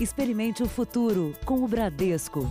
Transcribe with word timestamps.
Experimente 0.00 0.62
o 0.62 0.68
futuro 0.68 1.34
com 1.44 1.64
o 1.64 1.66
Bradesco. 1.66 2.48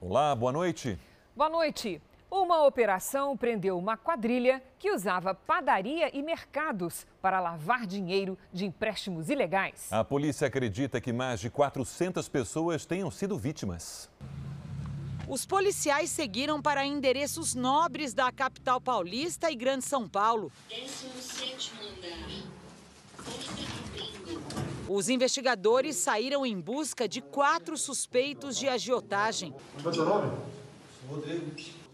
Olá, 0.00 0.34
boa 0.34 0.50
noite. 0.50 0.98
Boa 1.36 1.48
noite. 1.48 2.02
Uma 2.28 2.66
operação 2.66 3.36
prendeu 3.36 3.78
uma 3.78 3.96
quadrilha 3.96 4.60
que 4.80 4.90
usava 4.90 5.32
padaria 5.32 6.10
e 6.12 6.20
mercados 6.24 7.06
para 7.20 7.38
lavar 7.38 7.86
dinheiro 7.86 8.36
de 8.52 8.66
empréstimos 8.66 9.30
ilegais. 9.30 9.92
A 9.92 10.02
polícia 10.02 10.48
acredita 10.48 11.00
que 11.00 11.12
mais 11.12 11.38
de 11.38 11.48
400 11.48 12.28
pessoas 12.28 12.84
tenham 12.84 13.12
sido 13.12 13.38
vítimas. 13.38 14.10
Os 15.32 15.46
policiais 15.46 16.10
seguiram 16.10 16.60
para 16.60 16.84
endereços 16.84 17.54
nobres 17.54 18.12
da 18.12 18.30
capital 18.30 18.78
paulista 18.78 19.50
e 19.50 19.54
Grande 19.54 19.82
São 19.82 20.06
Paulo. 20.06 20.52
Os 24.86 25.08
investigadores 25.08 25.96
saíram 25.96 26.44
em 26.44 26.60
busca 26.60 27.08
de 27.08 27.22
quatro 27.22 27.78
suspeitos 27.78 28.58
de 28.58 28.68
agiotagem. 28.68 29.54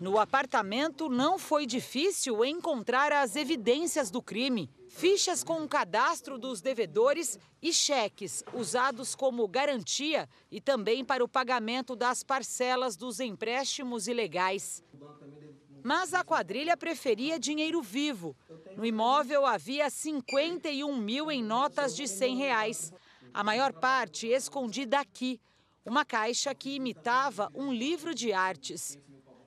No 0.01 0.18
apartamento 0.18 1.09
não 1.09 1.38
foi 1.38 1.65
difícil 1.65 2.45
encontrar 2.45 3.12
as 3.12 3.37
evidências 3.37 4.10
do 4.10 4.20
crime. 4.20 4.68
Fichas 4.98 5.45
com 5.45 5.62
o 5.62 5.69
cadastro 5.69 6.37
dos 6.37 6.61
devedores 6.61 7.38
e 7.62 7.73
cheques 7.73 8.43
usados 8.52 9.15
como 9.15 9.47
garantia 9.47 10.29
e 10.51 10.61
também 10.61 11.05
para 11.05 11.23
o 11.23 11.29
pagamento 11.29 11.95
das 11.95 12.24
parcelas 12.24 12.97
dos 12.97 13.21
empréstimos 13.21 14.09
ilegais. 14.09 14.83
Mas 15.84 16.12
a 16.12 16.24
quadrilha 16.24 16.77
preferia 16.77 17.38
dinheiro 17.38 17.80
vivo. 17.80 18.37
No 18.77 18.85
imóvel 18.85 19.46
havia 19.46 19.88
51 19.88 20.96
mil 20.96 21.30
em 21.30 21.45
notas 21.45 21.95
de 21.95 22.09
100 22.09 22.37
reais. 22.37 22.93
A 23.33 23.45
maior 23.45 23.73
parte 23.73 24.27
escondida 24.27 24.99
aqui, 24.99 25.40
uma 25.87 26.05
caixa 26.05 26.52
que 26.57 26.74
imitava 26.74 27.52
um 27.55 27.73
livro 27.73 28.12
de 28.12 28.33
artes. 28.33 28.99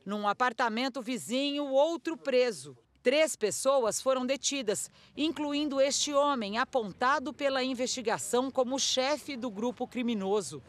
Num 0.06 0.26
apartamento 0.30 1.02
vizinho, 1.02 1.66
outro 1.66 2.16
preso. 2.16 2.74
Três 3.04 3.36
pessoas 3.36 4.00
foram 4.00 4.28
detidas, 4.28 4.92
incluindo 5.18 5.82
este 5.82 6.14
homem 6.14 6.60
apontado 6.60 7.34
pela 7.34 7.64
investigação 7.64 8.52
como 8.52 8.80
chefe 8.80 9.36
do 9.36 9.50
grupo 9.50 9.88
criminoso. 9.88 10.62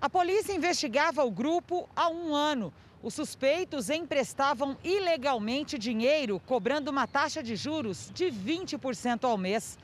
A 0.00 0.08
polícia 0.08 0.54
investigava 0.54 1.22
o 1.22 1.30
grupo 1.30 1.86
há 1.94 2.08
um 2.08 2.34
ano. 2.34 2.72
Os 3.02 3.12
suspeitos 3.12 3.90
emprestavam 3.90 4.74
ilegalmente 4.82 5.78
dinheiro, 5.78 6.40
cobrando 6.46 6.90
uma 6.90 7.06
taxa 7.06 7.42
de 7.42 7.56
juros 7.56 8.10
de 8.14 8.32
20% 8.32 9.24
ao 9.24 9.36
mês. 9.36 9.78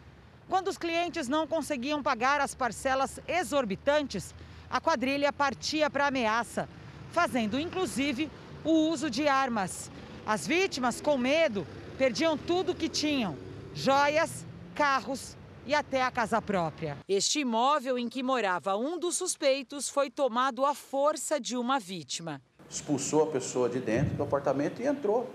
Quando 0.48 0.68
os 0.68 0.78
clientes 0.78 1.28
não 1.28 1.46
conseguiam 1.46 2.02
pagar 2.02 2.40
as 2.40 2.54
parcelas 2.54 3.20
exorbitantes, 3.28 4.34
a 4.70 4.80
quadrilha 4.80 5.30
partia 5.30 5.90
para 5.90 6.06
ameaça, 6.06 6.66
fazendo 7.12 7.60
inclusive 7.60 8.30
o 8.64 8.88
uso 8.88 9.10
de 9.10 9.28
armas. 9.28 9.90
As 10.28 10.46
vítimas, 10.46 11.00
com 11.00 11.16
medo, 11.16 11.66
perdiam 11.96 12.36
tudo 12.36 12.72
o 12.72 12.74
que 12.74 12.86
tinham: 12.86 13.34
joias, 13.72 14.44
carros 14.74 15.34
e 15.66 15.74
até 15.74 16.02
a 16.02 16.10
casa 16.10 16.42
própria. 16.42 16.98
Este 17.08 17.40
imóvel 17.40 17.98
em 17.98 18.10
que 18.10 18.22
morava 18.22 18.76
um 18.76 18.98
dos 18.98 19.16
suspeitos 19.16 19.88
foi 19.88 20.10
tomado 20.10 20.66
à 20.66 20.74
força 20.74 21.40
de 21.40 21.56
uma 21.56 21.80
vítima. 21.80 22.42
Expulsou 22.68 23.22
a 23.22 23.26
pessoa 23.28 23.70
de 23.70 23.80
dentro 23.80 24.16
do 24.16 24.22
apartamento 24.22 24.82
e 24.82 24.86
entrou, 24.86 25.34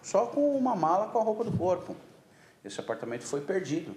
só 0.00 0.26
com 0.26 0.56
uma 0.56 0.76
mala 0.76 1.08
com 1.08 1.18
a 1.18 1.22
roupa 1.24 1.42
do 1.42 1.58
corpo. 1.58 1.96
Esse 2.64 2.78
apartamento 2.78 3.24
foi 3.24 3.40
perdido 3.40 3.92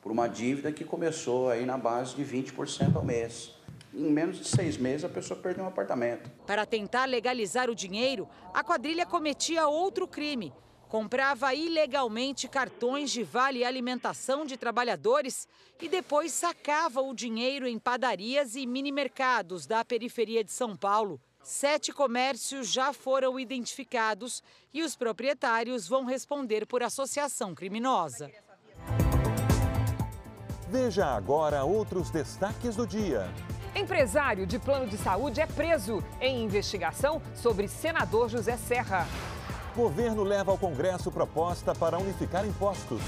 por 0.00 0.10
uma 0.10 0.26
dívida 0.26 0.72
que 0.72 0.86
começou 0.86 1.50
aí 1.50 1.66
na 1.66 1.76
base 1.76 2.16
de 2.16 2.24
20% 2.24 2.96
ao 2.96 3.04
mês 3.04 3.55
em 3.96 4.12
menos 4.12 4.38
de 4.38 4.44
seis 4.44 4.76
meses 4.76 5.04
a 5.04 5.08
pessoa 5.08 5.40
perdeu 5.40 5.64
um 5.64 5.68
apartamento. 5.68 6.30
Para 6.46 6.66
tentar 6.66 7.06
legalizar 7.06 7.70
o 7.70 7.74
dinheiro, 7.74 8.28
a 8.52 8.62
quadrilha 8.62 9.06
cometia 9.06 9.66
outro 9.66 10.06
crime. 10.06 10.52
Comprava 10.88 11.52
ilegalmente 11.52 12.46
cartões 12.46 13.10
de 13.10 13.24
vale 13.24 13.64
alimentação 13.64 14.44
de 14.44 14.56
trabalhadores 14.56 15.48
e 15.80 15.88
depois 15.88 16.30
sacava 16.32 17.00
o 17.00 17.12
dinheiro 17.12 17.66
em 17.66 17.78
padarias 17.78 18.54
e 18.54 18.66
minimercados 18.66 19.66
da 19.66 19.84
periferia 19.84 20.44
de 20.44 20.52
São 20.52 20.76
Paulo. 20.76 21.20
Sete 21.42 21.92
comércios 21.92 22.72
já 22.72 22.92
foram 22.92 23.38
identificados 23.38 24.42
e 24.72 24.82
os 24.82 24.94
proprietários 24.94 25.88
vão 25.88 26.04
responder 26.04 26.66
por 26.66 26.82
associação 26.82 27.54
criminosa. 27.54 28.30
Veja 30.68 31.06
agora 31.06 31.64
outros 31.64 32.10
destaques 32.10 32.76
do 32.76 32.86
dia. 32.86 33.32
Empresário 33.76 34.46
de 34.46 34.58
plano 34.58 34.86
de 34.86 34.96
saúde 34.96 35.38
é 35.38 35.46
preso 35.46 36.02
em 36.18 36.42
investigação 36.42 37.20
sobre 37.34 37.68
senador 37.68 38.30
José 38.30 38.56
Serra. 38.56 39.06
Governo 39.76 40.22
leva 40.22 40.50
ao 40.50 40.56
Congresso 40.56 41.12
proposta 41.12 41.74
para 41.74 41.98
unificar 41.98 42.46
impostos. 42.46 43.02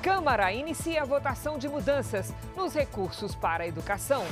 Câmara 0.00 0.52
inicia 0.52 1.02
a 1.02 1.04
votação 1.04 1.58
de 1.58 1.68
mudanças 1.68 2.32
nos 2.56 2.72
recursos 2.72 3.34
para 3.34 3.64
a 3.64 3.66
educação. 3.66 4.24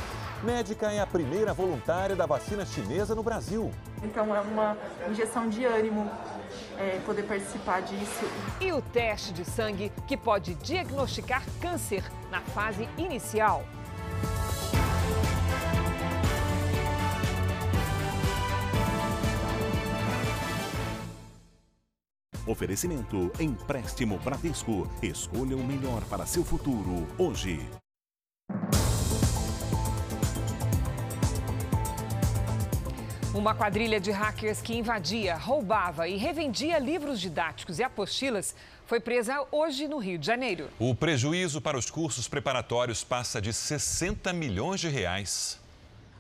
Médica 0.44 0.92
é 0.92 1.00
a 1.00 1.06
primeira 1.08 1.52
voluntária 1.52 2.14
da 2.14 2.24
vacina 2.24 2.64
chinesa 2.64 3.12
no 3.12 3.24
Brasil. 3.24 3.72
Então 4.00 4.32
é 4.32 4.41
uma 4.42 4.78
injeção 5.10 5.48
de 5.48 5.64
ânimo 5.64 6.08
é, 6.78 7.00
poder 7.04 7.24
participar 7.24 7.82
disso. 7.82 8.30
E 8.60 8.70
o 8.70 8.80
teste 8.80 9.32
de 9.32 9.44
sangue 9.44 9.91
que 10.06 10.16
pode 10.16 10.54
diagnosticar 10.54 11.42
câncer 11.60 12.04
na 12.30 12.42
fase 12.42 12.88
inicial. 12.96 13.64
Oferecimento 22.47 23.32
Empréstimo 23.41 24.19
Bradesco. 24.19 24.87
Escolha 25.03 25.56
o 25.56 25.65
melhor 25.65 26.05
para 26.05 26.27
seu 26.27 26.44
futuro 26.44 27.06
hoje. 27.16 27.59
Uma 33.34 33.54
quadrilha 33.54 33.99
de 33.99 34.10
hackers 34.10 34.60
que 34.60 34.77
invadia, 34.77 35.37
roubava 35.37 36.06
e 36.06 36.16
revendia 36.16 36.78
livros 36.78 37.19
didáticos 37.21 37.78
e 37.78 37.83
apostilas 37.83 38.54
foi 38.87 39.00
presa 39.00 39.44
hoje 39.50 39.88
no 39.88 39.99
Rio 39.99 40.19
de 40.19 40.27
Janeiro. 40.27 40.69
O 40.78 40.94
prejuízo 40.94 41.60
para 41.60 41.78
os 41.78 41.91
cursos 41.91 42.28
preparatórios 42.28 43.03
passa 43.03 43.41
de 43.41 43.53
60 43.53 44.33
milhões 44.34 44.81
de 44.81 44.88
reais. 44.88 45.59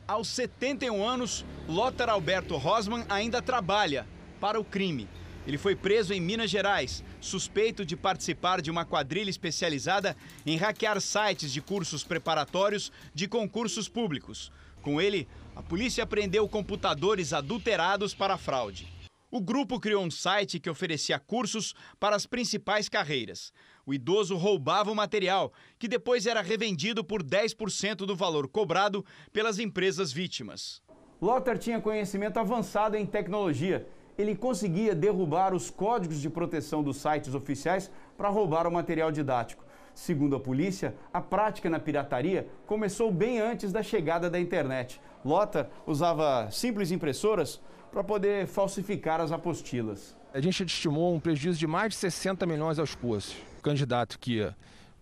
Aos 0.08 0.28
71 0.28 1.06
anos, 1.06 1.44
Lothar 1.68 2.08
Alberto 2.08 2.56
Rosman 2.56 3.04
ainda 3.08 3.40
trabalha 3.40 4.06
para 4.40 4.58
o 4.58 4.64
crime. 4.64 5.06
Ele 5.46 5.58
foi 5.58 5.76
preso 5.76 6.14
em 6.14 6.20
Minas 6.20 6.50
Gerais, 6.50 7.04
suspeito 7.20 7.84
de 7.84 7.96
participar 7.96 8.62
de 8.62 8.70
uma 8.70 8.84
quadrilha 8.84 9.28
especializada 9.28 10.16
em 10.46 10.56
hackear 10.56 11.00
sites 11.00 11.52
de 11.52 11.60
cursos 11.60 12.02
preparatórios 12.02 12.90
de 13.14 13.28
concursos 13.28 13.88
públicos. 13.88 14.50
Com 14.80 15.00
ele, 15.00 15.28
a 15.54 15.62
polícia 15.62 16.04
apreendeu 16.04 16.48
computadores 16.48 17.32
adulterados 17.32 18.14
para 18.14 18.38
fraude. 18.38 18.92
O 19.30 19.40
grupo 19.40 19.80
criou 19.80 20.02
um 20.04 20.10
site 20.10 20.60
que 20.60 20.70
oferecia 20.70 21.18
cursos 21.18 21.74
para 21.98 22.14
as 22.16 22.24
principais 22.24 22.88
carreiras. 22.88 23.52
O 23.84 23.92
idoso 23.92 24.36
roubava 24.36 24.92
o 24.92 24.94
material, 24.94 25.52
que 25.78 25.88
depois 25.88 26.24
era 26.24 26.40
revendido 26.40 27.04
por 27.04 27.22
10% 27.22 27.96
do 28.06 28.16
valor 28.16 28.48
cobrado 28.48 29.04
pelas 29.32 29.58
empresas 29.58 30.12
vítimas. 30.12 30.80
Lothar 31.20 31.58
tinha 31.58 31.80
conhecimento 31.80 32.38
avançado 32.38 32.96
em 32.96 33.04
tecnologia 33.04 33.86
ele 34.16 34.34
conseguia 34.34 34.94
derrubar 34.94 35.54
os 35.54 35.70
códigos 35.70 36.20
de 36.20 36.30
proteção 36.30 36.82
dos 36.82 36.96
sites 36.98 37.34
oficiais 37.34 37.90
para 38.16 38.28
roubar 38.28 38.66
o 38.66 38.72
material 38.72 39.10
didático. 39.10 39.64
Segundo 39.94 40.34
a 40.34 40.40
polícia, 40.40 40.94
a 41.12 41.20
prática 41.20 41.70
na 41.70 41.78
pirataria 41.78 42.48
começou 42.66 43.12
bem 43.12 43.40
antes 43.40 43.72
da 43.72 43.82
chegada 43.82 44.28
da 44.28 44.40
internet. 44.40 45.00
Lota 45.24 45.70
usava 45.86 46.50
simples 46.50 46.90
impressoras 46.90 47.60
para 47.92 48.02
poder 48.02 48.46
falsificar 48.46 49.20
as 49.20 49.30
apostilas. 49.30 50.16
A 50.32 50.40
gente 50.40 50.64
estimou 50.64 51.14
um 51.14 51.20
prejuízo 51.20 51.58
de 51.58 51.66
mais 51.66 51.92
de 51.92 51.96
60 51.96 52.44
milhões 52.44 52.78
aos 52.80 52.94
cursos. 52.94 53.36
O 53.58 53.62
candidato 53.62 54.18
que 54.18 54.52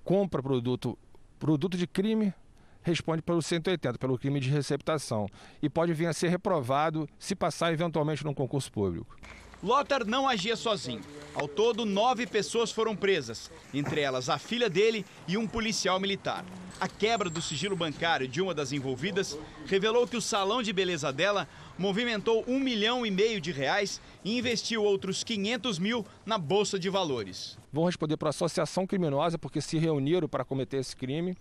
compra 0.05 0.43
produto, 0.43 0.99
produto 1.39 1.77
de 1.79 1.87
crime 1.87 2.35
responde 2.83 3.23
pelo 3.23 3.41
180, 3.41 3.99
pelo 3.99 4.19
crime 4.19 4.41
de 4.41 4.51
receptação, 4.51 5.27
e 5.63 5.69
pode 5.69 5.93
vir 5.93 6.07
a 6.07 6.13
ser 6.13 6.29
reprovado 6.29 7.09
se 7.19 7.35
passar 7.35 7.73
eventualmente 7.73 8.25
num 8.25 8.35
concurso 8.35 8.71
público. 8.71 9.17
Lothar 9.63 10.05
não 10.05 10.29
agia 10.29 10.57
sozinho. 10.57 11.03
Ao 11.37 11.47
todo, 11.47 11.85
nove 11.85 12.27
pessoas 12.27 12.73
foram 12.73 12.97
presas, 12.97 13.49
entre 13.73 14.01
elas 14.01 14.29
a 14.29 14.37
filha 14.37 14.69
dele 14.69 15.07
e 15.29 15.37
um 15.37 15.47
policial 15.47 16.01
militar. 16.01 16.45
A 16.81 16.89
quebra 16.89 17.31
do 17.31 17.41
sigilo 17.41 17.77
bancário 17.77 18.27
de 18.27 18.43
uma 18.43 18.53
das 18.53 18.73
envolvidas 18.73 19.39
revelou 19.67 20.05
que 20.05 20.17
o 20.17 20.21
salão 20.21 20.65
de 20.65 20.73
beleza 20.73 21.13
dela 21.13 21.47
movimentou 21.79 22.45
um 22.49 22.59
milhão 22.59 23.07
e 23.07 23.11
meio 23.11 23.41
de 23.41 23.53
reais 23.53 24.01
e 24.25 24.37
investiu 24.37 24.83
outros 24.83 25.23
500 25.23 25.79
mil 25.79 26.05
na 26.27 26.39
Bolsa 26.39 26.77
de 26.77 26.91
Valores. 26.91 27.57
Vão 27.73 27.85
responder 27.85 28.17
por 28.17 28.29
associação 28.29 28.85
criminosa 28.85 29.39
porque 29.39 29.61
se 29.61 29.79
reuniram 29.79 30.29
para 30.29 30.45
cometer 30.45 30.79
esse 30.79 30.97
crime 30.97 31.37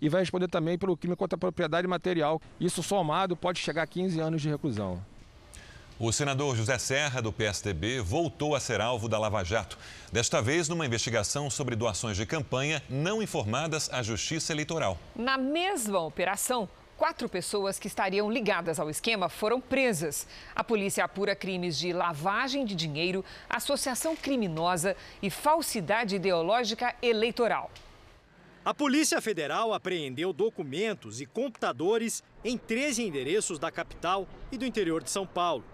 e 0.00 0.08
vai 0.08 0.22
responder 0.22 0.48
também 0.48 0.78
pelo 0.78 0.96
crime 0.96 1.16
contra 1.16 1.36
a 1.36 1.38
propriedade 1.38 1.86
material. 1.86 2.40
Isso 2.60 2.82
somado 2.82 3.36
pode 3.36 3.60
chegar 3.60 3.82
a 3.82 3.86
15 3.86 4.20
anos 4.20 4.42
de 4.42 4.48
reclusão. 4.48 5.02
O 6.00 6.12
senador 6.12 6.54
José 6.54 6.78
Serra, 6.78 7.20
do 7.20 7.32
PSDB, 7.32 8.00
voltou 8.00 8.54
a 8.54 8.60
ser 8.60 8.80
alvo 8.80 9.08
da 9.08 9.18
Lava 9.18 9.42
Jato. 9.42 9.76
Desta 10.12 10.40
vez, 10.40 10.68
numa 10.68 10.86
investigação 10.86 11.50
sobre 11.50 11.74
doações 11.74 12.16
de 12.16 12.24
campanha 12.24 12.80
não 12.88 13.20
informadas 13.20 13.90
à 13.92 14.00
Justiça 14.00 14.52
Eleitoral. 14.52 14.96
Na 15.16 15.36
mesma 15.36 15.98
operação, 15.98 16.68
quatro 16.96 17.28
pessoas 17.28 17.80
que 17.80 17.88
estariam 17.88 18.30
ligadas 18.30 18.78
ao 18.78 18.88
esquema 18.88 19.28
foram 19.28 19.60
presas. 19.60 20.28
A 20.54 20.62
polícia 20.62 21.04
apura 21.04 21.34
crimes 21.34 21.76
de 21.76 21.92
lavagem 21.92 22.64
de 22.64 22.76
dinheiro, 22.76 23.24
associação 23.50 24.14
criminosa 24.14 24.96
e 25.20 25.28
falsidade 25.30 26.14
ideológica 26.14 26.94
eleitoral. 27.02 27.72
A 28.68 28.74
Polícia 28.74 29.18
Federal 29.22 29.72
apreendeu 29.72 30.30
documentos 30.30 31.22
e 31.22 31.24
computadores 31.24 32.22
em 32.44 32.58
13 32.58 33.02
endereços 33.02 33.58
da 33.58 33.70
capital 33.70 34.28
e 34.52 34.58
do 34.58 34.66
interior 34.66 35.02
de 35.02 35.10
São 35.10 35.26
Paulo. 35.26 35.64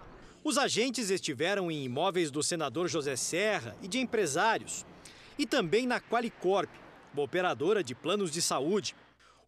Os 0.41 0.57
agentes 0.57 1.09
estiveram 1.09 1.69
em 1.69 1.83
imóveis 1.83 2.31
do 2.31 2.41
senador 2.41 2.87
José 2.87 3.17
Serra 3.17 3.75
e 3.81 3.89
de 3.89 3.99
empresários, 3.99 4.85
e 5.37 5.45
também 5.45 5.85
na 5.85 5.99
Qualicorp, 5.99 6.69
uma 7.13 7.23
operadora 7.23 7.83
de 7.83 7.93
planos 7.93 8.31
de 8.31 8.41
saúde. 8.41 8.95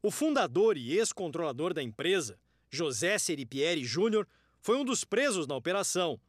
O 0.04 0.12
fundador 0.12 0.76
e 0.76 0.98
ex-controlador 0.98 1.74
da 1.74 1.82
empresa, 1.82 2.38
José 2.70 3.18
Seripieri 3.18 3.86
Júnior, 3.86 4.28
foi 4.60 4.76
um 4.76 4.84
dos 4.84 5.06
presos 5.06 5.48
na 5.48 5.56
operação. 5.56 6.20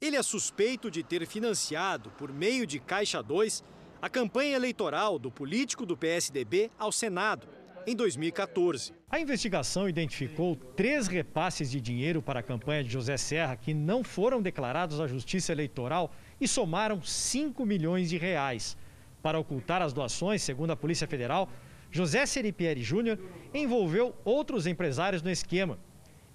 Ele 0.00 0.16
é 0.16 0.22
suspeito 0.22 0.90
de 0.90 1.02
ter 1.02 1.26
financiado, 1.26 2.10
por 2.12 2.32
meio 2.32 2.66
de 2.66 2.80
Caixa 2.80 3.22
2, 3.22 3.62
a 4.00 4.08
campanha 4.08 4.54
eleitoral 4.54 5.18
do 5.18 5.30
político 5.30 5.84
do 5.84 5.96
PSDB 5.96 6.70
ao 6.78 6.92
Senado 6.92 7.48
em 7.86 7.96
2014. 7.96 8.92
A 9.10 9.18
investigação 9.18 9.88
identificou 9.88 10.54
três 10.54 11.08
repasses 11.08 11.70
de 11.70 11.80
dinheiro 11.80 12.22
para 12.22 12.40
a 12.40 12.42
campanha 12.42 12.84
de 12.84 12.90
José 12.90 13.16
Serra 13.16 13.56
que 13.56 13.74
não 13.74 14.04
foram 14.04 14.40
declarados 14.40 15.00
à 15.00 15.06
Justiça 15.08 15.52
Eleitoral 15.52 16.12
e 16.40 16.46
somaram 16.46 17.02
5 17.02 17.64
milhões 17.66 18.10
de 18.10 18.16
reais. 18.16 18.76
Para 19.20 19.38
ocultar 19.38 19.82
as 19.82 19.92
doações, 19.92 20.42
segundo 20.42 20.70
a 20.70 20.76
Polícia 20.76 21.08
Federal, 21.08 21.50
José 21.90 22.24
Seripieri 22.24 22.82
Júnior 22.82 23.18
envolveu 23.52 24.14
outros 24.24 24.66
empresários 24.66 25.22
no 25.22 25.30
esquema. 25.30 25.78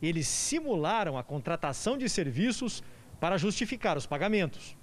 Eles 0.01 0.27
simularam 0.27 1.17
a 1.17 1.23
contratação 1.23 1.97
de 1.97 2.09
serviços 2.09 2.83
para 3.21 3.37
justificar 3.37 3.95
os 3.95 4.05
pagamentos. 4.05 4.75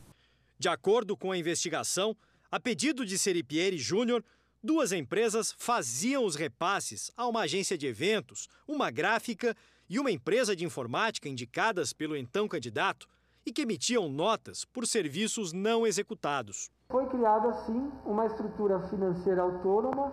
De 0.58 0.68
acordo 0.68 1.16
com 1.16 1.32
a 1.32 1.36
investigação, 1.36 2.16
a 2.50 2.58
pedido 2.58 3.06
de 3.06 3.18
Seripieri 3.18 3.78
Júnior, 3.78 4.24
Duas 4.62 4.92
empresas 4.92 5.54
faziam 5.56 6.22
os 6.22 6.36
repasses 6.36 7.10
a 7.16 7.26
uma 7.26 7.40
agência 7.40 7.78
de 7.78 7.86
eventos, 7.86 8.46
uma 8.68 8.90
gráfica 8.90 9.56
e 9.88 9.98
uma 9.98 10.10
empresa 10.10 10.54
de 10.54 10.66
informática 10.66 11.30
indicadas 11.30 11.94
pelo 11.94 12.14
então 12.14 12.46
candidato 12.46 13.08
e 13.46 13.52
que 13.52 13.62
emitiam 13.62 14.06
notas 14.10 14.66
por 14.66 14.86
serviços 14.86 15.54
não 15.54 15.86
executados. 15.86 16.70
Foi 16.90 17.06
criada, 17.06 17.48
assim, 17.48 17.90
uma 18.04 18.26
estrutura 18.26 18.80
financeira 18.90 19.40
autônoma 19.40 20.12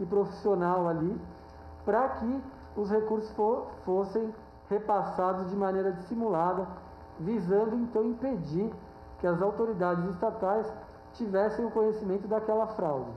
e 0.00 0.04
profissional 0.04 0.88
ali 0.88 1.16
para 1.84 2.08
que 2.18 2.42
os 2.76 2.90
recursos 2.90 3.30
fossem 3.84 4.34
repassados 4.68 5.50
de 5.50 5.56
maneira 5.56 5.92
dissimulada, 5.92 6.66
visando 7.20 7.76
então 7.76 8.10
impedir 8.10 8.72
que 9.20 9.26
as 9.28 9.40
autoridades 9.40 10.04
estatais 10.10 10.66
tivessem 11.14 11.64
o 11.64 11.70
conhecimento 11.70 12.28
daquela 12.28 12.66
fraude. 12.74 13.10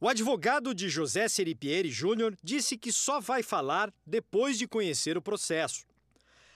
O 0.00 0.08
advogado 0.08 0.74
de 0.74 0.88
José 0.88 1.28
Seripieri 1.28 1.90
Júnior 1.90 2.36
disse 2.42 2.76
que 2.76 2.90
só 2.90 3.20
vai 3.20 3.42
falar 3.42 3.92
depois 4.04 4.58
de 4.58 4.66
conhecer 4.66 5.16
o 5.16 5.22
processo. 5.22 5.86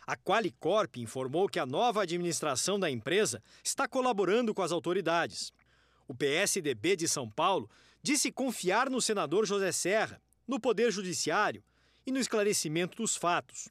A 0.04 0.16
Qualicorp 0.16 0.96
informou 0.96 1.48
que 1.48 1.58
a 1.58 1.66
nova 1.66 2.02
administração 2.02 2.78
da 2.78 2.90
empresa 2.90 3.42
está 3.62 3.86
colaborando 3.86 4.54
com 4.54 4.62
as 4.62 4.72
autoridades. 4.72 5.52
O 6.08 6.14
PSDB 6.14 6.96
de 6.96 7.08
São 7.08 7.30
Paulo 7.30 7.68
disse 8.02 8.32
confiar 8.32 8.88
no 8.88 9.00
senador 9.00 9.46
José 9.46 9.72
Serra, 9.72 10.20
no 10.46 10.60
Poder 10.60 10.92
Judiciário 10.92 11.62
e 12.06 12.12
no 12.12 12.18
esclarecimento 12.18 12.96
dos 12.96 13.16
fatos. 13.16 13.68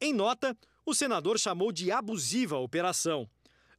Em 0.00 0.12
nota, 0.12 0.56
o 0.84 0.94
senador 0.94 1.38
chamou 1.38 1.72
de 1.72 1.90
abusiva 1.90 2.56
a 2.56 2.60
operação, 2.60 3.28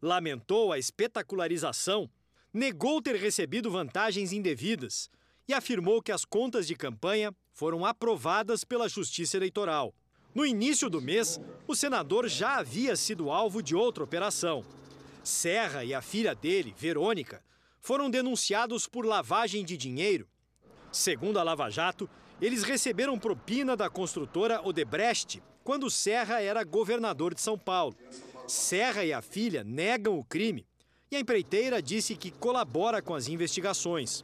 lamentou 0.01 0.71
a 0.71 0.79
espetacularização, 0.79 2.09
negou 2.53 3.01
ter 3.01 3.15
recebido 3.15 3.71
vantagens 3.71 4.33
indevidas 4.33 5.09
e 5.47 5.53
afirmou 5.53 6.01
que 6.01 6.11
as 6.11 6.25
contas 6.25 6.67
de 6.67 6.75
campanha 6.75 7.33
foram 7.53 7.85
aprovadas 7.85 8.63
pela 8.63 8.89
Justiça 8.89 9.37
Eleitoral. 9.37 9.93
No 10.33 10.45
início 10.45 10.89
do 10.89 11.01
mês, 11.01 11.39
o 11.67 11.75
senador 11.75 12.27
já 12.27 12.57
havia 12.57 12.95
sido 12.95 13.31
alvo 13.31 13.61
de 13.61 13.75
outra 13.75 14.03
operação. 14.03 14.63
Serra 15.23 15.83
e 15.83 15.93
a 15.93 16.01
filha 16.01 16.33
dele, 16.33 16.73
Verônica, 16.77 17.43
foram 17.79 18.09
denunciados 18.09 18.87
por 18.87 19.05
lavagem 19.05 19.63
de 19.63 19.77
dinheiro. 19.77 20.27
Segundo 20.91 21.37
a 21.37 21.43
Lava 21.43 21.69
Jato, 21.69 22.09
eles 22.41 22.63
receberam 22.63 23.19
propina 23.19 23.75
da 23.75 23.89
construtora 23.89 24.61
Odebrecht 24.65 25.41
quando 25.63 25.89
Serra 25.89 26.41
era 26.41 26.63
governador 26.63 27.33
de 27.33 27.41
São 27.41 27.57
Paulo. 27.57 27.95
Serra 28.47 29.05
e 29.05 29.13
a 29.13 29.21
filha 29.21 29.63
negam 29.63 30.17
o 30.17 30.23
crime 30.23 30.65
e 31.11 31.17
a 31.17 31.19
empreiteira 31.19 31.81
disse 31.81 32.15
que 32.15 32.31
colabora 32.31 33.01
com 33.01 33.13
as 33.13 33.27
investigações. 33.27 34.23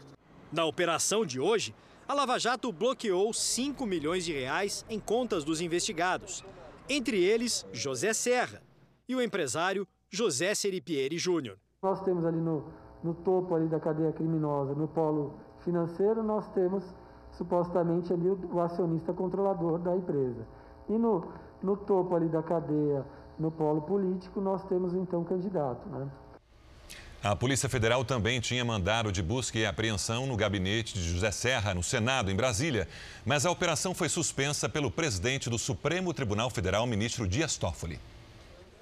Na 0.50 0.64
operação 0.64 1.26
de 1.26 1.38
hoje, 1.38 1.76
a 2.08 2.14
Lava 2.14 2.40
Jato 2.40 2.72
bloqueou 2.72 3.34
5 3.34 3.86
milhões 3.86 4.24
de 4.24 4.32
reais 4.32 4.86
em 4.90 4.98
contas 4.98 5.44
dos 5.44 5.60
investigados, 5.60 6.46
entre 6.90 7.22
eles 7.22 7.68
José 7.74 8.14
Serra 8.14 8.62
e 9.06 9.14
o 9.14 9.22
empresário 9.22 9.86
José 10.10 10.56
Seripieri 10.56 11.18
Júnior. 11.18 11.58
Nós 11.84 12.02
temos 12.04 12.24
ali 12.24 12.40
no, 12.40 12.64
no 13.04 13.14
topo 13.14 13.54
ali 13.54 13.68
da 13.68 13.82
cadeia 13.82 14.14
criminosa, 14.14 14.74
no 14.74 14.88
polo 14.88 15.38
financeiro, 15.66 16.24
nós 16.24 16.48
temos 16.54 16.86
supostamente 17.34 18.14
ali 18.14 18.30
o, 18.30 18.40
o 18.54 18.62
acionista 18.62 19.12
controlador 19.12 19.80
da 19.80 19.94
empresa. 19.94 20.48
E 20.88 20.98
no, 20.98 21.28
no 21.62 21.76
topo 21.76 22.16
ali 22.16 22.30
da 22.30 22.42
cadeia, 22.42 23.06
no 23.38 23.52
polo 23.52 23.82
político, 23.82 24.40
nós 24.40 24.64
temos 24.64 24.94
então 24.94 25.24
o 25.24 25.26
candidato. 25.26 25.86
Né? 25.90 26.10
A 27.24 27.36
Polícia 27.36 27.68
Federal 27.68 28.06
também 28.06 28.40
tinha 28.40 28.64
mandado 28.64 29.12
de 29.12 29.24
busca 29.24 29.58
e 29.58 29.66
apreensão 29.66 30.28
no 30.28 30.38
gabinete 30.38 30.94
de 30.94 31.10
José 31.10 31.32
Serra, 31.32 31.74
no 31.74 31.82
Senado, 31.82 32.30
em 32.30 32.36
Brasília. 32.36 32.88
Mas 33.26 33.44
a 33.44 33.52
operação 33.52 33.94
foi 33.94 34.08
suspensa 34.08 34.70
pelo 34.70 34.92
presidente 34.92 35.50
do 35.50 35.58
Supremo 35.58 36.14
Tribunal 36.14 36.52
Federal, 36.52 36.86
ministro 36.86 37.28
Dias 37.28 37.58
Toffoli. 37.58 38.00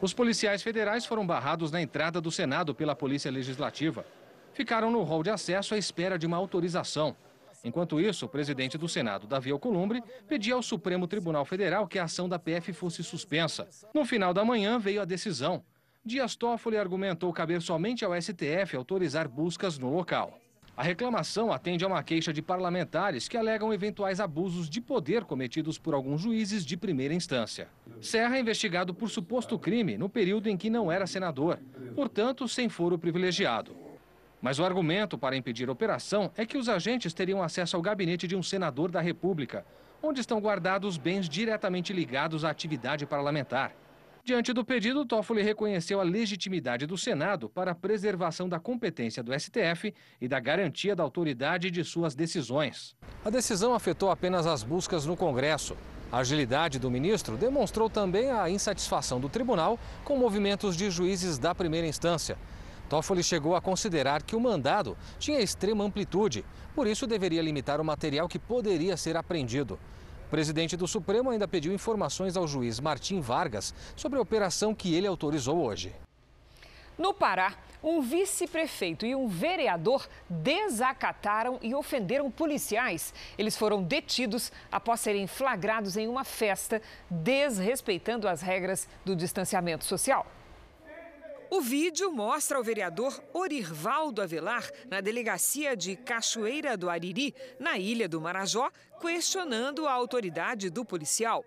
Os 0.01 0.13
policiais 0.13 0.62
federais 0.62 1.06
foram 1.06 1.25
barrados 1.25 1.72
na 1.72 1.82
entrada 1.82 2.20
do 2.20 2.30
Senado 2.30 2.75
pela 2.75 2.94
Polícia 2.94 3.32
Legislativa. 3.32 4.06
Ficaram 4.54 4.92
no 4.92 5.01
hall 5.04 5.24
de 5.24 5.30
acesso 5.30 5.74
à 5.74 5.77
espera 5.77 6.20
de 6.20 6.27
uma 6.27 6.36
autorização. 6.36 7.15
Enquanto 7.63 8.00
isso, 8.00 8.25
o 8.25 8.30
presidente 8.30 8.77
do 8.77 8.88
Senado, 8.88 9.25
Davi 9.25 9.50
Alcolumbre, 9.50 10.04
pedia 10.27 10.54
ao 10.54 10.62
Supremo 10.62 11.08
Tribunal 11.08 11.46
Federal 11.46 11.88
que 11.88 11.98
a 11.98 12.04
ação 12.04 12.27
da 12.27 12.38
PF 12.38 12.74
fosse 12.74 13.01
suspensa. 13.01 13.68
No 13.94 14.06
final 14.06 14.34
da 14.34 14.44
manhã 14.44 14.77
veio 14.77 15.01
a 15.01 15.06
decisão. 15.06 15.63
Dias 16.08 16.36
Toffoli 16.36 16.78
argumentou 16.78 17.34
caber 17.34 17.64
somente 17.64 18.06
ao 18.06 18.14
STF 18.14 18.76
autorizar 18.76 19.28
buscas 19.28 19.80
no 19.80 19.92
local. 19.92 20.40
A 20.78 20.84
reclamação 20.84 21.52
atende 21.52 21.84
a 21.84 21.88
uma 21.88 22.04
queixa 22.04 22.32
de 22.32 22.44
parlamentares 22.44 23.28
que 23.28 23.36
alegam 23.36 23.74
eventuais 23.74 24.20
abusos 24.20 24.70
de 24.70 24.80
poder 24.80 25.24
cometidos 25.24 25.80
por 25.80 25.96
alguns 25.96 26.22
juízes 26.22 26.64
de 26.64 26.78
primeira 26.78 27.12
instância. 27.12 27.70
Serra 28.00 28.38
é 28.38 28.40
investigado 28.40 28.94
por 28.94 29.10
suposto 29.10 29.58
crime 29.58 29.98
no 29.98 30.08
período 30.08 30.48
em 30.48 30.56
que 30.56 30.70
não 30.70 30.92
era 30.92 31.08
senador, 31.08 31.60
portanto, 31.96 32.48
sem 32.48 32.70
foro 32.70 33.00
privilegiado. 33.00 33.76
Mas 34.40 34.60
o 34.60 34.64
argumento 34.64 35.18
para 35.18 35.36
impedir 35.36 35.70
a 35.70 35.72
operação 35.72 36.32
é 36.38 36.46
que 36.46 36.58
os 36.58 36.70
agentes 36.70 37.16
teriam 37.16 37.42
acesso 37.42 37.76
ao 37.76 37.82
gabinete 37.82 38.28
de 38.28 38.36
um 38.36 38.44
senador 38.44 38.92
da 38.92 39.02
República, 39.02 39.66
onde 40.04 40.22
estão 40.22 40.40
guardados 40.40 41.00
bens 41.00 41.28
diretamente 41.28 41.92
ligados 41.92 42.46
à 42.46 42.52
atividade 42.52 43.08
parlamentar. 43.08 43.74
Diante 44.25 44.51
do 44.53 44.65
pedido, 44.65 45.05
Toffoli 45.05 45.44
reconheceu 45.44 46.01
a 46.01 46.03
legitimidade 46.03 46.88
do 46.88 46.98
Senado 46.98 47.48
para 47.48 47.74
a 47.74 47.75
preservação 47.75 48.50
da 48.50 48.60
competência 48.60 49.22
do 49.22 49.32
STF 49.39 49.94
e 50.20 50.27
da 50.27 50.39
garantia 50.39 50.96
da 50.96 51.03
autoridade 51.03 51.70
de 51.70 51.84
suas 51.84 52.15
decisões. 52.15 52.96
A 53.24 53.29
decisão 53.29 53.75
afetou 53.75 54.10
apenas 54.10 54.48
as 54.48 54.63
buscas 54.63 55.05
no 55.05 55.15
Congresso. 55.15 55.77
A 56.12 56.17
agilidade 56.17 56.79
do 56.79 56.89
ministro 56.89 57.38
demonstrou 57.38 57.88
também 57.88 58.32
a 58.32 58.50
insatisfação 58.50 59.20
do 59.20 59.29
tribunal 59.29 59.79
com 60.03 60.17
movimentos 60.17 60.75
de 60.75 60.89
juízes 60.89 61.38
da 61.38 61.53
primeira 61.53 61.86
instância. 61.86 62.36
Toffoli 62.89 63.24
chegou 63.24 63.55
a 63.55 63.62
considerar 63.62 64.24
que 64.24 64.36
o 64.36 64.39
mandado 64.39 64.98
tinha 65.20 65.39
extrema 65.39 65.84
amplitude, 65.84 66.44
por 66.74 66.88
isso 66.88 67.05
deveria 67.05 67.44
limitar 67.44 67.79
o 67.79 67.86
material 67.86 68.27
que 68.27 68.39
poderia 68.39 68.98
ser 68.98 69.17
apreendido. 69.17 69.77
O 70.25 70.29
presidente 70.29 70.75
do 70.75 70.88
Supremo 70.88 71.29
ainda 71.29 71.48
pediu 71.48 71.72
informações 71.72 72.36
ao 72.36 72.48
juiz 72.48 72.79
Martim 72.79 73.20
Vargas 73.22 73.75
sobre 73.96 74.17
a 74.17 74.22
operação 74.22 74.74
que 74.74 74.96
ele 74.96 75.05
autorizou 75.05 75.63
hoje. 75.63 75.94
No 76.98 77.13
Pará, 77.13 77.53
um 77.84 78.01
vice-prefeito 78.01 79.05
e 79.05 79.13
um 79.13 79.27
vereador 79.27 80.08
desacataram 80.27 81.60
e 81.62 81.75
ofenderam 81.75 82.32
policiais. 82.32 83.13
Eles 83.38 83.55
foram 83.55 83.84
detidos 83.84 84.51
após 84.72 85.01
serem 85.01 85.27
flagrados 85.27 85.96
em 85.96 86.08
uma 86.08 86.24
festa, 86.24 86.82
desrespeitando 87.08 88.27
as 88.27 88.41
regras 88.41 88.88
do 89.05 89.15
distanciamento 89.15 89.86
social. 89.86 90.25
O 91.50 91.62
vídeo 91.62 92.12
mostra 92.12 92.60
o 92.60 92.64
vereador 92.64 93.24
Orirvaldo 93.34 94.22
Avelar 94.22 94.70
na 94.90 95.00
delegacia 95.00 95.75
de 95.75 95.96
Cachoeira 95.96 96.75
do 96.75 96.90
Ariri, 96.90 97.36
na 97.60 97.78
ilha 97.78 98.10
do 98.10 98.20
Marajó, 98.20 98.72
questionando 99.00 99.88
a 99.88 99.92
autoridade 99.92 100.70
do 100.70 100.84
policial. 100.84 101.46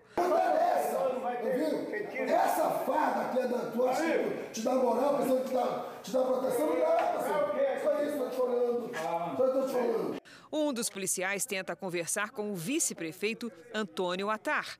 Essa 2.27 2.69
farda 2.85 3.39
é 3.39 3.47
da 3.47 3.71
tua, 3.71 3.93
te 4.51 4.61
dá 4.61 4.75
moral, 4.75 5.17
pensando 5.17 5.45
te 5.45 5.53
dá, 5.53 5.85
te 6.03 6.11
dá 6.11 6.21
proteção, 6.23 6.67
não 6.67 6.79
dá. 6.79 6.99
Só 7.83 8.03
isso, 8.03 8.17
tô 8.17 8.29
te 8.29 8.35
falando. 8.35 8.91
Só 9.37 9.47
tô 9.47 9.65
te 9.65 9.73
falando. 9.73 10.21
Um 10.51 10.73
dos 10.73 10.89
policiais 10.89 11.45
tenta 11.45 11.75
conversar 11.75 12.31
com 12.31 12.51
o 12.51 12.55
vice-prefeito 12.55 13.51
Antônio 13.73 14.29
Atar. 14.29 14.77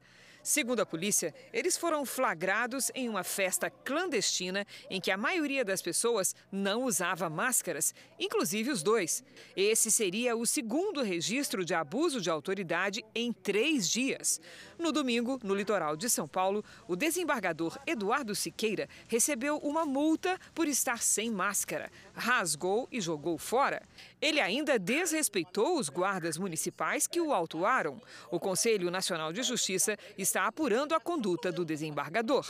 Segundo 0.49 0.79
a 0.79 0.85
polícia, 0.85 1.31
eles 1.53 1.77
foram 1.77 2.03
flagrados 2.03 2.89
em 2.95 3.07
uma 3.07 3.23
festa 3.23 3.69
clandestina 3.69 4.65
em 4.89 4.99
que 4.99 5.11
a 5.11 5.15
maioria 5.15 5.63
das 5.63 5.79
pessoas 5.79 6.35
não 6.51 6.85
usava 6.85 7.29
máscaras, 7.29 7.93
inclusive 8.19 8.71
os 8.71 8.81
dois. 8.81 9.23
Esse 9.55 9.91
seria 9.91 10.35
o 10.35 10.47
segundo 10.47 11.03
registro 11.03 11.63
de 11.63 11.75
abuso 11.75 12.19
de 12.19 12.31
autoridade 12.31 13.05
em 13.13 13.31
três 13.31 13.87
dias. 13.87 14.41
No 14.79 14.93
domingo, 14.93 15.37
no 15.43 15.53
litoral 15.53 15.97
de 15.97 16.09
São 16.09 16.25
Paulo, 16.25 16.63
o 16.87 16.95
desembargador 16.95 17.77
Eduardo 17.85 18.33
Siqueira 18.33 18.87
recebeu 19.09 19.57
uma 19.57 19.85
multa 19.85 20.39
por 20.55 20.69
estar 20.69 21.03
sem 21.03 21.29
máscara, 21.29 21.91
rasgou 22.15 22.87
e 22.89 23.01
jogou 23.01 23.37
fora. 23.37 23.83
Ele 24.21 24.39
ainda 24.39 24.79
desrespeitou 24.79 25.77
os 25.77 25.89
guardas 25.89 26.37
municipais 26.37 27.07
que 27.07 27.19
o 27.19 27.33
autuaram. 27.33 28.01
O 28.31 28.39
Conselho 28.39 28.89
Nacional 28.89 29.33
de 29.33 29.43
Justiça 29.43 29.97
está 30.17 30.47
apurando 30.47 30.95
a 30.95 30.99
conduta 30.99 31.51
do 31.51 31.65
desembargador. 31.65 32.47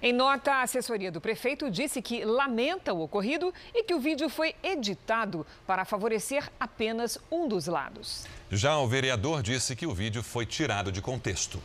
Em 0.00 0.12
nota, 0.12 0.52
a 0.52 0.62
assessoria 0.62 1.10
do 1.10 1.20
prefeito 1.20 1.68
disse 1.68 2.00
que 2.00 2.24
lamenta 2.24 2.94
o 2.94 3.00
ocorrido 3.00 3.52
e 3.74 3.82
que 3.82 3.94
o 3.94 3.98
vídeo 3.98 4.28
foi 4.28 4.54
editado 4.62 5.44
para 5.66 5.84
favorecer 5.84 6.48
apenas 6.60 7.18
um 7.30 7.48
dos 7.48 7.66
lados. 7.66 8.24
Já 8.48 8.78
o 8.78 8.86
vereador 8.86 9.42
disse 9.42 9.74
que 9.74 9.86
o 9.86 9.94
vídeo 9.94 10.22
foi 10.22 10.46
tirado 10.46 10.92
de 10.92 11.02
contexto. 11.02 11.60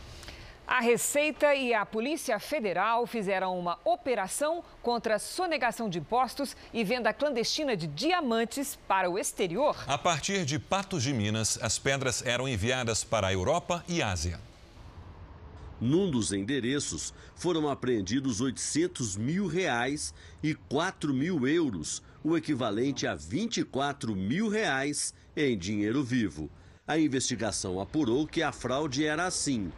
A 0.66 0.80
Receita 0.80 1.54
e 1.54 1.72
a 1.74 1.86
Polícia 1.86 2.40
Federal 2.40 3.06
fizeram 3.06 3.56
uma 3.56 3.78
operação 3.84 4.64
contra 4.82 5.18
sonegação 5.18 5.88
de 5.88 5.98
impostos 5.98 6.56
e 6.72 6.82
venda 6.82 7.12
clandestina 7.12 7.76
de 7.76 7.86
diamantes 7.86 8.76
para 8.88 9.08
o 9.08 9.18
exterior. 9.18 9.76
A 9.86 9.98
partir 9.98 10.44
de 10.44 10.58
Patos 10.58 11.02
de 11.02 11.12
Minas, 11.12 11.58
as 11.62 11.78
pedras 11.78 12.24
eram 12.26 12.48
enviadas 12.48 13.04
para 13.04 13.28
a 13.28 13.32
Europa 13.32 13.84
e 13.86 14.02
Ásia. 14.02 14.40
Num 15.80 16.10
dos 16.10 16.32
endereços 16.32 17.12
foram 17.34 17.68
apreendidos 17.68 18.40
800 18.40 19.16
mil 19.16 19.46
reais 19.46 20.14
e 20.42 20.54
4 20.54 21.12
mil 21.12 21.46
euros, 21.46 22.02
o 22.22 22.36
equivalente 22.36 23.06
a 23.06 23.14
24 23.14 24.14
mil 24.14 24.48
reais 24.48 25.12
em 25.36 25.58
dinheiro 25.58 26.02
vivo. 26.02 26.50
A 26.86 26.98
investigação 26.98 27.80
apurou 27.80 28.26
que 28.26 28.42
a 28.42 28.52
fraude 28.52 29.04
era 29.04 29.26
assim. 29.26 29.72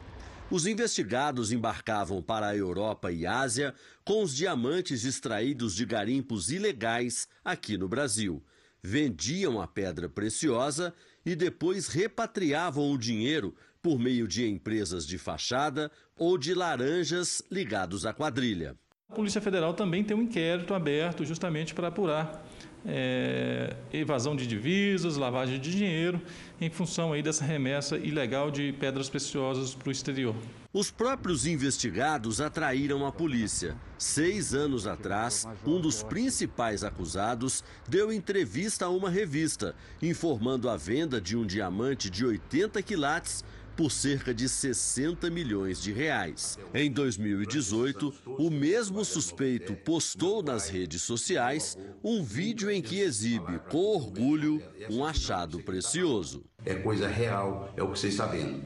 Os 0.50 0.66
investigados 0.66 1.50
embarcavam 1.50 2.22
para 2.22 2.48
a 2.48 2.56
Europa 2.56 3.10
e 3.10 3.26
Ásia 3.26 3.74
com 4.04 4.22
os 4.22 4.34
diamantes 4.34 5.04
extraídos 5.04 5.74
de 5.74 5.84
garimpos 5.84 6.50
ilegais 6.50 7.26
aqui 7.44 7.76
no 7.76 7.88
Brasil. 7.88 8.42
Vendiam 8.80 9.60
a 9.60 9.66
pedra 9.66 10.08
preciosa 10.08 10.94
e 11.24 11.34
depois 11.34 11.88
repatriavam 11.88 12.92
o 12.92 12.96
dinheiro 12.96 13.56
por 13.86 14.00
meio 14.00 14.26
de 14.26 14.44
empresas 14.44 15.06
de 15.06 15.16
fachada 15.16 15.92
ou 16.18 16.36
de 16.36 16.52
laranjas 16.54 17.40
ligados 17.48 18.04
à 18.04 18.12
quadrilha. 18.12 18.74
A 19.08 19.14
Polícia 19.14 19.40
Federal 19.40 19.74
também 19.74 20.02
tem 20.02 20.16
um 20.16 20.22
inquérito 20.22 20.74
aberto 20.74 21.24
justamente 21.24 21.72
para 21.72 21.86
apurar 21.86 22.44
é, 22.84 23.76
evasão 23.92 24.34
de 24.36 24.44
divisas, 24.44 25.16
lavagem 25.16 25.60
de 25.60 25.70
dinheiro, 25.70 26.20
em 26.60 26.70
função 26.70 27.12
aí 27.12 27.22
dessa 27.22 27.44
remessa 27.44 27.96
ilegal 27.96 28.50
de 28.50 28.72
pedras 28.72 29.08
preciosas 29.08 29.74
para 29.74 29.88
o 29.88 29.92
exterior. 29.92 30.34
Os 30.72 30.90
próprios 30.90 31.46
investigados 31.46 32.40
atraíram 32.40 33.06
a 33.06 33.12
polícia. 33.12 33.74
Seis 33.98 34.52
anos 34.52 34.86
atrás, 34.86 35.46
um 35.64 35.80
dos 35.80 36.02
principais 36.02 36.84
acusados 36.84 37.64
deu 37.88 38.12
entrevista 38.12 38.84
a 38.86 38.90
uma 38.90 39.08
revista, 39.08 39.74
informando 40.02 40.68
a 40.68 40.76
venda 40.76 41.20
de 41.20 41.36
um 41.36 41.46
diamante 41.46 42.10
de 42.10 42.26
80 42.26 42.82
quilates 42.82 43.44
por 43.76 43.92
cerca 43.92 44.32
de 44.32 44.48
60 44.48 45.28
milhões 45.28 45.82
de 45.82 45.92
reais. 45.92 46.58
Em 46.72 46.90
2018, 46.90 48.12
o 48.26 48.50
mesmo 48.50 49.04
suspeito 49.04 49.74
postou 49.74 50.42
nas 50.42 50.68
redes 50.68 51.02
sociais 51.02 51.76
um 52.02 52.22
vídeo 52.22 52.70
em 52.70 52.80
que 52.80 53.00
exibe 53.00 53.60
com 53.70 53.78
orgulho 53.78 54.62
um 54.90 55.04
achado 55.04 55.60
precioso. 55.60 56.44
É 56.64 56.74
coisa 56.74 57.06
real, 57.06 57.72
é 57.76 57.82
o 57.82 57.92
que 57.92 57.98
vocês 57.98 58.14
estão 58.14 58.30
vendo. 58.30 58.64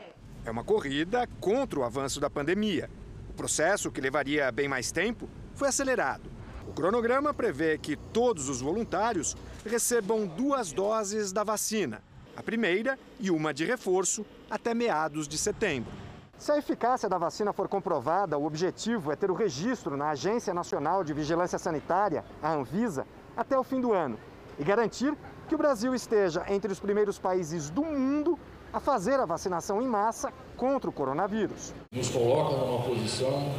É 0.46 0.52
uma 0.52 0.64
corrida 0.64 1.28
contra 1.40 1.80
o 1.80 1.84
avanço 1.84 2.20
da 2.20 2.30
pandemia. 2.30 2.90
O 3.30 3.34
processo, 3.34 3.92
que 3.92 4.02
levaria 4.02 4.52
bem 4.52 4.68
mais 4.68 4.92
tempo, 4.92 5.30
foi 5.56 5.68
acelerado. 5.68 6.30
O 6.68 6.74
cronograma 6.74 7.34
prevê 7.34 7.78
que 7.78 7.96
todos 7.96 8.50
os 8.50 8.62
voluntários 8.62 9.36
recebam 9.66 10.26
duas 10.26 10.72
doses 10.72 11.32
da 11.32 11.44
vacina, 11.44 12.02
a 12.36 12.44
primeira 12.44 12.98
e 13.20 13.30
uma 13.30 13.54
de 13.54 13.66
reforço, 13.66 14.26
até 14.50 14.74
meados 14.74 15.28
de 15.28 15.38
setembro. 15.38 15.92
Se 16.38 16.52
a 16.52 16.58
eficácia 16.58 17.10
da 17.10 17.18
vacina 17.18 17.52
for 17.52 17.68
comprovada, 17.68 18.38
o 18.38 18.46
objetivo 18.46 19.12
é 19.12 19.16
ter 19.16 19.32
o 19.32 19.34
registro 19.34 19.98
na 19.98 20.12
Agência 20.12 20.54
Nacional 20.54 21.04
de 21.04 21.14
Vigilância 21.14 21.58
Sanitária, 21.58 22.24
a 22.42 22.54
Anvisa, 22.54 23.08
até 23.36 23.58
o 23.58 23.64
fim 23.64 23.82
do 23.82 23.92
ano 23.92 24.18
e 24.60 24.64
garantir 24.64 25.14
que 25.48 25.56
o 25.56 25.58
Brasil 25.58 25.96
esteja 25.96 26.46
entre 26.50 26.72
os 26.72 26.80
primeiros 26.80 27.18
países 27.18 27.70
do 27.70 27.84
mundo 27.84 28.38
a 28.72 28.80
fazer 28.80 29.20
a 29.20 29.26
vacinação 29.26 29.82
em 29.82 29.88
massa 29.88 30.32
contra 30.58 30.90
o 30.90 30.94
coronavírus. 30.94 31.74
Nos 31.92 32.10
coloca 32.10 32.58
numa 32.58 32.84
posição 32.84 33.54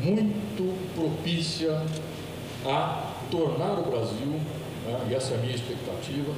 muito 0.00 0.94
propícia 0.94 1.72
a 2.64 3.14
tornar 3.30 3.80
o 3.80 3.90
Brasil, 3.90 4.40
né, 4.86 5.08
e 5.10 5.14
essa 5.14 5.34
é 5.34 5.38
a 5.38 5.40
minha 5.40 5.54
expectativa, 5.54 6.32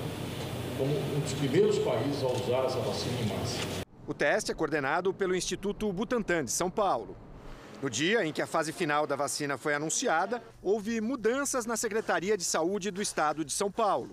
como 0.78 0.90
um 0.90 1.21
dos 1.21 1.35
primeiros 1.35 1.78
países 1.78 2.23
a 2.23 2.26
usar 2.26 2.64
essa 2.64 2.78
vacina 2.80 3.21
em 3.21 3.38
massa. 3.38 3.59
O 4.06 4.14
teste 4.14 4.50
é 4.50 4.54
coordenado 4.54 5.12
pelo 5.12 5.37
Instituto 5.37 5.92
Butantan 5.92 6.44
de 6.44 6.50
São 6.50 6.71
Paulo. 6.71 7.16
No 7.83 7.90
dia 7.90 8.25
em 8.25 8.33
que 8.33 8.40
a 8.40 8.47
fase 8.47 8.73
final 8.73 9.06
da 9.06 9.14
vacina 9.14 9.59
foi 9.59 9.75
anunciada, 9.75 10.42
houve 10.62 11.00
mudanças 11.02 11.66
na 11.66 11.76
Secretaria 11.76 12.37
de 12.37 12.44
Saúde 12.44 12.90
do 12.90 13.02
Estado 13.02 13.44
de 13.44 13.52
São 13.52 13.71
Paulo. 13.71 14.11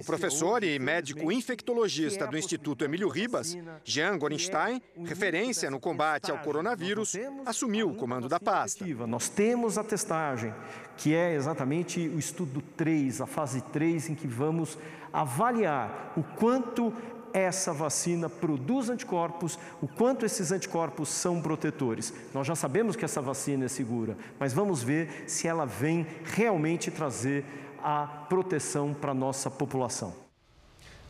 O 0.00 0.04
professor 0.04 0.62
e 0.62 0.78
médico 0.78 1.32
infectologista 1.32 2.26
do 2.26 2.36
Instituto 2.36 2.84
Emílio 2.84 3.08
Ribas, 3.08 3.56
Jean 3.84 4.18
Gorenstein, 4.18 4.82
referência 5.04 5.70
no 5.70 5.80
combate 5.80 6.30
ao 6.30 6.38
coronavírus, 6.38 7.14
assumiu 7.46 7.90
o 7.90 7.94
comando 7.94 8.28
da 8.28 8.38
pasta. 8.38 8.84
Nós 9.06 9.28
temos 9.28 9.78
a 9.78 9.84
testagem, 9.84 10.54
que 10.96 11.14
é 11.14 11.34
exatamente 11.34 12.00
o 12.08 12.18
estudo 12.18 12.62
3, 12.76 13.20
a 13.20 13.26
fase 13.26 13.60
3, 13.60 14.10
em 14.10 14.14
que 14.14 14.26
vamos 14.26 14.78
avaliar 15.12 16.12
o 16.16 16.22
quanto 16.22 16.92
essa 17.32 17.72
vacina 17.72 18.28
produz 18.28 18.90
anticorpos, 18.90 19.58
o 19.80 19.88
quanto 19.88 20.26
esses 20.26 20.52
anticorpos 20.52 21.08
são 21.08 21.40
protetores. 21.40 22.12
Nós 22.34 22.46
já 22.46 22.54
sabemos 22.54 22.94
que 22.94 23.04
essa 23.04 23.20
vacina 23.20 23.64
é 23.64 23.68
segura, 23.68 24.16
mas 24.38 24.52
vamos 24.52 24.82
ver 24.82 25.24
se 25.26 25.48
ela 25.48 25.64
vem 25.64 26.06
realmente 26.24 26.90
trazer 26.90 27.44
a 27.82 28.06
proteção 28.28 28.94
para 28.94 29.10
a 29.10 29.14
nossa 29.14 29.50
população. 29.50 30.14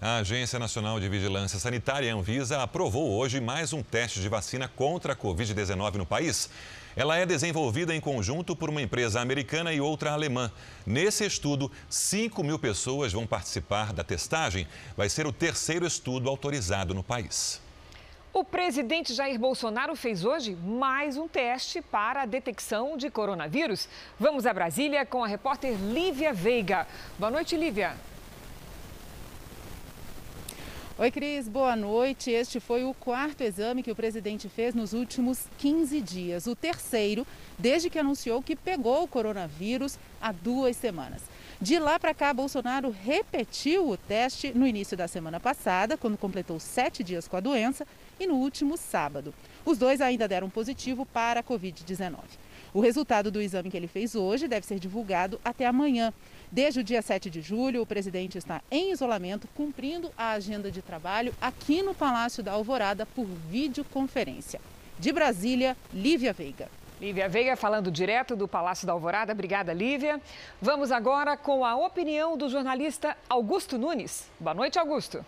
A 0.04 0.16
Agência 0.16 0.58
Nacional 0.58 0.98
de 0.98 1.08
Vigilância 1.08 1.60
Sanitária, 1.60 2.12
Anvisa, 2.12 2.60
aprovou 2.60 3.12
hoje 3.12 3.40
mais 3.40 3.72
um 3.72 3.84
teste 3.84 4.20
de 4.20 4.28
vacina 4.28 4.66
contra 4.66 5.12
a 5.12 5.16
Covid-19 5.16 5.94
no 5.94 6.04
país. 6.04 6.50
Ela 6.96 7.16
é 7.18 7.24
desenvolvida 7.24 7.94
em 7.94 8.00
conjunto 8.00 8.56
por 8.56 8.68
uma 8.68 8.82
empresa 8.82 9.20
americana 9.20 9.72
e 9.72 9.80
outra 9.80 10.10
alemã. 10.10 10.50
Nesse 10.84 11.24
estudo, 11.24 11.70
5 11.88 12.42
mil 12.42 12.58
pessoas 12.58 13.12
vão 13.12 13.28
participar 13.28 13.92
da 13.92 14.02
testagem. 14.02 14.66
Vai 14.96 15.08
ser 15.08 15.24
o 15.24 15.32
terceiro 15.32 15.86
estudo 15.86 16.28
autorizado 16.28 16.92
no 16.94 17.02
país. 17.04 17.61
O 18.34 18.42
presidente 18.42 19.12
Jair 19.12 19.38
Bolsonaro 19.38 19.94
fez 19.94 20.24
hoje 20.24 20.56
mais 20.56 21.18
um 21.18 21.28
teste 21.28 21.82
para 21.82 22.22
a 22.22 22.26
detecção 22.26 22.96
de 22.96 23.10
coronavírus. 23.10 23.86
Vamos 24.18 24.46
a 24.46 24.54
Brasília 24.54 25.04
com 25.04 25.22
a 25.22 25.26
repórter 25.26 25.76
Lívia 25.92 26.32
Veiga. 26.32 26.86
Boa 27.18 27.30
noite, 27.30 27.58
Lívia. 27.58 27.94
Oi, 30.96 31.10
Cris, 31.10 31.46
boa 31.46 31.76
noite. 31.76 32.30
Este 32.30 32.58
foi 32.58 32.84
o 32.84 32.94
quarto 32.94 33.42
exame 33.42 33.82
que 33.82 33.90
o 33.90 33.94
presidente 33.94 34.48
fez 34.48 34.74
nos 34.74 34.94
últimos 34.94 35.46
15 35.58 36.00
dias. 36.00 36.46
O 36.46 36.56
terceiro, 36.56 37.26
desde 37.58 37.90
que 37.90 37.98
anunciou 37.98 38.42
que 38.42 38.56
pegou 38.56 39.02
o 39.02 39.08
coronavírus 39.08 39.98
há 40.22 40.32
duas 40.32 40.74
semanas. 40.78 41.20
De 41.60 41.78
lá 41.78 41.98
para 41.98 42.14
cá, 42.14 42.32
Bolsonaro 42.32 42.90
repetiu 42.90 43.90
o 43.90 43.96
teste 43.96 44.56
no 44.56 44.66
início 44.66 44.96
da 44.96 45.06
semana 45.06 45.38
passada, 45.38 45.98
quando 45.98 46.16
completou 46.16 46.58
sete 46.58 47.04
dias 47.04 47.28
com 47.28 47.36
a 47.36 47.40
doença, 47.40 47.86
e 48.18 48.26
no 48.26 48.34
último 48.34 48.76
sábado. 48.76 49.34
Os 49.64 49.78
dois 49.78 50.00
ainda 50.00 50.26
deram 50.26 50.50
positivo 50.50 51.06
para 51.06 51.40
a 51.40 51.42
Covid-19. 51.42 52.16
O 52.74 52.80
resultado 52.80 53.30
do 53.30 53.40
exame 53.40 53.70
que 53.70 53.76
ele 53.76 53.86
fez 53.86 54.14
hoje 54.14 54.48
deve 54.48 54.66
ser 54.66 54.78
divulgado 54.78 55.40
até 55.44 55.66
amanhã. 55.66 56.12
Desde 56.50 56.80
o 56.80 56.84
dia 56.84 57.02
7 57.02 57.28
de 57.28 57.42
julho, 57.42 57.82
o 57.82 57.86
presidente 57.86 58.38
está 58.38 58.62
em 58.70 58.92
isolamento, 58.92 59.48
cumprindo 59.54 60.10
a 60.16 60.32
agenda 60.32 60.70
de 60.70 60.80
trabalho 60.80 61.34
aqui 61.40 61.82
no 61.82 61.94
Palácio 61.94 62.42
da 62.42 62.52
Alvorada 62.52 63.04
por 63.04 63.26
videoconferência. 63.50 64.60
De 64.98 65.12
Brasília, 65.12 65.76
Lívia 65.92 66.32
Veiga. 66.32 66.68
Lívia 67.00 67.28
Veiga 67.28 67.56
falando 67.56 67.90
direto 67.90 68.36
do 68.36 68.46
Palácio 68.46 68.86
da 68.86 68.92
Alvorada. 68.92 69.32
Obrigada, 69.32 69.72
Lívia. 69.72 70.20
Vamos 70.60 70.92
agora 70.92 71.36
com 71.36 71.64
a 71.64 71.74
opinião 71.74 72.38
do 72.38 72.48
jornalista 72.48 73.16
Augusto 73.28 73.76
Nunes. 73.76 74.30
Boa 74.38 74.54
noite, 74.54 74.78
Augusto. 74.78 75.24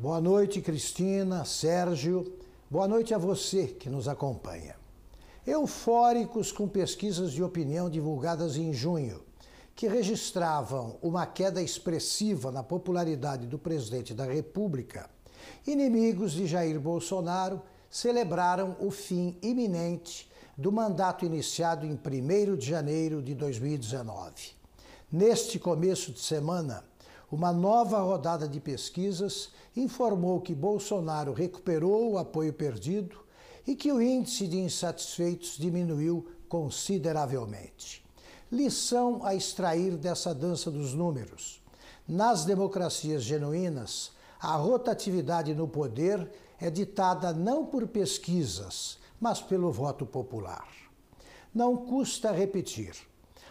Boa 0.00 0.20
noite, 0.20 0.60
Cristina, 0.60 1.44
Sérgio. 1.44 2.32
Boa 2.70 2.86
noite 2.86 3.12
a 3.12 3.18
você 3.18 3.66
que 3.66 3.90
nos 3.90 4.06
acompanha. 4.06 4.76
Eufóricos 5.44 6.52
com 6.52 6.68
pesquisas 6.68 7.32
de 7.32 7.42
opinião 7.42 7.90
divulgadas 7.90 8.56
em 8.56 8.72
junho 8.72 9.20
que 9.74 9.88
registravam 9.88 10.98
uma 11.02 11.26
queda 11.26 11.60
expressiva 11.60 12.52
na 12.52 12.62
popularidade 12.62 13.48
do 13.48 13.58
presidente 13.58 14.14
da 14.14 14.24
República, 14.24 15.10
inimigos 15.66 16.30
de 16.30 16.46
Jair 16.46 16.78
Bolsonaro 16.78 17.60
celebraram 17.90 18.76
o 18.78 18.92
fim 18.92 19.36
iminente 19.42 20.30
do 20.56 20.70
mandato 20.70 21.24
iniciado 21.24 21.84
em 21.84 21.98
1 21.98 22.56
de 22.56 22.66
janeiro 22.68 23.20
de 23.20 23.34
2019. 23.34 24.52
Neste 25.10 25.58
começo 25.58 26.12
de 26.12 26.20
semana, 26.20 26.84
uma 27.30 27.52
nova 27.52 28.00
rodada 28.00 28.48
de 28.48 28.58
pesquisas 28.58 29.50
informou 29.76 30.40
que 30.40 30.54
Bolsonaro 30.54 31.32
recuperou 31.32 32.12
o 32.12 32.18
apoio 32.18 32.52
perdido 32.52 33.18
e 33.66 33.76
que 33.76 33.92
o 33.92 34.00
índice 34.00 34.46
de 34.48 34.58
insatisfeitos 34.58 35.58
diminuiu 35.58 36.26
consideravelmente. 36.48 38.02
Lição 38.50 39.20
a 39.24 39.34
extrair 39.34 39.96
dessa 39.98 40.34
dança 40.34 40.70
dos 40.70 40.94
números. 40.94 41.62
Nas 42.08 42.46
democracias 42.46 43.22
genuínas, 43.22 44.12
a 44.40 44.56
rotatividade 44.56 45.54
no 45.54 45.68
poder 45.68 46.30
é 46.58 46.70
ditada 46.70 47.32
não 47.34 47.66
por 47.66 47.86
pesquisas, 47.86 48.98
mas 49.20 49.42
pelo 49.42 49.70
voto 49.70 50.06
popular. 50.06 50.66
Não 51.54 51.76
custa 51.76 52.32
repetir. 52.32 52.94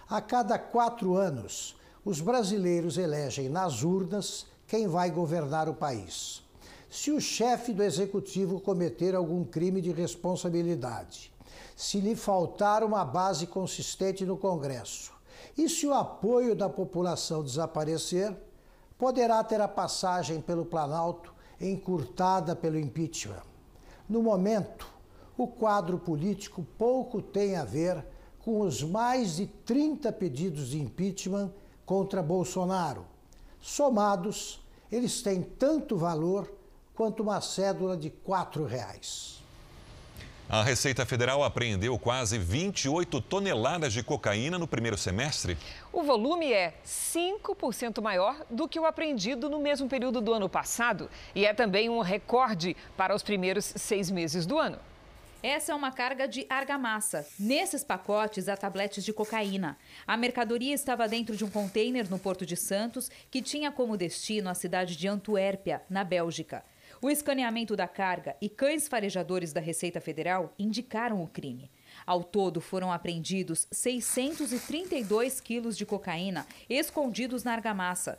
A 0.10 0.20
cada 0.20 0.58
quatro 0.58 1.16
anos, 1.16 1.77
os 2.08 2.22
brasileiros 2.22 2.98
elegem 2.98 3.50
nas 3.50 3.84
urnas 3.84 4.46
quem 4.66 4.88
vai 4.88 5.12
governar 5.12 5.68
o 5.68 5.74
país. 5.74 6.42
Se 6.90 7.12
o 7.12 7.20
chefe 7.20 7.74
do 7.74 7.84
executivo 7.84 8.62
cometer 8.62 9.14
algum 9.14 9.44
crime 9.44 9.82
de 9.82 9.92
responsabilidade, 9.92 11.34
se 11.76 12.00
lhe 12.00 12.16
faltar 12.16 12.82
uma 12.82 13.04
base 13.04 13.46
consistente 13.46 14.26
no 14.26 14.38
Congresso 14.38 15.12
e 15.58 15.68
se 15.68 15.86
o 15.86 15.94
apoio 15.94 16.56
da 16.56 16.70
população 16.70 17.44
desaparecer, 17.44 18.34
poderá 18.98 19.44
ter 19.44 19.60
a 19.60 19.68
passagem 19.68 20.40
pelo 20.40 20.64
Planalto 20.64 21.34
encurtada 21.60 22.56
pelo 22.56 22.80
impeachment. 22.80 23.44
No 24.08 24.24
momento, 24.24 24.88
o 25.38 25.46
quadro 25.46 26.00
político 26.00 26.66
pouco 26.78 27.22
tem 27.22 27.58
a 27.58 27.66
ver 27.66 28.02
com 28.40 28.62
os 28.62 28.82
mais 28.82 29.36
de 29.36 29.46
30 29.46 30.10
pedidos 30.14 30.70
de 30.70 30.80
impeachment 30.80 31.52
contra 31.88 32.22
Bolsonaro. 32.22 33.06
Somados, 33.62 34.60
eles 34.92 35.22
têm 35.22 35.42
tanto 35.42 35.98
valor 35.98 36.54
quanto 36.94 37.24
uma 37.24 37.40
cédula 37.40 37.96
de 37.96 38.10
R$ 38.10 38.68
reais. 38.68 39.42
A 40.50 40.64
Receita 40.64 41.06
Federal 41.06 41.44
apreendeu 41.44 41.98
quase 41.98 42.38
28 42.38 43.22
toneladas 43.22 43.94
de 43.94 44.04
cocaína 44.04 44.58
no 44.58 44.68
primeiro 44.68 44.98
semestre. 44.98 45.58
O 45.92 46.04
volume 46.04 46.52
é 46.52 46.74
5% 46.86 48.02
maior 48.02 48.36
do 48.50 48.68
que 48.68 48.80
o 48.80 48.86
apreendido 48.86 49.50
no 49.50 49.60
mesmo 49.60 49.88
período 49.88 50.22
do 50.22 50.34
ano 50.34 50.50
passado 50.50 51.10
e 51.34 51.46
é 51.46 51.54
também 51.54 51.90
um 51.90 52.02
recorde 52.02 52.76
para 52.96 53.16
os 53.16 53.24
primeiros 53.24 53.66
seis 53.76 54.12
meses 54.12 54.46
do 54.46 54.58
ano. 54.58 54.78
Essa 55.44 55.72
é 55.72 55.76
uma 55.76 55.92
carga 55.92 56.28
de 56.28 56.48
argamassa. 56.50 57.28
Nesses 57.40 57.84
pacotes 57.84 58.50
há 58.50 58.58
tabletes 58.58 59.06
de 59.06 59.14
cocaína. 59.14 59.78
A 60.06 60.18
mercadoria 60.18 60.74
estava 60.74 61.08
dentro 61.08 61.36
de 61.36 61.46
um 61.46 61.50
container 61.50 62.10
no 62.10 62.18
Porto 62.18 62.44
de 62.44 62.58
Santos, 62.58 63.10
que 63.30 63.42
tinha 63.42 63.72
como 63.72 63.96
destino 63.96 64.50
a 64.50 64.56
cidade 64.56 64.98
de 64.98 65.08
Antuérpia, 65.08 65.84
na 65.90 66.04
Bélgica. 66.04 66.66
O 67.00 67.10
escaneamento 67.10 67.76
da 67.76 67.88
carga 67.88 68.36
e 68.42 68.50
cães 68.50 68.88
farejadores 68.88 69.54
da 69.54 69.62
Receita 69.62 70.02
Federal 70.02 70.56
indicaram 70.58 71.22
o 71.22 71.28
crime. 71.28 71.70
Ao 72.04 72.24
todo, 72.24 72.60
foram 72.60 72.92
apreendidos 72.92 73.68
632 73.72 75.40
quilos 75.40 75.78
de 75.78 75.86
cocaína 75.86 76.48
escondidos 76.68 77.44
na 77.44 77.54
argamassa. 77.54 78.18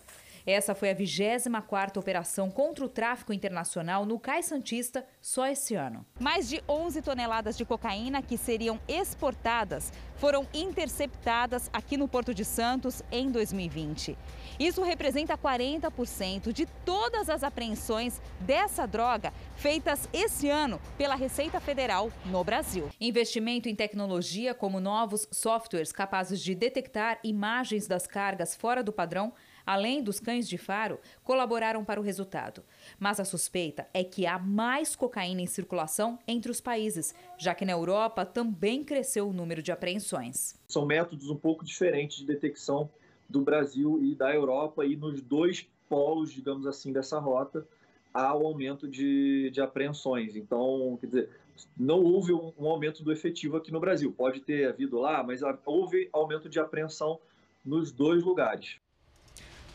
Essa 0.50 0.74
foi 0.74 0.88
a 0.88 0.94
24ª 0.94 1.98
operação 1.98 2.50
contra 2.50 2.82
o 2.82 2.88
tráfico 2.88 3.34
internacional 3.34 4.06
no 4.06 4.18
Cais 4.18 4.46
Santista 4.46 5.04
só 5.20 5.46
esse 5.46 5.74
ano. 5.74 6.06
Mais 6.18 6.48
de 6.48 6.64
11 6.66 7.02
toneladas 7.02 7.54
de 7.54 7.66
cocaína 7.66 8.22
que 8.22 8.38
seriam 8.38 8.80
exportadas 8.88 9.92
foram 10.16 10.48
interceptadas 10.54 11.68
aqui 11.70 11.98
no 11.98 12.08
Porto 12.08 12.32
de 12.32 12.46
Santos 12.46 13.02
em 13.12 13.30
2020. 13.30 14.16
Isso 14.58 14.82
representa 14.82 15.36
40% 15.36 16.50
de 16.50 16.64
todas 16.82 17.28
as 17.28 17.42
apreensões 17.44 18.18
dessa 18.40 18.86
droga 18.86 19.34
feitas 19.54 20.08
esse 20.14 20.48
ano 20.48 20.80
pela 20.96 21.14
Receita 21.14 21.60
Federal 21.60 22.10
no 22.24 22.42
Brasil. 22.42 22.88
Investimento 22.98 23.68
em 23.68 23.74
tecnologia, 23.74 24.54
como 24.54 24.80
novos 24.80 25.28
softwares 25.30 25.92
capazes 25.92 26.40
de 26.40 26.54
detectar 26.54 27.18
imagens 27.22 27.86
das 27.86 28.06
cargas 28.06 28.56
fora 28.56 28.82
do 28.82 28.94
padrão, 28.94 29.34
além 29.68 30.02
dos 30.02 30.18
cães 30.18 30.48
de 30.48 30.56
faro, 30.56 30.98
colaboraram 31.22 31.84
para 31.84 32.00
o 32.00 32.02
resultado. 32.02 32.64
Mas 32.98 33.20
a 33.20 33.24
suspeita 33.24 33.86
é 33.92 34.02
que 34.02 34.26
há 34.26 34.38
mais 34.38 34.96
cocaína 34.96 35.42
em 35.42 35.46
circulação 35.46 36.18
entre 36.26 36.50
os 36.50 36.58
países, 36.58 37.14
já 37.36 37.54
que 37.54 37.66
na 37.66 37.72
Europa 37.72 38.24
também 38.24 38.82
cresceu 38.82 39.28
o 39.28 39.32
número 39.32 39.62
de 39.62 39.70
apreensões. 39.70 40.58
São 40.66 40.86
métodos 40.86 41.28
um 41.28 41.36
pouco 41.36 41.66
diferentes 41.66 42.16
de 42.16 42.24
detecção 42.24 42.88
do 43.28 43.42
Brasil 43.42 44.02
e 44.02 44.14
da 44.14 44.34
Europa, 44.34 44.86
e 44.86 44.96
nos 44.96 45.20
dois 45.20 45.68
polos, 45.86 46.32
digamos 46.32 46.66
assim, 46.66 46.90
dessa 46.90 47.18
rota, 47.18 47.66
há 48.14 48.34
o 48.34 48.46
aumento 48.46 48.88
de, 48.88 49.50
de 49.50 49.60
apreensões. 49.60 50.34
Então, 50.34 50.96
quer 50.98 51.06
dizer, 51.08 51.30
não 51.76 52.02
houve 52.02 52.32
um, 52.32 52.54
um 52.58 52.66
aumento 52.66 53.04
do 53.04 53.12
efetivo 53.12 53.58
aqui 53.58 53.70
no 53.70 53.80
Brasil. 53.80 54.10
Pode 54.16 54.40
ter 54.40 54.66
havido 54.66 54.98
lá, 54.98 55.22
mas 55.22 55.42
houve 55.66 56.08
aumento 56.10 56.48
de 56.48 56.58
apreensão 56.58 57.20
nos 57.62 57.92
dois 57.92 58.24
lugares. 58.24 58.80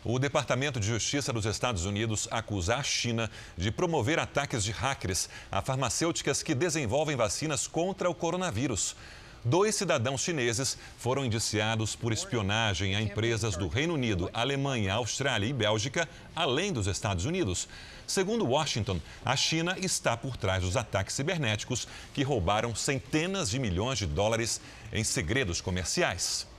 O 0.06 0.20
Departamento 0.20 0.82
de 0.82 0.88
Justiça 0.88 1.32
dos 1.32 1.46
Estados 1.46 1.86
Unidos 1.86 2.28
acusa 2.30 2.76
a 2.76 2.84
China 2.84 3.32
de 3.56 3.72
promover 3.72 4.20
ataques 4.20 4.62
de 4.62 4.72
hackers 4.74 5.30
a 5.50 5.62
farmacêuticas 5.62 6.44
que 6.44 6.54
desenvolvem 6.54 7.16
vacinas 7.16 7.68
contra 7.68 8.10
o 8.10 8.13
coronavírus. 8.13 8.98
Dois 9.46 9.76
cidadãos 9.76 10.22
chineses 10.22 10.78
foram 10.98 11.24
indiciados 11.24 11.96
por 11.96 12.12
espionagem 12.12 12.98
a 12.98 13.02
empresas 13.02 13.56
do 13.56 13.70
Reino 13.70 13.94
Unido, 13.94 14.30
Alemanha, 14.34 14.94
Austrália 14.94 15.48
e 15.48 15.54
Bélgica, 15.54 16.08
além 16.36 16.74
dos 16.74 16.88
Estados 16.88 17.24
Unidos. 17.24 17.70
Segundo 18.06 18.46
Washington, 18.46 19.00
a 19.24 19.38
China 19.38 19.78
está 19.80 20.18
por 20.18 20.36
trás 20.36 20.63
dos 20.63 20.76
ataques 20.76 21.16
cibernéticos 21.16 21.88
que 22.13 22.24
roubaram 22.24 22.76
centenas 22.76 23.50
de 23.50 23.58
milhões 23.58 24.00
de 24.00 24.06
dólares 24.06 24.60
em 24.92 25.04
segredos 25.04 25.62
comerciais. 25.62 26.52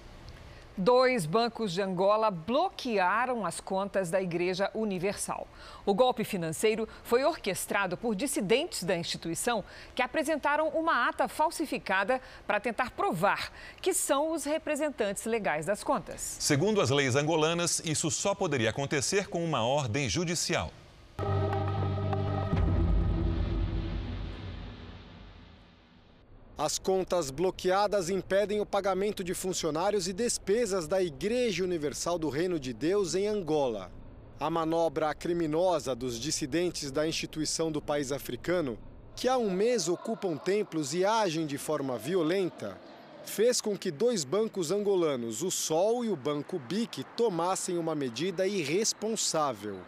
Dois 0.77 1.25
bancos 1.25 1.73
de 1.73 1.81
Angola 1.81 2.33
bloquearam 2.33 3.47
as 3.47 3.61
contas 3.61 4.11
da 4.11 4.21
Igreja 4.21 4.69
Universal. 4.75 5.47
O 5.87 5.95
golpe 5.95 6.25
financeiro 6.25 6.89
foi 7.05 7.23
orquestrado 7.23 7.97
por 7.97 8.17
dissidentes 8.17 8.83
da 8.83 8.97
instituição 8.97 9.63
que 9.95 10.03
apresentaram 10.03 10.69
uma 10.71 11.09
ata 11.09 11.29
falsificada 11.29 12.21
para 12.45 12.59
tentar 12.59 12.91
provar 12.91 13.53
que 13.81 13.95
são 13.95 14.33
os 14.33 14.43
representantes 14.43 15.25
legais 15.27 15.65
das 15.65 15.85
contas. 15.85 16.37
Segundo 16.41 16.81
as 16.81 16.91
leis 16.91 17.15
angolanas, 17.15 17.81
isso 17.85 18.11
só 18.11 18.35
poderia 18.35 18.71
acontecer 18.71 19.29
com 19.29 19.45
uma 19.45 19.65
ordem 19.65 20.09
judicial. 20.09 20.73
As 26.57 26.79
contas 26.79 27.33
bloqueadas 27.33 28.09
impedem 28.09 28.61
o 28.61 28.67
pagamento 28.67 29.25
de 29.25 29.35
funcionários 29.35 30.07
e 30.07 30.13
despesas 30.13 30.87
da 30.87 31.03
Igreja 31.03 31.65
Universal 31.65 32.17
do 32.17 32.29
Reino 32.29 32.61
de 32.61 32.73
Deus 32.73 33.17
em 33.17 33.27
Angola. 33.27 33.91
A 34.39 34.49
manobra 34.49 35.13
criminosa 35.17 35.97
dos 35.97 36.17
dissidentes 36.19 36.93
da 36.93 37.09
instituição 37.09 37.73
do 37.73 37.83
país 37.83 38.13
africano, 38.13 38.79
que 39.17 39.27
há 39.27 39.37
um 39.37 39.51
mês 39.51 39.89
ocupam 39.89 40.37
templos 40.37 40.95
e 40.95 41.05
agem 41.05 41.45
de 41.45 41.59
forma 41.59 41.99
violenta, 41.99 42.79
fez 43.25 43.61
com 43.61 43.77
que 43.77 43.91
dois 43.91 44.23
bancos 44.23 44.71
angolanos, 44.71 45.43
o 45.43 45.51
Sol 45.51 46.05
e 46.05 46.09
o 46.09 46.15
Banco 46.15 46.61
BIC, 46.61 47.03
tomassem 47.17 47.79
uma 47.79 47.97
medida 47.97 48.47
irresponsável. 48.47 49.81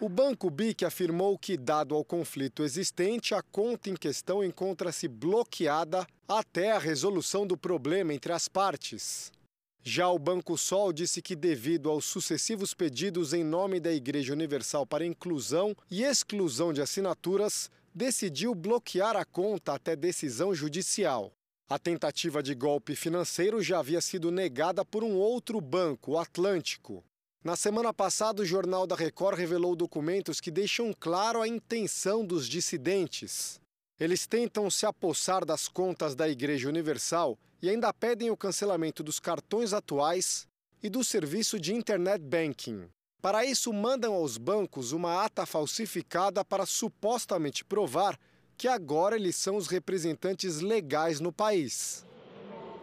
O 0.00 0.08
Banco 0.08 0.50
BIC 0.50 0.84
afirmou 0.84 1.38
que, 1.38 1.56
dado 1.56 1.94
ao 1.94 2.04
conflito 2.04 2.64
existente, 2.64 3.32
a 3.32 3.40
conta 3.40 3.88
em 3.88 3.94
questão 3.94 4.42
encontra-se 4.42 5.06
bloqueada 5.06 6.04
até 6.26 6.72
a 6.72 6.78
resolução 6.78 7.46
do 7.46 7.56
problema 7.56 8.12
entre 8.12 8.32
as 8.32 8.48
partes. 8.48 9.32
Já 9.84 10.08
o 10.08 10.18
Banco 10.18 10.58
Sol 10.58 10.92
disse 10.92 11.22
que, 11.22 11.36
devido 11.36 11.88
aos 11.88 12.06
sucessivos 12.06 12.74
pedidos 12.74 13.32
em 13.32 13.44
nome 13.44 13.78
da 13.78 13.92
Igreja 13.92 14.32
Universal 14.32 14.84
para 14.84 15.06
inclusão 15.06 15.76
e 15.88 16.02
exclusão 16.02 16.72
de 16.72 16.82
assinaturas, 16.82 17.70
decidiu 17.94 18.52
bloquear 18.52 19.14
a 19.14 19.24
conta 19.24 19.74
até 19.74 19.94
decisão 19.94 20.52
judicial. 20.52 21.32
A 21.68 21.78
tentativa 21.78 22.42
de 22.42 22.54
golpe 22.54 22.96
financeiro 22.96 23.62
já 23.62 23.78
havia 23.78 24.00
sido 24.00 24.32
negada 24.32 24.84
por 24.84 25.04
um 25.04 25.14
outro 25.14 25.60
banco, 25.60 26.12
o 26.12 26.18
Atlântico. 26.18 27.04
Na 27.44 27.56
semana 27.56 27.92
passada, 27.92 28.40
o 28.40 28.46
Jornal 28.46 28.86
da 28.86 28.96
Record 28.96 29.38
revelou 29.38 29.76
documentos 29.76 30.40
que 30.40 30.50
deixam 30.50 30.94
claro 30.98 31.42
a 31.42 31.46
intenção 31.46 32.24
dos 32.24 32.48
dissidentes. 32.48 33.60
Eles 34.00 34.26
tentam 34.26 34.70
se 34.70 34.86
apossar 34.86 35.44
das 35.44 35.68
contas 35.68 36.14
da 36.14 36.26
Igreja 36.26 36.70
Universal 36.70 37.38
e 37.60 37.68
ainda 37.68 37.92
pedem 37.92 38.30
o 38.30 38.36
cancelamento 38.36 39.02
dos 39.02 39.20
cartões 39.20 39.74
atuais 39.74 40.46
e 40.82 40.88
do 40.88 41.04
serviço 41.04 41.60
de 41.60 41.74
internet 41.74 42.22
banking. 42.22 42.88
Para 43.20 43.44
isso, 43.44 43.70
mandam 43.74 44.14
aos 44.14 44.38
bancos 44.38 44.92
uma 44.92 45.22
ata 45.22 45.44
falsificada 45.44 46.42
para 46.42 46.64
supostamente 46.64 47.62
provar 47.62 48.18
que 48.56 48.68
agora 48.68 49.16
eles 49.16 49.36
são 49.36 49.56
os 49.56 49.66
representantes 49.66 50.60
legais 50.60 51.20
no 51.20 51.30
país. 51.30 52.06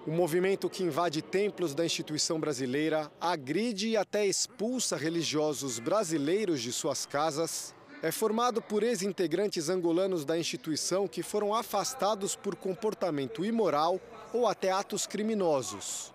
O 0.05 0.09
movimento 0.09 0.67
que 0.67 0.81
invade 0.81 1.21
templos 1.21 1.75
da 1.75 1.85
instituição 1.85 2.39
brasileira, 2.39 3.11
agride 3.21 3.89
e 3.89 3.97
até 3.97 4.25
expulsa 4.25 4.97
religiosos 4.97 5.77
brasileiros 5.77 6.59
de 6.59 6.73
suas 6.73 7.05
casas, 7.05 7.75
é 8.01 8.11
formado 8.11 8.63
por 8.63 8.81
ex-integrantes 8.81 9.69
angolanos 9.69 10.25
da 10.25 10.35
instituição 10.35 11.07
que 11.07 11.21
foram 11.21 11.53
afastados 11.53 12.35
por 12.35 12.55
comportamento 12.55 13.45
imoral 13.45 14.01
ou 14.33 14.47
até 14.47 14.71
atos 14.71 15.05
criminosos. 15.05 16.11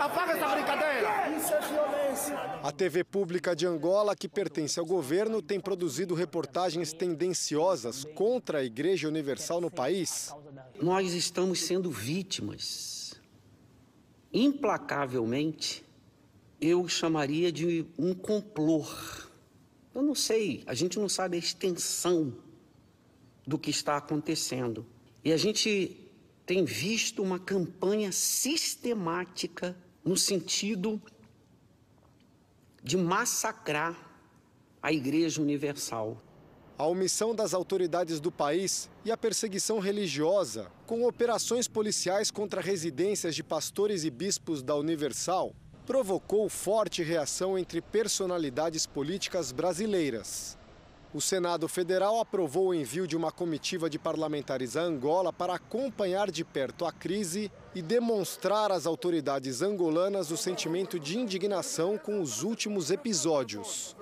Apaga 0.00 0.32
essa 0.32 0.48
brincadeira! 0.48 1.28
Isso 1.36 1.52
é 1.52 1.60
violência! 1.60 2.36
A 2.62 2.72
TV 2.72 3.04
pública 3.04 3.54
de 3.54 3.66
Angola, 3.66 4.16
que 4.16 4.30
pertence 4.30 4.80
ao 4.80 4.86
governo, 4.86 5.42
tem 5.42 5.60
produzido 5.60 6.14
reportagens 6.14 6.94
tendenciosas 6.94 8.06
contra 8.14 8.60
a 8.60 8.64
Igreja 8.64 9.08
Universal 9.08 9.60
no 9.60 9.70
país. 9.70 10.34
Nós 10.80 11.12
estamos 11.12 11.60
sendo 11.60 11.90
vítimas 11.90 12.95
implacavelmente, 14.36 15.82
eu 16.60 16.86
chamaria 16.86 17.50
de 17.50 17.86
um 17.98 18.14
complô. 18.14 18.86
Eu 19.94 20.02
não 20.02 20.14
sei, 20.14 20.62
a 20.66 20.74
gente 20.74 20.98
não 20.98 21.08
sabe 21.08 21.36
a 21.36 21.38
extensão 21.38 22.36
do 23.46 23.58
que 23.58 23.70
está 23.70 23.96
acontecendo. 23.96 24.84
E 25.24 25.32
a 25.32 25.36
gente 25.36 25.96
tem 26.44 26.64
visto 26.64 27.22
uma 27.22 27.38
campanha 27.38 28.12
sistemática 28.12 29.76
no 30.04 30.16
sentido 30.16 31.00
de 32.82 32.96
massacrar 32.96 33.98
a 34.82 34.92
Igreja 34.92 35.40
Universal 35.40 36.22
a 36.78 36.86
omissão 36.86 37.34
das 37.34 37.54
autoridades 37.54 38.20
do 38.20 38.30
país 38.30 38.90
e 39.04 39.10
a 39.10 39.16
perseguição 39.16 39.78
religiosa, 39.78 40.70
com 40.86 41.06
operações 41.06 41.66
policiais 41.66 42.30
contra 42.30 42.60
residências 42.60 43.34
de 43.34 43.42
pastores 43.42 44.04
e 44.04 44.10
bispos 44.10 44.62
da 44.62 44.74
Universal, 44.74 45.54
provocou 45.86 46.48
forte 46.48 47.02
reação 47.02 47.58
entre 47.58 47.80
personalidades 47.80 48.86
políticas 48.86 49.52
brasileiras. 49.52 50.58
O 51.14 51.20
Senado 51.20 51.66
Federal 51.66 52.20
aprovou 52.20 52.68
o 52.68 52.74
envio 52.74 53.06
de 53.06 53.16
uma 53.16 53.32
comitiva 53.32 53.88
de 53.88 53.98
parlamentares 53.98 54.76
a 54.76 54.82
Angola 54.82 55.32
para 55.32 55.54
acompanhar 55.54 56.30
de 56.30 56.44
perto 56.44 56.84
a 56.84 56.92
crise 56.92 57.50
e 57.74 57.80
demonstrar 57.80 58.70
às 58.70 58.84
autoridades 58.84 59.62
angolanas 59.62 60.30
o 60.30 60.36
sentimento 60.36 61.00
de 61.00 61.16
indignação 61.16 61.96
com 61.96 62.20
os 62.20 62.42
últimos 62.42 62.90
episódios 62.90 63.96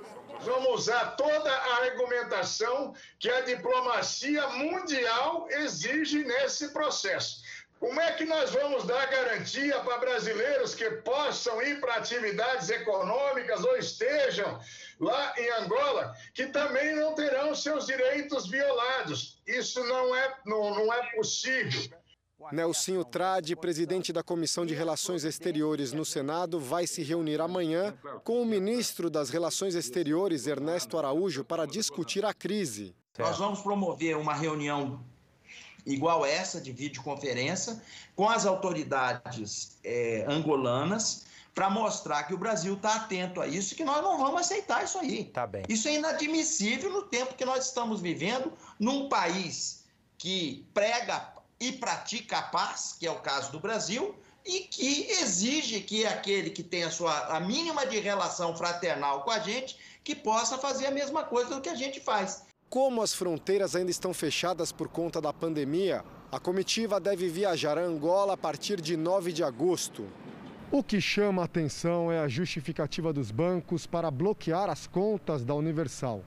vamos 0.45 0.69
usar 0.81 1.17
toda 1.17 1.51
a 1.51 1.77
argumentação 1.85 2.95
que 3.19 3.31
a 3.31 3.41
diplomacia 3.41 4.47
mundial 4.49 5.47
exige 5.51 6.25
nesse 6.25 6.69
processo. 6.69 7.43
Como 7.81 8.01
é 8.01 8.13
que 8.13 8.25
nós 8.25 8.51
vamos 8.51 8.85
dar 8.85 9.07
garantia 9.11 9.79
para 9.81 9.99
brasileiros 9.99 10.75
que 10.75 10.89
possam 11.03 11.61
ir 11.61 11.81
para 11.81 11.97
atividades 11.97 12.71
econômicas 12.71 13.63
ou 13.63 13.77
estejam 13.77 14.59
lá 15.01 15.35
em 15.37 15.51
Angola, 15.63 16.17
que 16.33 16.47
também 16.47 16.95
não 16.95 17.15
terão 17.15 17.55
seus 17.55 17.87
direitos 17.87 18.47
violados? 18.47 19.39
Isso 19.47 19.83
não 19.85 20.17
é, 20.17 20.35
não, 20.47 20.75
não 20.75 20.93
é 20.93 21.11
possível. 21.15 21.99
Nelsinho 22.53 23.05
Trade, 23.05 23.57
presidente 23.57 24.13
da 24.13 24.23
Comissão 24.23 24.67
de 24.67 24.75
Relações 24.75 25.25
Exteriores 25.25 25.93
no 25.93 26.05
Senado, 26.05 26.61
vai 26.61 26.87
se 26.87 27.03
reunir 27.03 27.41
amanhã 27.41 27.97
com 28.23 28.43
o 28.43 28.47
ministro 28.47 29.09
das 29.09 29.31
Relações 29.31 29.75
Exteriores, 29.75 30.47
Ernesto 30.47 30.99
Araújo, 30.99 31.45
para 31.45 31.67
discutir 31.67 32.25
a 32.25 32.35
crise. 32.35 32.95
Nós 33.19 33.39
vamos 33.39 33.61
promover 33.61 34.17
uma 34.17 34.35
reunião 34.35 35.01
igual 35.87 36.25
essa, 36.25 36.61
de 36.61 36.73
videoconferência, 36.73 37.81
com 38.17 38.29
as 38.29 38.47
autoridades 38.47 39.79
é, 39.85 40.25
angolanas, 40.29 41.27
para 41.55 41.71
mostrar 41.71 42.25
que 42.25 42.35
o 42.35 42.39
Brasil 42.39 42.75
está 42.75 42.97
atento 42.97 43.41
a 43.41 43.47
isso 43.47 43.75
e 43.75 43.77
que 43.77 43.85
nós 43.85 44.03
não 44.03 44.19
vamos 44.19 44.41
aceitar 44.41 44.83
isso 44.83 44.99
aí. 44.99 45.27
Tá 45.27 45.47
bem. 45.47 45.63
Isso 45.69 45.87
é 45.87 45.95
inadmissível 45.95 46.91
no 46.91 47.03
tempo 47.03 47.35
que 47.35 47.45
nós 47.45 47.67
estamos 47.67 48.01
vivendo, 48.01 48.53
num 48.79 49.09
país 49.09 49.85
que 50.19 50.67
prega 50.75 51.34
e 51.69 51.73
pratica 51.73 52.39
a 52.39 52.43
paz, 52.43 52.97
que 52.99 53.07
é 53.07 53.11
o 53.11 53.21
caso 53.21 53.51
do 53.51 53.59
Brasil, 53.59 54.15
e 54.45 54.61
que 54.61 55.11
exige 55.11 55.81
que 55.81 56.07
aquele 56.07 56.51
que 56.51 56.63
tem 56.63 56.85
a 56.85 56.91
sua 56.91 57.35
a 57.35 57.41
mínima 57.41 57.87
de 57.87 57.99
relação 57.99 58.55
fraternal 58.55 59.23
com 59.23 59.31
a 59.31 59.39
gente, 59.39 59.79
que 60.03 60.15
possa 60.15 60.59
fazer 60.59 60.87
a 60.87 60.91
mesma 60.91 61.25
coisa 61.25 61.55
do 61.55 61.61
que 61.63 61.69
a 61.69 61.75
gente 61.75 62.01
faz. 62.01 62.45
Como 62.69 63.01
as 63.01 63.15
fronteiras 63.15 63.75
ainda 63.75 63.91
estão 63.91 64.13
fechadas 64.13 64.71
por 64.71 64.89
conta 64.89 65.21
da 65.21 65.33
pandemia, 65.33 66.05
a 66.31 66.39
comitiva 66.39 67.01
deve 67.01 67.29
viajar 67.29 67.79
a 67.79 67.83
Angola 67.83 68.35
a 68.35 68.37
partir 68.37 68.81
de 68.81 68.97
9 68.97 69.33
de 69.33 69.43
agosto. 69.43 70.07
O 70.71 70.83
que 70.83 71.01
chama 71.01 71.43
a 71.43 71.45
atenção 71.45 72.11
é 72.11 72.19
a 72.19 72.29
justificativa 72.29 73.13
dos 73.13 73.31
bancos 73.31 73.87
para 73.87 74.11
bloquear 74.11 74.69
as 74.69 74.87
contas 74.87 75.45
da 75.45 75.55
Universal. 75.55 76.25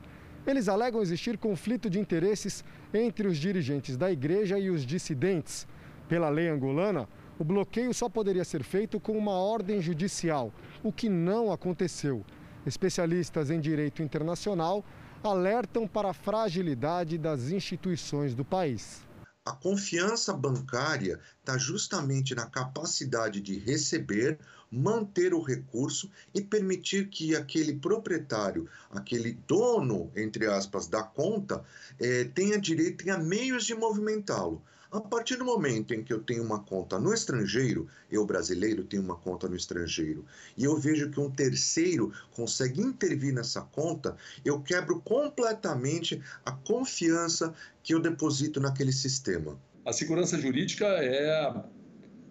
Eles 0.48 0.70
alegam 0.70 1.02
existir 1.02 1.38
conflito 1.38 1.90
de 1.90 2.00
interesses 2.00 2.64
entre 2.94 3.28
os 3.28 3.38
dirigentes 3.38 3.98
da 3.98 4.10
igreja 4.10 4.58
e 4.58 4.70
os 4.70 4.86
dissidentes. 4.86 5.68
Pela 6.08 6.30
lei 6.30 6.48
angolana, 6.48 7.06
o 7.38 7.44
bloqueio 7.44 7.94
só 7.94 8.08
poderia 8.08 8.46
ser 8.46 8.64
feito 8.64 8.98
com 8.98 9.18
uma 9.18 9.34
ordem 9.34 9.82
judicial, 9.82 10.54
o 10.82 10.90
que 10.90 11.10
não 11.10 11.52
aconteceu. 11.52 12.26
Especialistas 12.66 13.52
em 13.52 13.60
direito 13.60 14.02
internacional 14.02 14.86
alertam 15.22 15.86
para 15.86 16.12
a 16.12 16.14
fragilidade 16.14 17.18
das 17.18 17.50
instituições 17.50 18.34
do 18.34 18.46
país. 18.46 19.06
A 19.46 19.52
confiança 19.52 20.34
bancária 20.34 21.20
está 21.40 21.58
justamente 21.58 22.34
na 22.34 22.46
capacidade 22.46 23.42
de 23.42 23.58
receber, 23.60 24.40
manter 24.72 25.34
o 25.34 25.42
recurso 25.42 26.10
e 26.34 26.42
permitir 26.42 27.08
que 27.08 27.36
aquele 27.36 27.74
proprietário, 27.74 28.68
aquele 28.92 29.38
dono, 29.48 30.12
entre 30.16 30.46
aspas, 30.48 30.88
da 30.88 31.04
conta, 31.04 31.64
eh, 32.00 32.26
tenha 32.36 32.60
direito, 32.60 33.04
tenha 33.04 33.18
meios 33.18 33.66
de 33.66 33.74
movimentá-lo. 33.74 34.62
A 34.90 35.02
partir 35.02 35.36
do 35.36 35.44
momento 35.44 35.94
em 35.94 36.02
que 36.02 36.14
eu 36.14 36.24
tenho 36.24 36.42
uma 36.44 36.64
conta 36.64 36.98
no 36.98 37.14
estrangeiro, 37.14 37.90
eu 38.10 38.26
brasileiro 38.26 38.86
tenho 38.86 39.04
uma 39.04 39.18
conta 39.18 39.48
no 39.48 39.56
estrangeiro, 39.56 40.26
e 40.56 40.64
eu 40.64 40.78
vejo 40.78 41.10
que 41.10 41.20
um 41.20 41.30
terceiro 41.30 42.14
consegue 42.32 42.82
intervir 42.82 43.34
nessa 43.34 43.62
conta, 43.62 44.16
eu 44.46 44.62
quebro 44.62 45.02
completamente 45.02 46.22
a 46.46 46.54
confiança 46.54 47.54
que 47.84 47.94
eu 47.94 48.00
deposito 48.00 48.62
naquele 48.62 48.94
sistema. 48.94 49.60
A 49.86 49.92
segurança 49.92 50.40
jurídica 50.40 50.86
é 50.86 51.64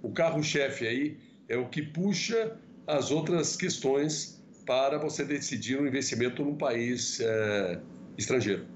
o 0.02 0.10
carro-chefe 0.10 0.86
aí, 0.86 1.18
é 1.48 1.56
o 1.56 1.68
que 1.68 1.82
puxa 1.82 2.56
as 2.86 3.10
outras 3.10 3.56
questões 3.56 4.42
para 4.64 4.98
você 4.98 5.24
decidir 5.24 5.80
um 5.80 5.86
investimento 5.86 6.44
num 6.44 6.56
país 6.56 7.20
é, 7.20 7.80
estrangeiro. 8.18 8.66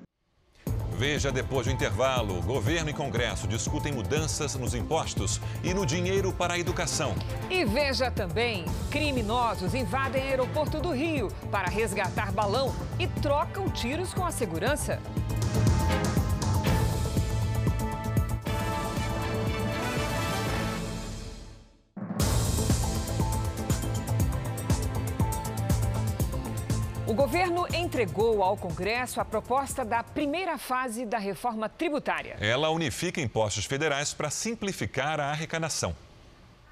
Veja 1.00 1.32
depois 1.32 1.66
do 1.66 1.72
intervalo. 1.72 2.42
Governo 2.42 2.90
e 2.90 2.92
Congresso 2.92 3.48
discutem 3.48 3.90
mudanças 3.90 4.54
nos 4.54 4.74
impostos 4.74 5.40
e 5.64 5.72
no 5.72 5.86
dinheiro 5.86 6.30
para 6.30 6.54
a 6.54 6.58
educação. 6.58 7.14
E 7.48 7.64
veja 7.64 8.10
também: 8.10 8.66
criminosos 8.90 9.74
invadem 9.74 10.22
aeroporto 10.24 10.78
do 10.78 10.90
Rio 10.90 11.28
para 11.50 11.70
resgatar 11.70 12.30
balão 12.32 12.74
e 12.98 13.08
trocam 13.08 13.70
tiros 13.70 14.12
com 14.12 14.26
a 14.26 14.30
segurança. 14.30 15.00
Governo 27.30 27.64
entregou 27.72 28.42
ao 28.42 28.56
Congresso 28.56 29.20
a 29.20 29.24
proposta 29.24 29.84
da 29.84 30.02
primeira 30.02 30.58
fase 30.58 31.06
da 31.06 31.16
reforma 31.16 31.68
tributária. 31.68 32.36
Ela 32.40 32.70
unifica 32.70 33.20
impostos 33.20 33.66
federais 33.66 34.12
para 34.12 34.28
simplificar 34.30 35.20
a 35.20 35.30
arrecadação. 35.30 35.94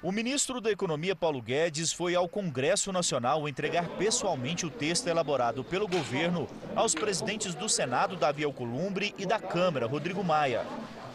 O 0.03 0.11
ministro 0.11 0.59
da 0.59 0.69
Economia, 0.69 1.15
Paulo 1.15 1.41
Guedes, 1.41 1.93
foi 1.93 2.13
ao 2.13 2.27
Congresso 2.27 2.91
Nacional 2.91 3.47
entregar 3.47 3.87
pessoalmente 3.97 4.65
o 4.65 4.69
texto 4.69 5.07
elaborado 5.07 5.63
pelo 5.63 5.87
governo 5.87 6.45
aos 6.75 6.93
presidentes 6.93 7.55
do 7.55 7.69
Senado, 7.69 8.17
Davi 8.17 8.43
Alcolumbre, 8.43 9.15
e 9.17 9.25
da 9.25 9.39
Câmara, 9.39 9.87
Rodrigo 9.87 10.25
Maia. 10.25 10.65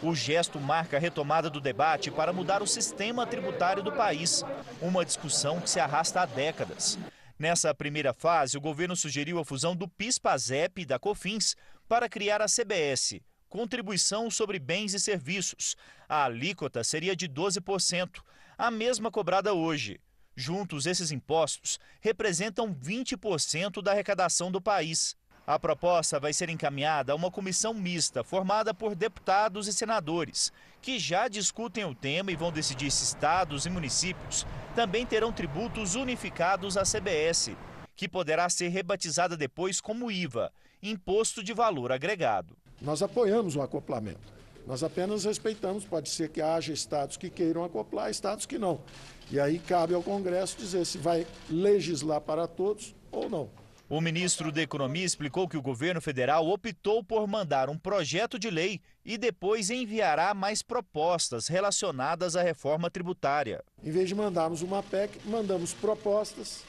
O 0.01 0.15
gesto 0.15 0.59
marca 0.59 0.97
a 0.97 0.99
retomada 0.99 1.51
do 1.51 1.61
debate 1.61 2.09
para 2.09 2.33
mudar 2.33 2.63
o 2.63 2.67
sistema 2.67 3.27
tributário 3.27 3.83
do 3.83 3.91
país, 3.91 4.43
uma 4.81 5.05
discussão 5.05 5.61
que 5.61 5.69
se 5.69 5.79
arrasta 5.79 6.21
há 6.21 6.25
décadas. 6.25 6.97
Nessa 7.37 7.73
primeira 7.75 8.13
fase, 8.13 8.57
o 8.57 8.61
governo 8.61 8.95
sugeriu 8.95 9.39
a 9.39 9.45
fusão 9.45 9.75
do 9.75 9.89
PIS-PASEP 9.89 10.81
e 10.81 10.85
da 10.85 10.97
COFINS 10.97 11.55
para 11.87 12.07
criar 12.07 12.41
a 12.41 12.47
CBS, 12.47 13.19
Contribuição 13.49 14.31
sobre 14.31 14.57
Bens 14.57 14.93
e 14.93 14.99
Serviços. 14.99 15.75
A 16.07 16.23
alíquota 16.23 16.81
seria 16.83 17.15
de 17.15 17.27
12%, 17.27 18.21
a 18.57 18.71
mesma 18.71 19.11
cobrada 19.11 19.53
hoje. 19.53 19.99
Juntos, 20.33 20.85
esses 20.85 21.11
impostos 21.11 21.77
representam 21.99 22.73
20% 22.73 23.81
da 23.81 23.91
arrecadação 23.91 24.49
do 24.49 24.61
país. 24.61 25.15
A 25.45 25.59
proposta 25.59 26.19
vai 26.19 26.33
ser 26.33 26.49
encaminhada 26.49 27.11
a 27.11 27.15
uma 27.15 27.29
comissão 27.29 27.73
mista 27.73 28.23
formada 28.23 28.73
por 28.73 28.95
deputados 28.95 29.67
e 29.67 29.73
senadores, 29.73 30.51
que 30.85 30.99
já 30.99 31.27
discutem 31.27 31.83
o 31.83 31.95
tema 31.95 32.31
e 32.31 32.35
vão 32.35 32.51
decidir 32.51 32.91
se 32.91 33.03
estados 33.03 33.65
e 33.65 33.71
municípios 33.71 34.45
também 34.75 35.03
terão 35.03 35.33
tributos 35.33 35.95
unificados 35.95 36.77
à 36.77 36.83
CBS, 36.83 37.57
que 37.95 38.07
poderá 38.07 38.47
ser 38.49 38.67
rebatizada 38.67 39.35
depois 39.35 39.81
como 39.81 40.11
IVA, 40.11 40.53
Imposto 40.83 41.43
de 41.43 41.53
Valor 41.53 41.91
Agregado. 41.91 42.55
Nós 42.79 43.01
apoiamos 43.01 43.55
o 43.55 43.63
acoplamento. 43.63 44.31
Nós 44.67 44.83
apenas 44.83 45.25
respeitamos, 45.25 45.85
pode 45.85 46.07
ser 46.07 46.29
que 46.29 46.39
haja 46.39 46.71
estados 46.71 47.17
que 47.17 47.31
queiram 47.31 47.63
acoplar, 47.63 48.11
estados 48.11 48.45
que 48.45 48.59
não. 48.59 48.79
E 49.31 49.39
aí 49.39 49.57
cabe 49.57 49.95
ao 49.95 50.03
Congresso 50.03 50.55
dizer 50.55 50.85
se 50.85 50.99
vai 50.99 51.25
legislar 51.49 52.21
para 52.21 52.45
todos 52.45 52.93
ou 53.11 53.27
não. 53.27 53.49
O 53.95 54.01
ministro 54.01 54.51
da 54.51 54.61
Economia 54.61 55.05
explicou 55.05 55.47
que 55.47 55.55
o 55.55 55.61
governo 55.61 56.01
federal 56.01 56.45
optou 56.49 57.01
por 57.01 57.25
mandar 57.25 57.69
um 57.69 57.77
projeto 57.77 58.37
de 58.37 58.49
lei 58.49 58.81
e 59.05 59.17
depois 59.17 59.69
enviará 59.69 60.33
mais 60.33 60.61
propostas 60.61 61.47
relacionadas 61.47 62.35
à 62.35 62.41
reforma 62.41 62.91
tributária. 62.91 63.63
Em 63.81 63.89
vez 63.89 64.09
de 64.09 64.13
mandarmos 64.13 64.61
uma 64.61 64.83
PEC, 64.83 65.17
mandamos 65.23 65.73
propostas 65.73 66.61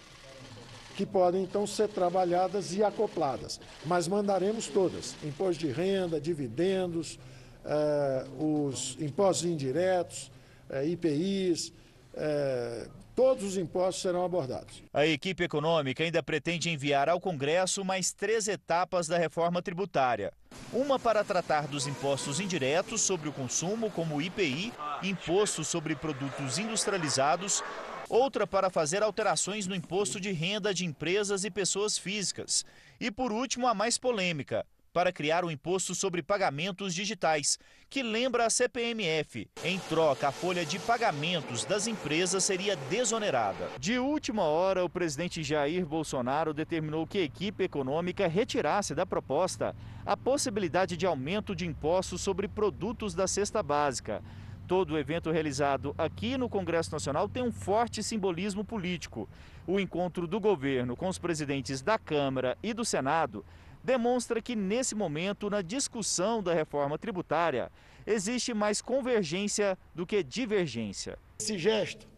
que 0.97 1.05
podem 1.05 1.43
então 1.43 1.67
ser 1.67 1.89
trabalhadas 1.89 2.73
e 2.73 2.85
acopladas. 2.85 3.59
Mas 3.85 4.07
mandaremos 4.07 4.69
todas: 4.69 5.17
imposto 5.25 5.67
de 5.67 5.73
renda, 5.73 6.21
dividendos, 6.21 7.19
eh, 7.65 8.25
os 8.39 8.97
impostos 9.01 9.47
indiretos, 9.47 10.31
eh, 10.71 10.87
IPIs. 10.91 11.73
Eh, 12.15 12.89
todos 13.17 13.43
os 13.43 13.57
impostos 13.57 14.03
serão 14.03 14.25
abordados. 14.25 14.85
A 14.93 15.07
equipe 15.07 15.43
econômica 15.43 16.05
ainda 16.05 16.23
pretende 16.23 16.69
enviar 16.69 17.09
ao 17.09 17.19
Congresso 17.19 17.83
mais 17.83 18.13
três 18.13 18.47
etapas 18.47 19.09
da 19.09 19.17
reforma 19.17 19.63
tributária. 19.63 20.31
Uma 20.71 20.99
para 20.99 21.25
tratar 21.25 21.67
dos 21.67 21.87
impostos 21.87 22.39
indiretos 22.39 23.01
sobre 23.01 23.31
o 23.31 23.33
consumo, 23.33 23.91
como 23.91 24.17
o 24.17 24.23
IPI, 24.23 24.71
imposto 25.03 25.65
sobre 25.65 25.97
produtos 25.97 26.59
industrializados, 26.59 27.65
outra 28.09 28.47
para 28.47 28.69
fazer 28.69 29.03
alterações 29.03 29.67
no 29.67 29.75
imposto 29.75 30.21
de 30.21 30.31
renda 30.31 30.75
de 30.75 30.85
empresas 30.85 31.43
e 31.45 31.51
pessoas 31.51 31.97
físicas. 31.97 32.67
E 33.01 33.11
por 33.11 33.33
último, 33.33 33.67
a 33.67 33.75
mais 33.75 33.97
polêmica, 33.97 34.67
para 34.97 35.13
criar 35.13 35.45
o 35.45 35.49
um 35.49 35.51
imposto 35.51 35.95
sobre 35.95 36.23
pagamentos 36.23 36.95
digitais, 36.95 37.59
que 37.91 38.03
lembra 38.03 38.47
a 38.47 38.49
CPMF. 38.51 39.47
Em 39.63 39.79
troca, 39.91 40.29
a 40.29 40.33
folha 40.33 40.65
de 40.65 40.79
pagamentos 40.79 41.67
das 41.67 41.87
empresas 41.87 42.43
seria 42.43 42.75
desonerada. 42.89 43.69
De 43.79 43.99
última 43.99 44.45
hora, 44.45 44.83
o 44.83 44.89
presidente 44.89 45.43
Jair 45.43 45.85
Bolsonaro 45.85 46.55
determinou 46.55 47.07
que 47.07 47.19
a 47.19 47.23
equipe 47.23 47.65
econômica 47.65 48.27
retirasse 48.27 48.95
da 48.95 49.05
proposta 49.05 49.77
a 50.07 50.17
possibilidade 50.17 50.97
de 50.97 51.05
aumento 51.05 51.55
de 51.55 51.67
impostos 51.67 52.23
sobre 52.23 52.49
produtos 52.49 53.13
da 53.13 53.27
cesta 53.27 53.63
básica. 53.63 54.23
Todo 54.67 54.95
o 54.95 54.99
evento 54.99 55.31
realizado 55.31 55.95
aqui 55.99 56.39
no 56.39 56.49
Congresso 56.49 56.91
Nacional 56.91 57.29
tem 57.29 57.43
um 57.43 57.53
forte 57.53 58.03
simbolismo 58.03 58.65
político. 58.65 59.29
O 59.67 59.79
encontro 59.79 60.27
do 60.27 60.41
governo 60.41 60.97
com 60.97 61.07
os 61.07 61.19
presidentes 61.19 61.83
da 61.83 61.99
Câmara 61.99 62.57
e 62.63 62.73
do 62.73 62.83
Senado 62.83 63.45
demonstra 63.87 64.43
que, 64.43 64.57
nesse 64.57 64.97
momento, 64.97 65.49
na 65.49 65.63
discussão 65.63 66.43
da 66.43 66.53
reforma 66.53 66.99
tributária, 66.99 67.71
existe 68.05 68.53
mais 68.53 68.83
convergência 68.83 69.79
do 69.95 70.05
que 70.05 70.25
divergência. 70.25 71.17
Esse 71.39 71.57
gesto, 71.57 72.09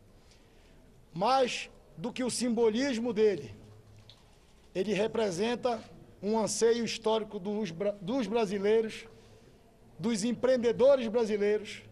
mais 1.12 1.70
do 1.96 2.10
que 2.10 2.24
o 2.24 2.30
simbolismo 2.30 3.12
dele, 3.12 3.54
ele 4.74 4.94
representa 4.94 5.78
um 6.22 6.38
anseio 6.38 6.84
histórico 6.84 7.38
dos, 7.38 7.70
dos 8.00 8.26
brasileiros, 8.26 9.06
dos 9.98 10.24
empreendedores 10.24 11.06
brasileiros, 11.06 11.82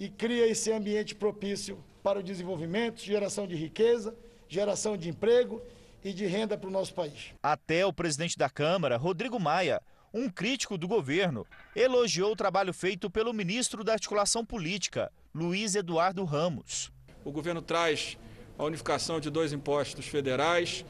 e 0.00 0.08
cria 0.08 0.46
esse 0.46 0.72
ambiente 0.72 1.14
propício 1.14 1.84
para 2.02 2.20
o 2.20 2.22
desenvolvimento, 2.22 3.00
geração 3.00 3.46
de 3.46 3.56
riqueza, 3.56 4.16
geração 4.48 4.96
de 4.96 5.10
emprego 5.10 5.60
e 6.04 6.12
de 6.12 6.26
renda 6.26 6.56
para 6.56 6.68
o 6.68 6.72
nosso 6.72 6.94
país. 6.94 7.34
Até 7.42 7.84
o 7.84 7.92
presidente 7.92 8.36
da 8.36 8.48
Câmara, 8.48 8.96
Rodrigo 8.96 9.38
Maia, 9.38 9.80
um 10.12 10.28
crítico 10.28 10.78
do 10.78 10.88
governo, 10.88 11.46
elogiou 11.74 12.32
o 12.32 12.36
trabalho 12.36 12.72
feito 12.72 13.10
pelo 13.10 13.32
ministro 13.32 13.84
da 13.84 13.92
Articulação 13.92 14.44
Política, 14.44 15.12
Luiz 15.34 15.74
Eduardo 15.74 16.24
Ramos. 16.24 16.90
O 17.24 17.30
governo 17.30 17.60
traz 17.60 18.16
a 18.58 18.64
unificação 18.64 19.20
de 19.20 19.30
dois 19.30 19.52
impostos 19.52 20.06
federais. 20.06 20.84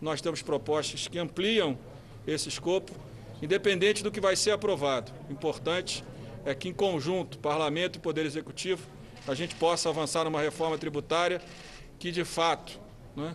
Nós 0.00 0.20
temos 0.20 0.40
propostas 0.40 1.08
que 1.08 1.18
ampliam 1.18 1.78
esse 2.26 2.48
escopo, 2.48 2.92
independente 3.42 4.02
do 4.02 4.10
que 4.10 4.20
vai 4.20 4.36
ser 4.36 4.52
aprovado. 4.52 5.12
Importante 5.28 6.04
é 6.44 6.54
que, 6.54 6.68
em 6.68 6.72
conjunto, 6.72 7.38
Parlamento 7.38 7.96
e 7.96 7.98
Poder 7.98 8.24
Executivo, 8.24 8.86
a 9.26 9.34
gente 9.34 9.54
possa 9.56 9.88
avançar 9.88 10.24
numa 10.24 10.40
reforma 10.40 10.78
tributária 10.78 11.42
que, 11.98 12.10
de 12.10 12.24
fato, 12.24 12.80
né, 13.16 13.34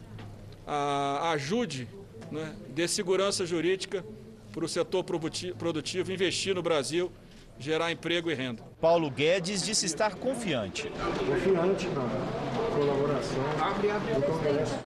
a, 0.65 1.31
ajude, 1.31 1.87
né, 2.31 2.55
dê 2.69 2.87
segurança 2.87 3.45
jurídica 3.45 4.05
para 4.51 4.65
o 4.65 4.67
setor 4.67 5.03
produtivo 5.03 6.11
investir 6.11 6.55
no 6.55 6.61
Brasil, 6.61 7.11
gerar 7.59 7.91
emprego 7.91 8.31
e 8.31 8.33
renda. 8.33 8.63
Paulo 8.79 9.09
Guedes 9.09 9.63
disse 9.63 9.85
estar 9.85 10.15
confiante. 10.15 10.89
Confiante 10.89 11.87
na 11.87 12.69
colaboração 12.73 13.43
do 14.19 14.25
Congresso. 14.25 14.85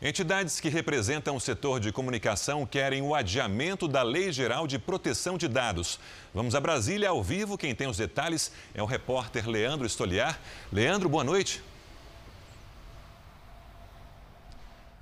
Entidades 0.00 0.60
que 0.60 0.68
representam 0.68 1.36
o 1.36 1.40
setor 1.40 1.80
de 1.80 1.90
comunicação 1.90 2.66
querem 2.66 3.00
o 3.00 3.14
adiamento 3.14 3.88
da 3.88 4.02
Lei 4.02 4.30
Geral 4.30 4.66
de 4.66 4.78
Proteção 4.78 5.38
de 5.38 5.48
Dados. 5.48 5.98
Vamos 6.34 6.54
a 6.54 6.60
Brasília 6.60 7.08
ao 7.08 7.22
vivo. 7.22 7.56
Quem 7.56 7.74
tem 7.74 7.88
os 7.88 7.96
detalhes 7.96 8.52
é 8.74 8.82
o 8.82 8.86
repórter 8.86 9.48
Leandro 9.48 9.86
Estoliar. 9.86 10.38
Leandro, 10.70 11.08
boa 11.08 11.24
noite. 11.24 11.62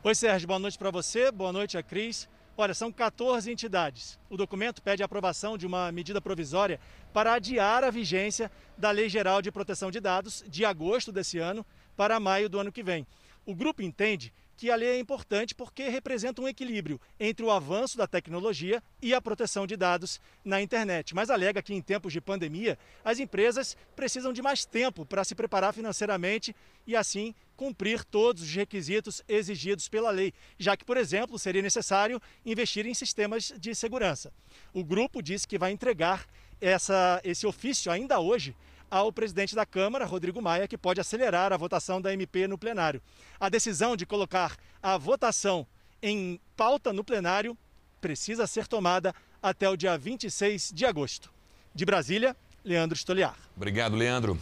Oi, 0.07 0.15
Sérgio, 0.15 0.47
boa 0.47 0.59
noite 0.59 0.77
para 0.77 0.91
você, 0.91 1.33
boa 1.33 1.51
noite 1.51 1.79
a 1.79 1.83
Cris. 1.83 2.29
Olha, 2.59 2.75
são 2.75 2.93
14 2.93 3.51
entidades. 3.51 4.19
O 4.29 4.37
documento 4.37 4.83
pede 4.83 5.03
a 5.03 5.07
aprovação 5.07 5.57
de 5.57 5.67
uma 5.67 5.91
medida 5.91 6.21
provisória 6.21 6.79
para 7.11 7.33
adiar 7.33 7.83
a 7.83 7.91
vigência 7.91 8.53
da 8.77 8.91
Lei 8.91 9.09
Geral 9.09 9.41
de 9.41 9.51
Proteção 9.51 9.91
de 9.91 10.01
Dados 10.01 10.45
de 10.47 10.63
agosto 10.63 11.11
desse 11.11 11.39
ano 11.39 11.65
para 11.97 12.21
maio 12.21 12.51
do 12.51 12.61
ano 12.61 12.71
que 12.71 12.83
vem. 12.83 13.07
O 13.47 13.55
grupo 13.55 13.81
entende 13.81 14.31
que 14.59 14.71
a 14.71 14.77
lei 14.77 14.91
é 14.91 14.99
importante 14.99 15.55
porque 15.55 15.89
representa 15.89 16.43
um 16.43 16.49
equilíbrio 16.49 17.01
entre 17.19 17.45
o 17.45 17.51
avanço 17.51 17.97
da 17.97 18.07
tecnologia 18.07 18.83
e 19.01 19.15
a 19.15 19.23
proteção 19.23 19.67
de 19.67 19.75
dados 19.75 20.21
na 20.45 20.61
internet. 20.61 21.15
Mas 21.15 21.31
alega 21.31 21.63
que 21.63 21.73
em 21.73 21.81
tempos 21.81 22.13
de 22.13 22.21
pandemia, 22.21 22.79
as 23.03 23.19
empresas 23.19 23.75
precisam 23.97 24.35
de 24.35 24.43
mais 24.43 24.67
tempo 24.67 25.07
para 25.07 25.25
se 25.25 25.35
preparar 25.35 25.73
financeiramente 25.73 26.55
e 26.87 26.95
assim 26.95 27.35
cumprir 27.57 28.05
todos 28.05 28.43
os 28.43 28.55
requisitos 28.55 29.23
exigidos 29.29 29.89
pela 29.89 30.11
lei, 30.11 30.33
já 30.59 30.77
que, 30.77 30.85
por 30.85 30.97
exemplo, 30.97 31.39
seria 31.39 31.63
necessário 31.63 32.21
investir 32.45 32.87
em 32.87 32.95
sistemas 32.95 33.53
de 33.59 33.75
segurança. 33.75 34.33
O 34.73 34.85
grupo 34.85 35.23
disse 35.23 35.47
que 35.47 35.59
vai 35.59 35.73
entregar 35.73 36.27
essa, 36.61 37.21
esse 37.25 37.47
ofício 37.47 37.91
ainda 37.91 38.19
hoje 38.21 38.57
ao 38.91 39.13
presidente 39.13 39.55
da 39.55 39.67
Câmara, 39.67 40.05
Rodrigo 40.05 40.41
Maia, 40.41 40.69
que 40.69 40.79
pode 40.79 41.01
acelerar 41.01 41.53
a 41.53 41.57
votação 41.57 42.01
da 42.01 42.13
MP 42.13 42.47
no 42.47 42.57
plenário. 42.57 43.03
A 43.41 43.49
decisão 43.49 43.97
de 43.97 44.07
colocar 44.07 44.57
a 44.83 44.97
votação 44.97 45.67
em 46.03 46.41
pauta 46.57 46.93
no 46.93 47.03
plenário 47.03 47.57
precisa 48.01 48.47
ser 48.47 48.67
tomada 48.67 49.15
até 49.43 49.69
o 49.69 49.77
dia 49.77 49.97
26 49.97 50.73
de 50.73 50.85
agosto. 50.85 51.33
De 51.75 51.85
Brasília, 51.85 52.37
Leandro 52.63 52.97
Stoliar. 52.97 53.37
Obrigado, 53.57 53.97
Leandro. 53.97 54.39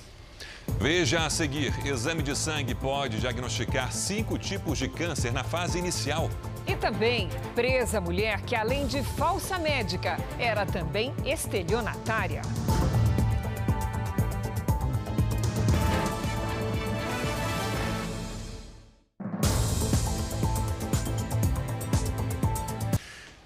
Veja 0.82 1.24
a 1.24 1.30
seguir: 1.30 1.72
exame 1.86 2.24
de 2.24 2.36
sangue 2.36 2.74
pode 2.74 3.20
diagnosticar 3.20 3.92
cinco 3.92 4.36
tipos 4.36 4.76
de 4.76 4.88
câncer 4.88 5.32
na 5.32 5.44
fase 5.44 5.78
inicial. 5.78 6.28
E 6.66 6.74
também, 6.74 7.28
presa 7.54 8.00
mulher 8.00 8.40
que, 8.40 8.56
além 8.56 8.88
de 8.88 9.00
falsa 9.00 9.60
médica, 9.60 10.18
era 10.40 10.66
também 10.66 11.14
estelionatária. 11.24 12.42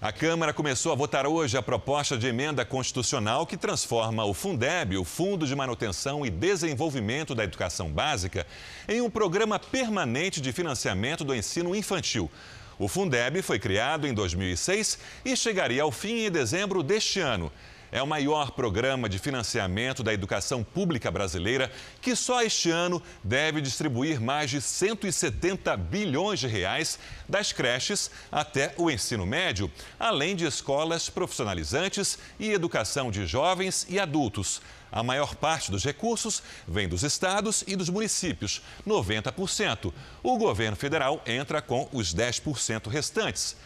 A 0.06 0.12
Câmara 0.12 0.52
começou 0.52 0.92
a 0.92 0.94
votar 0.94 1.26
hoje 1.26 1.58
a 1.58 1.62
proposta 1.62 2.16
de 2.16 2.28
emenda 2.28 2.64
constitucional 2.64 3.44
que 3.44 3.56
transforma 3.56 4.24
o 4.24 4.32
Fundeb, 4.32 4.96
o 4.96 5.02
Fundo 5.02 5.44
de 5.44 5.56
Manutenção 5.56 6.24
e 6.24 6.30
Desenvolvimento 6.30 7.34
da 7.34 7.42
Educação 7.42 7.90
Básica, 7.90 8.46
em 8.88 9.00
um 9.00 9.10
programa 9.10 9.58
permanente 9.58 10.40
de 10.40 10.52
financiamento 10.52 11.24
do 11.24 11.34
ensino 11.34 11.74
infantil. 11.74 12.30
O 12.78 12.86
Fundeb 12.86 13.42
foi 13.42 13.58
criado 13.58 14.06
em 14.06 14.14
2006 14.14 14.96
e 15.24 15.36
chegaria 15.36 15.82
ao 15.82 15.90
fim 15.90 16.24
em 16.24 16.30
dezembro 16.30 16.84
deste 16.84 17.18
ano 17.18 17.50
é 17.96 18.02
o 18.02 18.06
maior 18.06 18.50
programa 18.50 19.08
de 19.08 19.18
financiamento 19.18 20.02
da 20.02 20.12
educação 20.12 20.62
pública 20.62 21.10
brasileira, 21.10 21.72
que 22.02 22.14
só 22.14 22.42
este 22.42 22.70
ano 22.70 23.02
deve 23.24 23.62
distribuir 23.62 24.20
mais 24.20 24.50
de 24.50 24.60
170 24.60 25.74
bilhões 25.78 26.38
de 26.38 26.46
reais 26.46 26.98
das 27.26 27.54
creches 27.54 28.10
até 28.30 28.74
o 28.76 28.90
ensino 28.90 29.24
médio, 29.24 29.72
além 29.98 30.36
de 30.36 30.44
escolas 30.44 31.08
profissionalizantes 31.08 32.18
e 32.38 32.52
educação 32.52 33.10
de 33.10 33.24
jovens 33.24 33.86
e 33.88 33.98
adultos. 33.98 34.60
A 34.92 35.02
maior 35.02 35.34
parte 35.34 35.70
dos 35.70 35.82
recursos 35.82 36.42
vem 36.68 36.86
dos 36.86 37.02
estados 37.02 37.64
e 37.66 37.76
dos 37.76 37.88
municípios, 37.88 38.60
90%. 38.86 39.90
O 40.22 40.36
governo 40.36 40.76
federal 40.76 41.22
entra 41.24 41.62
com 41.62 41.88
os 41.94 42.14
10% 42.14 42.88
restantes. 42.88 43.56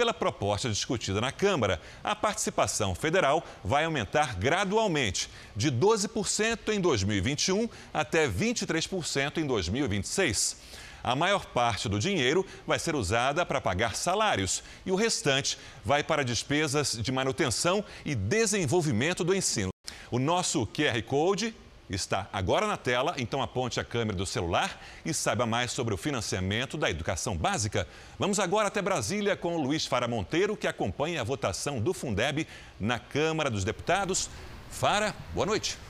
Pela 0.00 0.14
proposta 0.14 0.70
discutida 0.70 1.20
na 1.20 1.30
Câmara, 1.30 1.78
a 2.02 2.16
participação 2.16 2.94
federal 2.94 3.44
vai 3.62 3.84
aumentar 3.84 4.34
gradualmente, 4.34 5.28
de 5.54 5.70
12% 5.70 6.72
em 6.72 6.80
2021 6.80 7.68
até 7.92 8.26
23% 8.26 9.36
em 9.36 9.46
2026. 9.46 10.56
A 11.04 11.14
maior 11.14 11.44
parte 11.44 11.86
do 11.86 11.98
dinheiro 11.98 12.46
vai 12.66 12.78
ser 12.78 12.94
usada 12.94 13.44
para 13.44 13.60
pagar 13.60 13.94
salários 13.94 14.62
e 14.86 14.90
o 14.90 14.94
restante 14.94 15.58
vai 15.84 16.02
para 16.02 16.24
despesas 16.24 16.96
de 16.98 17.12
manutenção 17.12 17.84
e 18.02 18.14
desenvolvimento 18.14 19.22
do 19.22 19.34
ensino. 19.34 19.68
O 20.10 20.18
nosso 20.18 20.66
QR 20.68 21.02
Code 21.02 21.54
está 21.90 22.28
agora 22.32 22.66
na 22.66 22.76
tela, 22.76 23.14
então 23.18 23.42
aponte 23.42 23.80
a 23.80 23.84
câmera 23.84 24.16
do 24.16 24.24
celular 24.24 24.80
e 25.04 25.12
saiba 25.12 25.44
mais 25.44 25.72
sobre 25.72 25.92
o 25.92 25.96
financiamento 25.96 26.78
da 26.78 26.88
educação 26.88 27.36
básica. 27.36 27.86
Vamos 28.18 28.38
agora 28.38 28.68
até 28.68 28.80
Brasília 28.80 29.36
com 29.36 29.56
o 29.56 29.60
Luiz 29.60 29.84
Fara 29.84 30.06
Monteiro, 30.06 30.56
que 30.56 30.68
acompanha 30.68 31.20
a 31.20 31.24
votação 31.24 31.80
do 31.80 31.92
Fundeb 31.92 32.46
na 32.78 32.98
Câmara 32.98 33.50
dos 33.50 33.64
Deputados. 33.64 34.30
Fara, 34.70 35.14
boa 35.34 35.46
noite. 35.46 35.89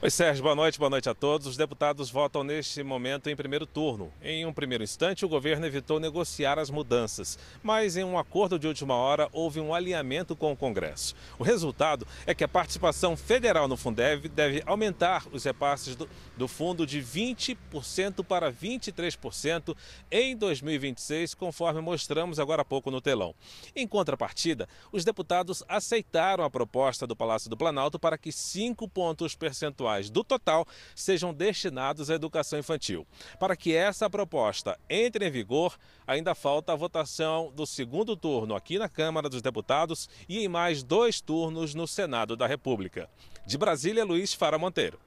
Oi, 0.00 0.10
Sérgio, 0.10 0.44
boa 0.44 0.54
noite, 0.54 0.78
boa 0.78 0.88
noite 0.88 1.08
a 1.08 1.14
todos. 1.14 1.48
Os 1.48 1.56
deputados 1.56 2.08
votam 2.08 2.44
neste 2.44 2.84
momento 2.84 3.28
em 3.28 3.34
primeiro 3.34 3.66
turno. 3.66 4.12
Em 4.22 4.46
um 4.46 4.52
primeiro 4.52 4.84
instante, 4.84 5.24
o 5.24 5.28
governo 5.28 5.66
evitou 5.66 5.98
negociar 5.98 6.56
as 6.56 6.70
mudanças, 6.70 7.36
mas 7.64 7.96
em 7.96 8.04
um 8.04 8.16
acordo 8.16 8.60
de 8.60 8.68
última 8.68 8.94
hora 8.94 9.28
houve 9.32 9.58
um 9.58 9.74
alinhamento 9.74 10.36
com 10.36 10.52
o 10.52 10.56
Congresso. 10.56 11.16
O 11.36 11.42
resultado 11.42 12.06
é 12.24 12.32
que 12.32 12.44
a 12.44 12.48
participação 12.48 13.16
federal 13.16 13.66
no 13.66 13.76
Fundeb 13.76 14.28
deve 14.28 14.62
aumentar 14.66 15.26
os 15.32 15.42
repasses 15.42 15.96
do, 15.96 16.08
do 16.36 16.46
fundo 16.46 16.86
de 16.86 17.02
20% 17.02 18.24
para 18.24 18.52
23% 18.52 19.76
em 20.12 20.36
2026, 20.36 21.34
conforme 21.34 21.80
mostramos 21.80 22.38
agora 22.38 22.62
há 22.62 22.64
pouco 22.64 22.88
no 22.88 23.00
telão. 23.00 23.34
Em 23.74 23.88
contrapartida, 23.88 24.68
os 24.92 25.04
deputados 25.04 25.64
aceitaram 25.66 26.44
a 26.44 26.50
proposta 26.50 27.04
do 27.04 27.16
Palácio 27.16 27.50
do 27.50 27.56
Planalto 27.56 27.98
para 27.98 28.16
que 28.16 28.30
5 28.30 28.86
pontos 28.86 29.34
percentuais 29.34 29.87
percentuais 29.88 30.10
do 30.10 30.22
total 30.22 30.66
sejam 30.94 31.32
destinados 31.32 32.10
à 32.10 32.14
educação 32.14 32.58
infantil. 32.58 33.06
Para 33.38 33.56
que 33.56 33.74
essa 33.74 34.10
proposta 34.10 34.78
entre 34.88 35.26
em 35.26 35.30
vigor, 35.30 35.76
ainda 36.06 36.34
falta 36.34 36.72
a 36.72 36.76
votação 36.76 37.50
do 37.54 37.66
segundo 37.66 38.16
turno 38.16 38.54
aqui 38.54 38.78
na 38.78 38.88
Câmara 38.88 39.28
dos 39.28 39.42
Deputados 39.42 40.08
e 40.28 40.44
em 40.44 40.48
mais 40.48 40.82
dois 40.82 41.20
turnos 41.20 41.74
no 41.74 41.86
Senado 41.86 42.36
da 42.36 42.46
República. 42.46 43.08
De 43.46 43.56
Brasília, 43.56 44.04
Luiz 44.04 44.34
Fara 44.34 44.58
Monteiro. 44.58 44.98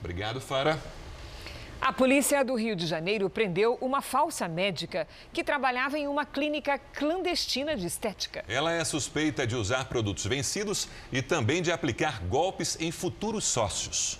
Obrigado, 0.00 0.40
Fara. 0.40 0.80
A 1.80 1.94
polícia 1.94 2.44
do 2.44 2.54
Rio 2.56 2.76
de 2.76 2.86
Janeiro 2.86 3.30
prendeu 3.30 3.78
uma 3.80 4.02
falsa 4.02 4.46
médica 4.46 5.08
que 5.32 5.42
trabalhava 5.42 5.98
em 5.98 6.06
uma 6.06 6.26
clínica 6.26 6.78
clandestina 6.78 7.74
de 7.74 7.86
estética. 7.86 8.44
Ela 8.46 8.70
é 8.72 8.84
suspeita 8.84 9.46
de 9.46 9.56
usar 9.56 9.86
produtos 9.86 10.26
vencidos 10.26 10.88
e 11.10 11.22
também 11.22 11.62
de 11.62 11.72
aplicar 11.72 12.20
golpes 12.24 12.76
em 12.78 12.92
futuros 12.92 13.44
sócios. 13.44 14.18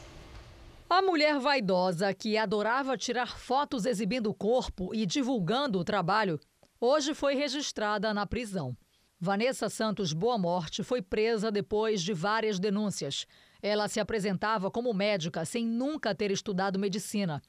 A 0.93 1.01
mulher 1.01 1.39
vaidosa 1.39 2.13
que 2.13 2.37
adorava 2.37 2.99
tirar 2.99 3.39
fotos 3.39 3.87
exibindo 3.87 4.29
o 4.29 4.35
corpo 4.35 4.93
e 4.93 5.07
divulgando 5.07 5.79
o 5.79 5.85
trabalho, 5.85 6.41
hoje 6.81 7.15
foi 7.15 7.37
registrada 7.37 8.13
na 8.13 8.27
prisão. 8.27 8.77
Vanessa 9.17 9.69
Santos 9.69 10.13
Boa 10.13 10.37
Morte 10.37 10.83
foi 10.83 11.01
presa 11.01 11.49
depois 11.49 12.03
de 12.03 12.13
várias 12.13 12.59
denúncias. 12.59 13.25
Ela 13.63 13.87
se 13.87 14.01
apresentava 14.01 14.69
como 14.69 14.93
médica 14.93 15.45
sem 15.45 15.65
nunca 15.65 16.13
ter 16.13 16.33
estudado 16.33 16.77
medicina. 16.77 17.41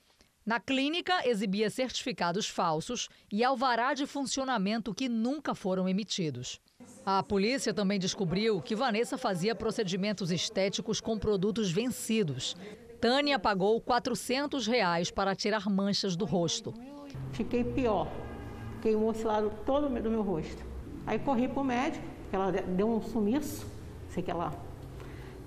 Na 0.46 0.60
clínica, 0.60 1.28
exibia 1.28 1.72
certificados 1.72 2.48
falsos 2.48 3.10
e 3.32 3.44
alvará 3.44 3.96
de 3.96 4.06
funcionamento 4.06 4.94
que 4.94 5.10
nunca 5.10 5.56
foram 5.56 5.90
emitidos. 5.90 6.62
A 7.04 7.24
polícia 7.24 7.74
também 7.74 7.98
descobriu 7.98 8.62
que 8.62 8.76
Vanessa 8.76 9.18
fazia 9.18 9.56
procedimentos 9.56 10.30
estéticos 10.30 11.02
com 11.02 11.18
produtos 11.18 11.72
vencidos. 11.72 12.56
Tânia 13.02 13.40
pagou 13.40 13.82
400 13.82 14.68
reais 14.68 15.10
para 15.10 15.36
tirar 15.36 15.68
manchas 15.68 16.16
do 16.16 16.24
rosto. 16.24 16.72
Fiquei 17.32 17.64
pior. 17.64 18.08
Queimou 18.80 19.12
esse 19.12 19.24
lado 19.24 19.52
todo 19.66 19.90
do 19.90 20.10
meu 20.12 20.22
rosto. 20.22 20.64
Aí 21.08 21.18
corri 21.18 21.48
para 21.48 21.62
o 21.62 21.64
médico, 21.64 22.06
ela 22.32 22.52
deu 22.52 22.88
um 22.88 23.02
sumiço, 23.02 23.66
sei 24.10 24.22
que 24.22 24.30
ela 24.30 24.54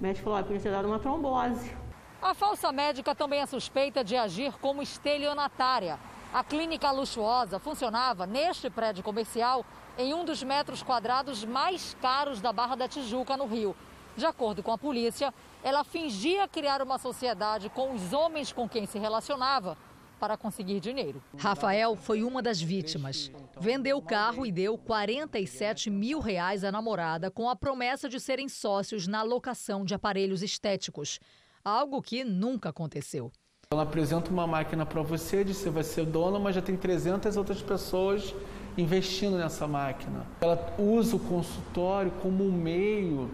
o 0.00 0.02
médico 0.02 0.24
falou, 0.24 0.40
ah, 0.40 0.42
podia 0.42 0.61
ter 0.61 0.72
dado 0.72 0.88
uma 0.88 0.98
trombose. 0.98 1.72
A 2.20 2.34
falsa 2.34 2.72
médica 2.72 3.14
também 3.14 3.40
é 3.40 3.46
suspeita 3.46 4.02
de 4.02 4.16
agir 4.16 4.52
como 4.55 4.82
estelionatária. 4.82 5.96
A 6.32 6.42
clínica 6.42 6.90
luxuosa 6.90 7.61
funcionava 7.61 8.26
neste 8.26 8.68
prédio 8.68 9.05
comercial 9.05 9.64
em 9.96 10.12
um 10.12 10.24
dos 10.24 10.42
metros 10.42 10.82
quadrados 10.82 11.44
mais 11.44 11.96
caros 12.02 12.40
da 12.40 12.52
Barra 12.52 12.74
da 12.74 12.88
Tijuca, 12.88 13.36
no 13.36 13.46
Rio. 13.46 13.76
De 14.16 14.26
acordo 14.26 14.61
com 14.61 14.72
a 14.72 14.78
polícia, 14.78 15.32
ela 15.64 15.82
fingia 15.82 16.46
criar 16.46 16.82
uma 16.82 16.98
sociedade 16.98 17.70
com 17.70 17.94
os 17.94 18.12
homens 18.12 18.52
com 18.52 18.68
quem 18.68 18.84
se 18.84 18.98
relacionava 18.98 19.78
para 20.20 20.36
conseguir 20.36 20.78
dinheiro. 20.78 21.22
Rafael 21.38 21.96
foi 21.96 22.22
uma 22.22 22.42
das 22.42 22.60
vítimas. 22.60 23.32
Vendeu 23.58 23.96
o 23.96 24.02
carro 24.02 24.44
e 24.44 24.52
deu 24.52 24.76
47 24.76 25.88
mil 25.88 26.20
reais 26.20 26.64
à 26.64 26.70
namorada 26.70 27.30
com 27.30 27.48
a 27.48 27.56
promessa 27.56 28.10
de 28.10 28.20
serem 28.20 28.46
sócios 28.46 29.08
na 29.08 29.22
locação 29.22 29.86
de 29.86 29.94
aparelhos 29.94 30.42
estéticos. 30.42 31.18
Algo 31.64 32.02
que 32.02 32.24
nunca 32.24 32.68
aconteceu. 32.68 33.32
Ela 33.70 33.84
apresenta 33.84 34.30
uma 34.30 34.46
máquina 34.46 34.84
para 34.84 35.00
você, 35.00 35.42
diz 35.42 35.56
que 35.56 35.64
você 35.64 35.70
vai 35.70 35.82
ser 35.82 36.04
dono, 36.04 36.38
mas 36.38 36.54
já 36.54 36.60
tem 36.60 36.76
300 36.76 37.38
outras 37.38 37.62
pessoas 37.62 38.34
investindo 38.76 39.38
nessa 39.38 39.66
máquina. 39.66 40.26
Ela 40.42 40.74
usa 40.78 41.16
o 41.16 41.20
consultório 41.20 42.10
como 42.20 42.44
um 42.44 42.52
meio 42.52 43.30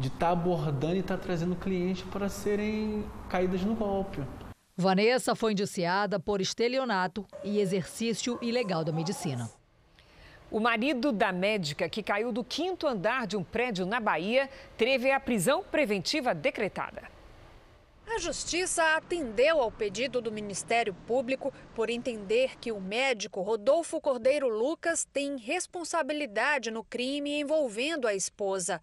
de 0.00 0.08
estar 0.08 0.26
tá 0.26 0.32
abordando 0.32 0.96
e 0.96 1.00
estar 1.00 1.18
tá 1.18 1.22
trazendo 1.22 1.54
clientes 1.54 2.02
para 2.10 2.28
serem 2.28 3.04
caídas 3.28 3.62
no 3.62 3.74
golpe. 3.74 4.22
Vanessa 4.76 5.34
foi 5.34 5.52
indiciada 5.52 6.18
por 6.18 6.40
estelionato 6.40 7.26
e 7.44 7.60
exercício 7.60 8.38
ilegal 8.40 8.82
da 8.82 8.90
medicina. 8.90 9.50
O 10.50 10.58
marido 10.58 11.12
da 11.12 11.30
médica 11.30 11.88
que 11.88 12.02
caiu 12.02 12.32
do 12.32 12.42
quinto 12.42 12.86
andar 12.86 13.26
de 13.26 13.36
um 13.36 13.44
prédio 13.44 13.84
na 13.84 14.00
Bahia 14.00 14.48
teve 14.76 15.12
a 15.12 15.20
prisão 15.20 15.62
preventiva 15.62 16.34
decretada. 16.34 17.02
A 18.06 18.18
justiça 18.18 18.96
atendeu 18.96 19.60
ao 19.60 19.70
pedido 19.70 20.20
do 20.20 20.32
Ministério 20.32 20.92
Público 21.06 21.52
por 21.74 21.88
entender 21.88 22.58
que 22.58 22.72
o 22.72 22.80
médico 22.80 23.40
Rodolfo 23.40 24.00
Cordeiro 24.00 24.48
Lucas 24.48 25.04
tem 25.04 25.36
responsabilidade 25.36 26.72
no 26.72 26.82
crime 26.82 27.38
envolvendo 27.38 28.08
a 28.08 28.14
esposa. 28.14 28.80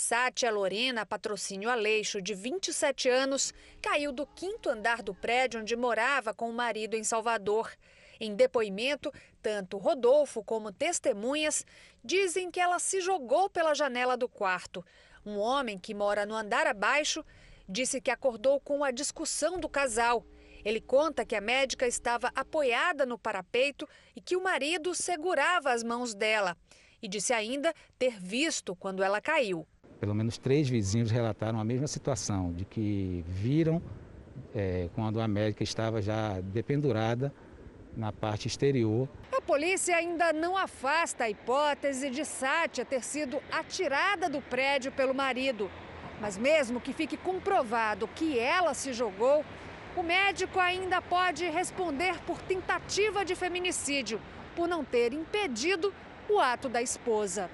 Sátia 0.00 0.48
Lorena, 0.48 1.04
patrocínio 1.04 1.68
Aleixo, 1.68 2.22
de 2.22 2.32
27 2.32 3.08
anos, 3.08 3.52
caiu 3.82 4.12
do 4.12 4.24
quinto 4.28 4.70
andar 4.70 5.02
do 5.02 5.12
prédio 5.12 5.60
onde 5.60 5.74
morava 5.74 6.32
com 6.32 6.48
o 6.48 6.52
marido 6.52 6.94
em 6.94 7.02
Salvador. 7.02 7.72
Em 8.20 8.32
depoimento, 8.32 9.12
tanto 9.42 9.76
Rodolfo 9.76 10.40
como 10.44 10.70
testemunhas 10.70 11.66
dizem 12.02 12.48
que 12.48 12.60
ela 12.60 12.78
se 12.78 13.00
jogou 13.00 13.50
pela 13.50 13.74
janela 13.74 14.16
do 14.16 14.28
quarto. 14.28 14.84
Um 15.26 15.36
homem 15.36 15.76
que 15.76 15.92
mora 15.92 16.24
no 16.24 16.36
andar 16.36 16.68
abaixo 16.68 17.24
disse 17.68 18.00
que 18.00 18.12
acordou 18.12 18.60
com 18.60 18.84
a 18.84 18.92
discussão 18.92 19.58
do 19.58 19.68
casal. 19.68 20.24
Ele 20.64 20.80
conta 20.80 21.26
que 21.26 21.34
a 21.34 21.40
médica 21.40 21.88
estava 21.88 22.30
apoiada 22.36 23.04
no 23.04 23.18
parapeito 23.18 23.86
e 24.14 24.20
que 24.20 24.36
o 24.36 24.44
marido 24.44 24.94
segurava 24.94 25.72
as 25.72 25.82
mãos 25.82 26.14
dela. 26.14 26.56
E 27.02 27.08
disse 27.08 27.32
ainda 27.32 27.74
ter 27.98 28.20
visto 28.20 28.76
quando 28.76 29.02
ela 29.02 29.20
caiu. 29.20 29.66
Pelo 30.00 30.14
menos 30.14 30.38
três 30.38 30.68
vizinhos 30.68 31.10
relataram 31.10 31.58
a 31.58 31.64
mesma 31.64 31.86
situação, 31.86 32.52
de 32.52 32.64
que 32.64 33.24
viram 33.26 33.82
é, 34.54 34.88
quando 34.94 35.20
a 35.20 35.26
médica 35.26 35.62
estava 35.62 36.00
já 36.00 36.40
dependurada 36.40 37.32
na 37.96 38.12
parte 38.12 38.46
exterior. 38.46 39.08
A 39.36 39.40
polícia 39.40 39.96
ainda 39.96 40.32
não 40.32 40.56
afasta 40.56 41.24
a 41.24 41.30
hipótese 41.30 42.10
de 42.10 42.24
Sátia 42.24 42.84
ter 42.84 43.02
sido 43.02 43.40
atirada 43.50 44.28
do 44.28 44.40
prédio 44.40 44.92
pelo 44.92 45.12
marido. 45.12 45.68
Mas 46.20 46.38
mesmo 46.38 46.80
que 46.80 46.92
fique 46.92 47.16
comprovado 47.16 48.08
que 48.08 48.38
ela 48.38 48.74
se 48.74 48.92
jogou, 48.92 49.44
o 49.96 50.02
médico 50.02 50.60
ainda 50.60 51.02
pode 51.02 51.44
responder 51.48 52.20
por 52.24 52.40
tentativa 52.42 53.24
de 53.24 53.34
feminicídio, 53.34 54.20
por 54.54 54.68
não 54.68 54.84
ter 54.84 55.12
impedido 55.12 55.92
o 56.28 56.38
ato 56.38 56.68
da 56.68 56.80
esposa. 56.80 57.50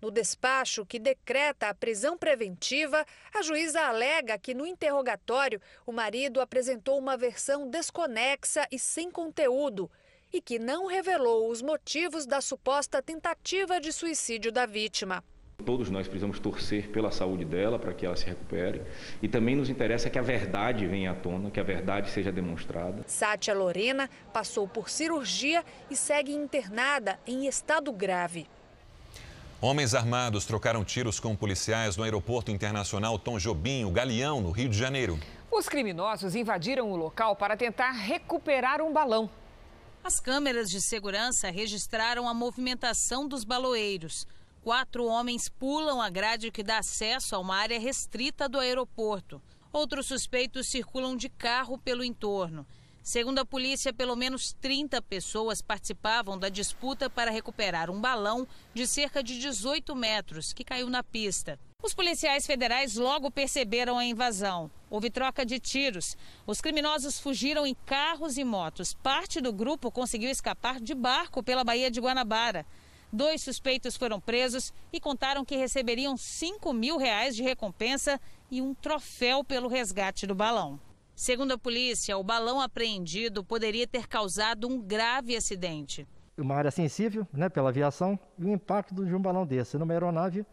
No 0.00 0.10
despacho 0.10 0.84
que 0.84 0.98
decreta 0.98 1.68
a 1.68 1.74
prisão 1.74 2.18
preventiva, 2.18 3.04
a 3.34 3.42
juíza 3.42 3.80
alega 3.80 4.38
que 4.38 4.52
no 4.52 4.66
interrogatório 4.66 5.60
o 5.86 5.92
marido 5.92 6.40
apresentou 6.40 6.98
uma 6.98 7.16
versão 7.16 7.68
desconexa 7.68 8.66
e 8.70 8.78
sem 8.78 9.10
conteúdo 9.10 9.90
e 10.32 10.40
que 10.40 10.58
não 10.58 10.86
revelou 10.86 11.50
os 11.50 11.62
motivos 11.62 12.26
da 12.26 12.40
suposta 12.40 13.00
tentativa 13.00 13.80
de 13.80 13.90
suicídio 13.92 14.52
da 14.52 14.66
vítima. 14.66 15.24
Todos 15.64 15.88
nós 15.88 16.06
precisamos 16.06 16.38
torcer 16.38 16.90
pela 16.90 17.10
saúde 17.10 17.44
dela 17.44 17.78
para 17.78 17.94
que 17.94 18.04
ela 18.04 18.14
se 18.14 18.26
recupere 18.26 18.82
e 19.22 19.28
também 19.28 19.56
nos 19.56 19.70
interessa 19.70 20.10
que 20.10 20.18
a 20.18 20.22
verdade 20.22 20.86
venha 20.86 21.12
à 21.12 21.14
tona, 21.14 21.50
que 21.50 21.58
a 21.58 21.62
verdade 21.62 22.10
seja 22.10 22.30
demonstrada. 22.30 23.02
Sátia 23.06 23.54
Lorena 23.54 24.10
passou 24.34 24.68
por 24.68 24.90
cirurgia 24.90 25.64
e 25.90 25.96
segue 25.96 26.34
internada 26.34 27.18
em 27.26 27.46
estado 27.46 27.90
grave. 27.90 28.46
Homens 29.58 29.94
armados 29.94 30.44
trocaram 30.44 30.84
tiros 30.84 31.18
com 31.18 31.34
policiais 31.34 31.96
no 31.96 32.04
aeroporto 32.04 32.50
internacional 32.50 33.18
Tom 33.18 33.38
Jobim, 33.38 33.86
o 33.86 33.90
Galeão, 33.90 34.38
no 34.38 34.50
Rio 34.50 34.68
de 34.68 34.76
Janeiro. 34.76 35.18
Os 35.50 35.66
criminosos 35.66 36.34
invadiram 36.34 36.92
o 36.92 36.96
local 36.96 37.34
para 37.34 37.56
tentar 37.56 37.92
recuperar 37.92 38.82
um 38.82 38.92
balão. 38.92 39.30
As 40.04 40.20
câmeras 40.20 40.68
de 40.68 40.82
segurança 40.82 41.50
registraram 41.50 42.28
a 42.28 42.34
movimentação 42.34 43.26
dos 43.26 43.44
baloeiros. 43.44 44.26
Quatro 44.62 45.06
homens 45.06 45.48
pulam 45.48 46.02
a 46.02 46.10
grade 46.10 46.50
que 46.50 46.62
dá 46.62 46.78
acesso 46.78 47.34
a 47.34 47.38
uma 47.38 47.56
área 47.56 47.80
restrita 47.80 48.50
do 48.50 48.60
aeroporto. 48.60 49.40
Outros 49.72 50.06
suspeitos 50.06 50.68
circulam 50.68 51.16
de 51.16 51.30
carro 51.30 51.78
pelo 51.78 52.04
entorno. 52.04 52.66
Segundo 53.06 53.38
a 53.38 53.44
polícia, 53.44 53.92
pelo 53.92 54.16
menos 54.16 54.52
30 54.54 55.00
pessoas 55.00 55.62
participavam 55.62 56.36
da 56.36 56.48
disputa 56.48 57.08
para 57.08 57.30
recuperar 57.30 57.88
um 57.88 58.00
balão 58.00 58.48
de 58.74 58.84
cerca 58.84 59.22
de 59.22 59.38
18 59.38 59.94
metros 59.94 60.52
que 60.52 60.64
caiu 60.64 60.90
na 60.90 61.04
pista. 61.04 61.56
Os 61.80 61.94
policiais 61.94 62.44
federais 62.44 62.96
logo 62.96 63.30
perceberam 63.30 63.96
a 63.96 64.04
invasão. 64.04 64.68
Houve 64.90 65.08
troca 65.08 65.46
de 65.46 65.60
tiros. 65.60 66.16
Os 66.48 66.60
criminosos 66.60 67.20
fugiram 67.20 67.64
em 67.64 67.76
carros 67.86 68.36
e 68.38 68.42
motos. 68.42 68.92
Parte 68.92 69.40
do 69.40 69.52
grupo 69.52 69.92
conseguiu 69.92 70.28
escapar 70.28 70.80
de 70.80 70.92
barco 70.92 71.44
pela 71.44 71.62
Baía 71.62 71.92
de 71.92 72.00
Guanabara. 72.00 72.66
Dois 73.12 73.40
suspeitos 73.40 73.96
foram 73.96 74.20
presos 74.20 74.72
e 74.92 74.98
contaram 74.98 75.44
que 75.44 75.54
receberiam 75.54 76.16
5 76.16 76.72
mil 76.72 76.96
reais 76.96 77.36
de 77.36 77.44
recompensa 77.44 78.20
e 78.50 78.60
um 78.60 78.74
troféu 78.74 79.44
pelo 79.44 79.68
resgate 79.68 80.26
do 80.26 80.34
balão. 80.34 80.80
Segundo 81.18 81.52
a 81.52 81.58
polícia, 81.58 82.18
o 82.18 82.22
balão 82.22 82.60
apreendido 82.60 83.42
poderia 83.42 83.86
ter 83.86 84.06
causado 84.06 84.68
um 84.68 84.78
grave 84.78 85.34
acidente. 85.34 86.06
Uma 86.36 86.56
área 86.56 86.70
sensível, 86.70 87.26
né, 87.32 87.48
pela 87.48 87.70
aviação, 87.70 88.20
e 88.38 88.44
o 88.44 88.52
impacto 88.52 89.02
de 89.02 89.14
um 89.14 89.20
balão 89.20 89.46
desse 89.46 89.78
numa 89.78 89.94
aeronave 89.94 90.44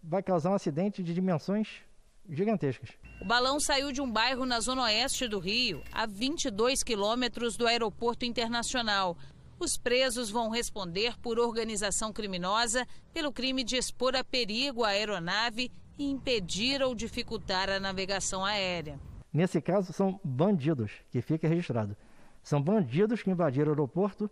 vai 0.00 0.22
causar 0.22 0.50
um 0.50 0.54
acidente 0.54 1.02
de 1.02 1.12
dimensões 1.12 1.82
gigantescas. 2.28 2.90
O 3.20 3.24
balão 3.24 3.58
saiu 3.58 3.90
de 3.90 4.00
um 4.00 4.08
bairro 4.08 4.46
na 4.46 4.60
zona 4.60 4.84
oeste 4.84 5.26
do 5.26 5.40
Rio, 5.40 5.82
a 5.90 6.06
22 6.06 6.84
quilômetros 6.84 7.56
do 7.56 7.66
aeroporto 7.66 8.24
internacional. 8.24 9.18
Os 9.58 9.76
presos 9.76 10.30
vão 10.30 10.50
responder 10.50 11.18
por 11.18 11.36
organização 11.36 12.12
criminosa 12.12 12.86
pelo 13.12 13.32
crime 13.32 13.64
de 13.64 13.76
expor 13.76 14.14
a 14.14 14.22
perigo 14.22 14.84
a 14.84 14.90
aeronave 14.90 15.68
e 15.98 16.04
impedir 16.04 16.80
ou 16.80 16.94
dificultar 16.94 17.68
a 17.68 17.80
navegação 17.80 18.44
aérea. 18.44 19.09
Nesse 19.32 19.60
caso, 19.60 19.92
são 19.92 20.18
bandidos, 20.24 20.92
que 21.10 21.20
fica 21.22 21.46
registrado. 21.46 21.96
São 22.42 22.60
bandidos 22.60 23.22
que 23.22 23.30
invadiram 23.30 23.68
o 23.68 23.70
aeroporto 23.70 24.30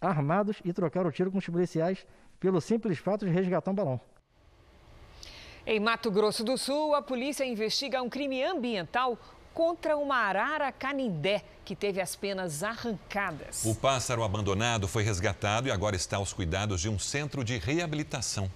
armados 0.00 0.60
e 0.64 0.72
trocaram 0.72 1.10
tiro 1.12 1.30
com 1.30 1.38
os 1.38 1.46
policiais 1.46 2.06
pelo 2.38 2.60
simples 2.60 2.98
fato 2.98 3.26
de 3.26 3.30
resgatar 3.30 3.70
um 3.70 3.74
balão. 3.74 4.00
Em 5.66 5.78
Mato 5.78 6.10
Grosso 6.10 6.42
do 6.42 6.56
Sul, 6.56 6.94
a 6.94 7.02
polícia 7.02 7.44
investiga 7.44 8.02
um 8.02 8.08
crime 8.08 8.42
ambiental 8.42 9.18
contra 9.52 9.96
uma 9.96 10.16
arara 10.16 10.72
canindé 10.72 11.44
que 11.64 11.76
teve 11.76 12.00
as 12.00 12.16
penas 12.16 12.62
arrancadas. 12.62 13.64
O 13.64 13.74
pássaro 13.74 14.24
abandonado 14.24 14.88
foi 14.88 15.02
resgatado 15.02 15.68
e 15.68 15.70
agora 15.70 15.94
está 15.94 16.16
aos 16.16 16.32
cuidados 16.32 16.80
de 16.80 16.88
um 16.88 16.98
centro 16.98 17.44
de 17.44 17.58
reabilitação. 17.58 18.50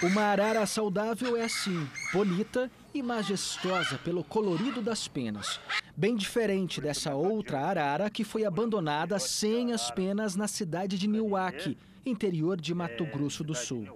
Uma 0.00 0.22
arara 0.22 0.64
saudável 0.64 1.36
é 1.36 1.42
assim, 1.42 1.88
bonita 2.12 2.70
e 2.94 3.02
majestosa 3.02 3.98
pelo 3.98 4.22
colorido 4.22 4.80
das 4.80 5.08
penas. 5.08 5.58
Bem 5.96 6.14
diferente 6.14 6.80
dessa 6.80 7.16
outra 7.16 7.58
arara 7.58 8.08
que 8.08 8.22
foi 8.22 8.44
abandonada 8.44 9.18
sem 9.18 9.72
as 9.72 9.90
penas 9.90 10.36
na 10.36 10.46
cidade 10.46 10.96
de 10.96 11.08
Niuaque, 11.08 11.76
interior 12.04 12.60
de 12.60 12.74
Mato 12.74 13.04
Grosso 13.06 13.42
do 13.44 13.54
Sul. 13.54 13.86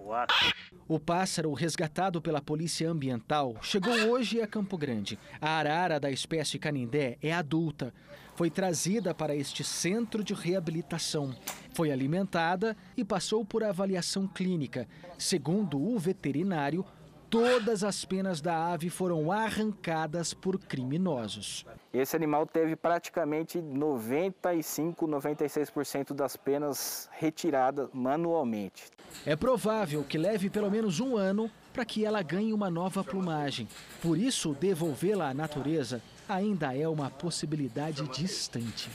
O 0.87 0.99
pássaro, 0.99 1.53
resgatado 1.53 2.21
pela 2.21 2.41
Polícia 2.41 2.89
Ambiental, 2.89 3.55
chegou 3.61 3.93
hoje 4.09 4.41
a 4.41 4.47
Campo 4.47 4.77
Grande. 4.77 5.17
A 5.39 5.51
arara 5.51 5.99
da 5.99 6.11
espécie 6.11 6.59
canindé 6.59 7.17
é 7.21 7.33
adulta. 7.33 7.93
Foi 8.35 8.49
trazida 8.49 9.13
para 9.13 9.35
este 9.35 9.63
centro 9.63 10.23
de 10.23 10.33
reabilitação. 10.33 11.35
Foi 11.73 11.91
alimentada 11.91 12.75
e 12.97 13.03
passou 13.05 13.45
por 13.45 13.63
avaliação 13.63 14.27
clínica. 14.27 14.87
Segundo 15.17 15.79
o 15.79 15.97
veterinário, 15.99 16.85
todas 17.33 17.83
as 17.83 18.05
penas 18.05 18.41
da 18.41 18.71
ave 18.71 18.91
foram 18.91 19.31
arrancadas 19.31 20.35
por 20.35 20.59
criminosos. 20.59 21.65
Esse 21.91 22.15
animal 22.15 22.45
teve 22.45 22.75
praticamente 22.75 23.59
95, 23.59 25.07
96% 25.07 26.13
das 26.13 26.37
penas 26.37 27.09
retiradas 27.13 27.89
manualmente. 27.91 28.83
É 29.25 29.35
provável 29.35 30.03
que 30.03 30.15
leve 30.15 30.47
pelo 30.47 30.69
menos 30.69 30.99
um 30.99 31.17
ano 31.17 31.49
para 31.73 31.83
que 31.83 32.05
ela 32.05 32.21
ganhe 32.21 32.53
uma 32.53 32.69
nova 32.69 33.03
plumagem. 33.03 33.67
Por 33.99 34.15
isso, 34.15 34.53
devolvê-la 34.53 35.29
à 35.29 35.33
natureza 35.33 36.03
ainda 36.29 36.77
é 36.77 36.87
uma 36.87 37.09
possibilidade 37.09 38.07
distante. 38.09 38.91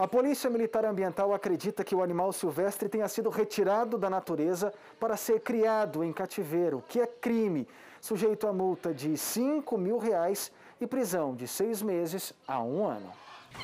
A 0.00 0.08
Polícia 0.08 0.48
Militar 0.48 0.86
Ambiental 0.86 1.34
acredita 1.34 1.84
que 1.84 1.94
o 1.94 2.02
animal 2.02 2.32
silvestre 2.32 2.88
tenha 2.88 3.06
sido 3.06 3.28
retirado 3.28 3.98
da 3.98 4.08
natureza 4.08 4.72
para 4.98 5.14
ser 5.14 5.40
criado 5.40 6.02
em 6.02 6.10
cativeiro, 6.10 6.82
que 6.88 7.00
é 7.00 7.06
crime, 7.06 7.68
sujeito 8.00 8.46
a 8.46 8.52
multa 8.52 8.94
de 8.94 9.14
5 9.14 9.76
mil 9.76 9.98
reais 9.98 10.50
e 10.80 10.86
prisão 10.86 11.34
de 11.36 11.46
seis 11.46 11.82
meses 11.82 12.32
a 12.48 12.62
um 12.62 12.86
ano. 12.86 13.12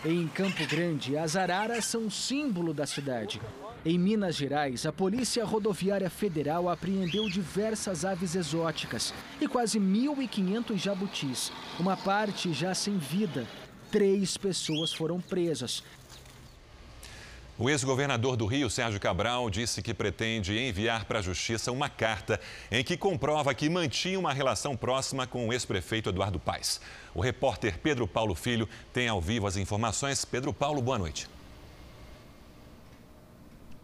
Em 0.04 0.28
Campo 0.28 0.66
Grande, 0.66 1.16
as 1.16 1.36
araras 1.36 1.86
são 1.86 2.10
símbolo 2.10 2.74
da 2.74 2.86
cidade. 2.86 3.40
Em 3.82 3.98
Minas 3.98 4.34
Gerais, 4.34 4.84
a 4.84 4.92
Polícia 4.92 5.42
Rodoviária 5.42 6.10
Federal 6.10 6.68
apreendeu 6.68 7.30
diversas 7.30 8.04
aves 8.04 8.34
exóticas 8.34 9.14
e 9.40 9.48
quase 9.48 9.80
1.500 9.80 10.76
jabutis, 10.76 11.50
uma 11.80 11.96
parte 11.96 12.52
já 12.52 12.74
sem 12.74 12.98
vida. 12.98 13.46
Três 13.90 14.36
pessoas 14.36 14.92
foram 14.92 15.20
presas. 15.20 15.82
O 17.58 17.70
ex-governador 17.70 18.36
do 18.36 18.44
Rio, 18.44 18.68
Sérgio 18.68 19.00
Cabral, 19.00 19.48
disse 19.48 19.80
que 19.80 19.94
pretende 19.94 20.58
enviar 20.58 21.06
para 21.06 21.20
a 21.20 21.22
Justiça 21.22 21.72
uma 21.72 21.88
carta 21.88 22.38
em 22.70 22.84
que 22.84 22.98
comprova 22.98 23.54
que 23.54 23.70
mantinha 23.70 24.18
uma 24.18 24.30
relação 24.30 24.76
próxima 24.76 25.26
com 25.26 25.48
o 25.48 25.52
ex-prefeito 25.54 26.10
Eduardo 26.10 26.38
Paes. 26.38 26.82
O 27.14 27.20
repórter 27.22 27.78
Pedro 27.78 28.06
Paulo 28.06 28.34
Filho 28.34 28.68
tem 28.92 29.08
ao 29.08 29.22
vivo 29.22 29.46
as 29.46 29.56
informações. 29.56 30.22
Pedro 30.22 30.52
Paulo, 30.52 30.82
boa 30.82 30.98
noite. 30.98 31.30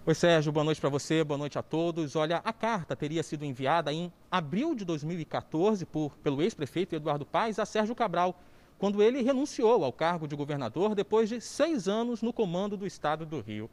Oi, 0.05 0.15
Sérgio, 0.15 0.53
boa 0.53 0.65
noite 0.65 0.79
para 0.79 0.91
você, 0.91 1.25
boa 1.25 1.39
noite 1.39 1.59
a 1.59 1.63
todos. 1.63 2.15
Olha, 2.15 2.43
a 2.45 2.53
carta 2.53 2.95
teria 2.95 3.23
sido 3.23 3.43
enviada 3.43 3.91
em 3.91 4.13
abril 4.31 4.75
de 4.75 4.85
2014 4.85 5.87
por, 5.87 6.15
pelo 6.19 6.43
ex-prefeito 6.43 6.95
Eduardo 6.95 7.25
Paes 7.25 7.59
a 7.59 7.65
Sérgio 7.65 7.95
Cabral, 7.95 8.39
quando 8.83 9.01
ele 9.01 9.23
renunciou 9.23 9.85
ao 9.85 9.93
cargo 9.93 10.27
de 10.27 10.35
governador 10.35 10.93
depois 10.93 11.29
de 11.29 11.41
seis 11.41 11.87
anos 11.87 12.21
no 12.21 12.33
comando 12.33 12.77
do 12.77 12.85
estado 12.85 13.25
do 13.25 13.41
Rio. 13.41 13.71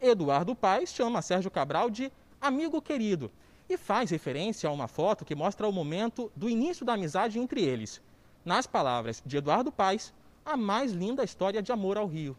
Eduardo 0.00 0.54
Paes 0.54 0.88
chama 0.88 1.20
Sérgio 1.20 1.50
Cabral 1.50 1.90
de 1.90 2.10
amigo 2.40 2.80
querido 2.80 3.30
e 3.68 3.76
faz 3.76 4.10
referência 4.10 4.66
a 4.66 4.72
uma 4.72 4.88
foto 4.88 5.22
que 5.22 5.34
mostra 5.34 5.68
o 5.68 5.72
momento 5.72 6.32
do 6.34 6.48
início 6.48 6.86
da 6.86 6.94
amizade 6.94 7.38
entre 7.38 7.62
eles. 7.62 8.00
Nas 8.42 8.66
palavras 8.66 9.22
de 9.26 9.36
Eduardo 9.36 9.70
Paes, 9.70 10.14
a 10.46 10.56
mais 10.56 10.92
linda 10.92 11.22
história 11.22 11.60
de 11.60 11.70
amor 11.70 11.98
ao 11.98 12.06
Rio. 12.06 12.34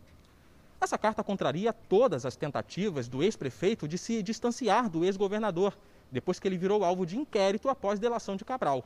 Essa 0.82 0.98
carta 0.98 1.24
contraria 1.24 1.72
todas 1.72 2.26
as 2.26 2.36
tentativas 2.36 3.08
do 3.08 3.22
ex-prefeito 3.22 3.88
de 3.88 4.00
se 4.00 4.24
distanciar 4.24 4.90
do 4.90 5.06
ex-governador, 5.06 5.78
depois 6.12 6.40
que 6.40 6.48
ele 6.48 6.58
virou 6.58 6.84
alvo 6.84 7.06
de 7.06 7.20
inquérito 7.20 7.70
após 7.70 8.00
delação 8.00 8.36
de 8.36 8.44
Cabral. 8.44 8.84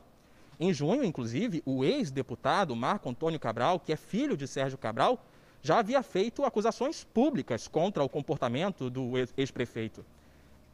Em 0.58 0.72
junho, 0.72 1.04
inclusive, 1.04 1.62
o 1.66 1.84
ex-deputado 1.84 2.74
Marco 2.76 3.08
Antônio 3.08 3.40
Cabral, 3.40 3.80
que 3.80 3.92
é 3.92 3.96
filho 3.96 4.36
de 4.36 4.46
Sérgio 4.46 4.78
Cabral, 4.78 5.24
já 5.62 5.78
havia 5.78 6.02
feito 6.02 6.44
acusações 6.44 7.04
públicas 7.04 7.66
contra 7.66 8.04
o 8.04 8.08
comportamento 8.08 8.90
do 8.90 9.12
ex-prefeito. 9.36 10.04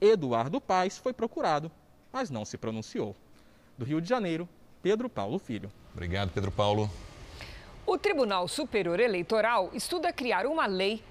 Eduardo 0.00 0.60
Paes 0.60 0.98
foi 0.98 1.12
procurado, 1.12 1.70
mas 2.12 2.30
não 2.30 2.44
se 2.44 2.58
pronunciou. 2.58 3.14
Do 3.78 3.84
Rio 3.84 4.00
de 4.00 4.08
Janeiro, 4.08 4.48
Pedro 4.82 5.08
Paulo 5.08 5.38
Filho. 5.38 5.70
Obrigado, 5.92 6.30
Pedro 6.32 6.50
Paulo. 6.50 6.90
O 7.86 7.96
Tribunal 7.98 8.46
Superior 8.48 9.00
Eleitoral 9.00 9.70
estuda 9.72 10.12
criar 10.12 10.46
uma 10.46 10.66
lei 10.66 11.02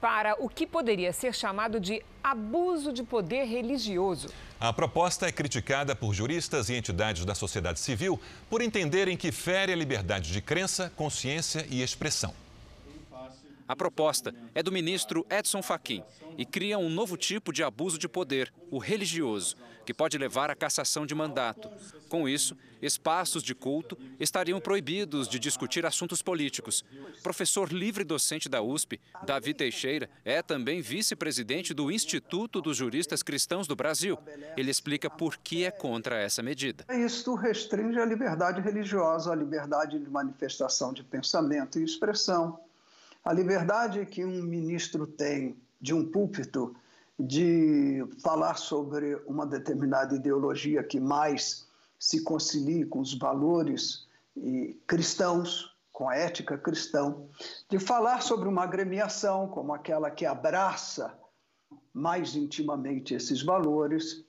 para 0.00 0.34
o 0.38 0.48
que 0.48 0.66
poderia 0.66 1.12
ser 1.12 1.34
chamado 1.34 1.80
de 1.80 2.02
abuso 2.22 2.92
de 2.92 3.02
poder 3.02 3.44
religioso. 3.44 4.28
A 4.60 4.72
proposta 4.72 5.26
é 5.26 5.32
criticada 5.32 5.94
por 5.94 6.12
juristas 6.12 6.68
e 6.68 6.74
entidades 6.74 7.24
da 7.24 7.34
sociedade 7.34 7.78
civil 7.78 8.20
por 8.50 8.60
entenderem 8.60 9.16
que 9.16 9.30
fere 9.30 9.72
a 9.72 9.76
liberdade 9.76 10.32
de 10.32 10.40
crença, 10.40 10.92
consciência 10.96 11.66
e 11.70 11.82
expressão. 11.82 12.34
A 13.68 13.76
proposta 13.76 14.34
é 14.54 14.62
do 14.62 14.72
ministro 14.72 15.26
Edson 15.28 15.62
Fachin 15.62 16.02
e 16.38 16.46
cria 16.46 16.78
um 16.78 16.88
novo 16.88 17.18
tipo 17.18 17.52
de 17.52 17.62
abuso 17.62 17.98
de 17.98 18.08
poder, 18.08 18.50
o 18.70 18.78
religioso, 18.78 19.56
que 19.84 19.92
pode 19.92 20.16
levar 20.16 20.50
à 20.50 20.54
cassação 20.54 21.04
de 21.04 21.14
mandato. 21.14 21.68
Com 22.08 22.26
isso, 22.26 22.56
espaços 22.80 23.42
de 23.42 23.54
culto 23.54 23.98
estariam 24.18 24.58
proibidos 24.58 25.28
de 25.28 25.38
discutir 25.38 25.84
assuntos 25.84 26.22
políticos. 26.22 26.82
Professor 27.22 27.70
livre 27.70 28.04
docente 28.04 28.48
da 28.48 28.62
USP, 28.62 28.98
Davi 29.26 29.52
Teixeira, 29.52 30.08
é 30.24 30.40
também 30.40 30.80
vice-presidente 30.80 31.74
do 31.74 31.90
Instituto 31.90 32.62
dos 32.62 32.76
Juristas 32.76 33.22
Cristãos 33.22 33.66
do 33.66 33.76
Brasil. 33.76 34.18
Ele 34.56 34.70
explica 34.70 35.10
por 35.10 35.36
que 35.36 35.64
é 35.64 35.70
contra 35.70 36.18
essa 36.18 36.42
medida. 36.42 36.86
Isso 36.90 37.34
restringe 37.34 37.98
a 37.98 38.06
liberdade 38.06 38.62
religiosa, 38.62 39.30
a 39.30 39.36
liberdade 39.36 39.98
de 39.98 40.08
manifestação 40.08 40.90
de 40.90 41.04
pensamento 41.04 41.78
e 41.78 41.84
expressão 41.84 42.58
a 43.28 43.32
liberdade 43.34 44.06
que 44.06 44.24
um 44.24 44.42
ministro 44.42 45.06
tem 45.06 45.60
de 45.78 45.92
um 45.92 46.10
púlpito 46.10 46.74
de 47.20 48.02
falar 48.22 48.56
sobre 48.56 49.16
uma 49.26 49.46
determinada 49.46 50.16
ideologia 50.16 50.82
que 50.82 50.98
mais 50.98 51.68
se 51.98 52.24
concilie 52.24 52.86
com 52.86 53.00
os 53.00 53.12
valores 53.12 54.08
cristãos, 54.86 55.76
com 55.92 56.08
a 56.08 56.16
ética 56.16 56.56
cristã, 56.56 57.14
de 57.68 57.78
falar 57.78 58.22
sobre 58.22 58.48
uma 58.48 58.62
agremiação 58.62 59.46
como 59.46 59.74
aquela 59.74 60.10
que 60.10 60.24
abraça 60.24 61.12
mais 61.92 62.34
intimamente 62.34 63.12
esses 63.12 63.42
valores, 63.42 64.24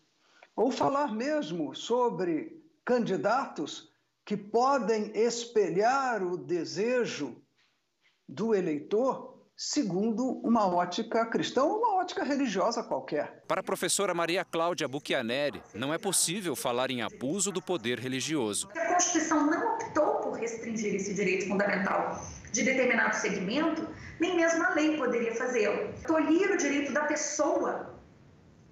ou 0.58 0.72
falar 0.72 1.16
mesmo 1.16 1.74
sobre 1.74 2.62
candidatos 2.84 3.90
que 4.26 4.36
podem 4.36 5.18
espelhar 5.18 6.22
o 6.22 6.36
desejo 6.36 7.42
do 8.30 8.54
eleitor 8.54 9.40
segundo 9.58 10.40
uma 10.42 10.66
ótica 10.68 11.26
cristã 11.26 11.64
ou 11.64 11.80
uma 11.80 11.96
ótica 11.96 12.24
religiosa 12.24 12.82
qualquer. 12.82 13.44
Para 13.46 13.60
a 13.60 13.64
professora 13.64 14.14
Maria 14.14 14.46
Cláudia 14.46 14.88
Buchianeri, 14.88 15.62
não 15.74 15.94
é 15.94 15.98
possível 15.98 16.56
falar 16.56 16.90
em 16.92 17.02
abuso 17.02 17.52
do 17.52 17.62
poder 17.62 18.00
religioso. 18.00 18.70
A 18.74 18.94
Constituição 18.94 19.46
não 19.46 19.76
optou 19.76 20.16
por 20.22 20.40
restringir 20.40 20.96
esse 20.96 21.14
direito 21.14 21.48
fundamental 21.48 22.24
de 22.54 22.64
determinado 22.64 23.16
segmento, 23.16 23.86
nem 24.20 24.38
mesmo 24.38 24.64
a 24.64 24.74
lei 24.76 24.96
poderia 24.96 25.36
fazê-lo. 25.36 25.94
Tolir 26.08 26.52
o 26.52 26.58
direito 26.58 26.94
da 26.94 27.04
pessoa, 27.04 28.00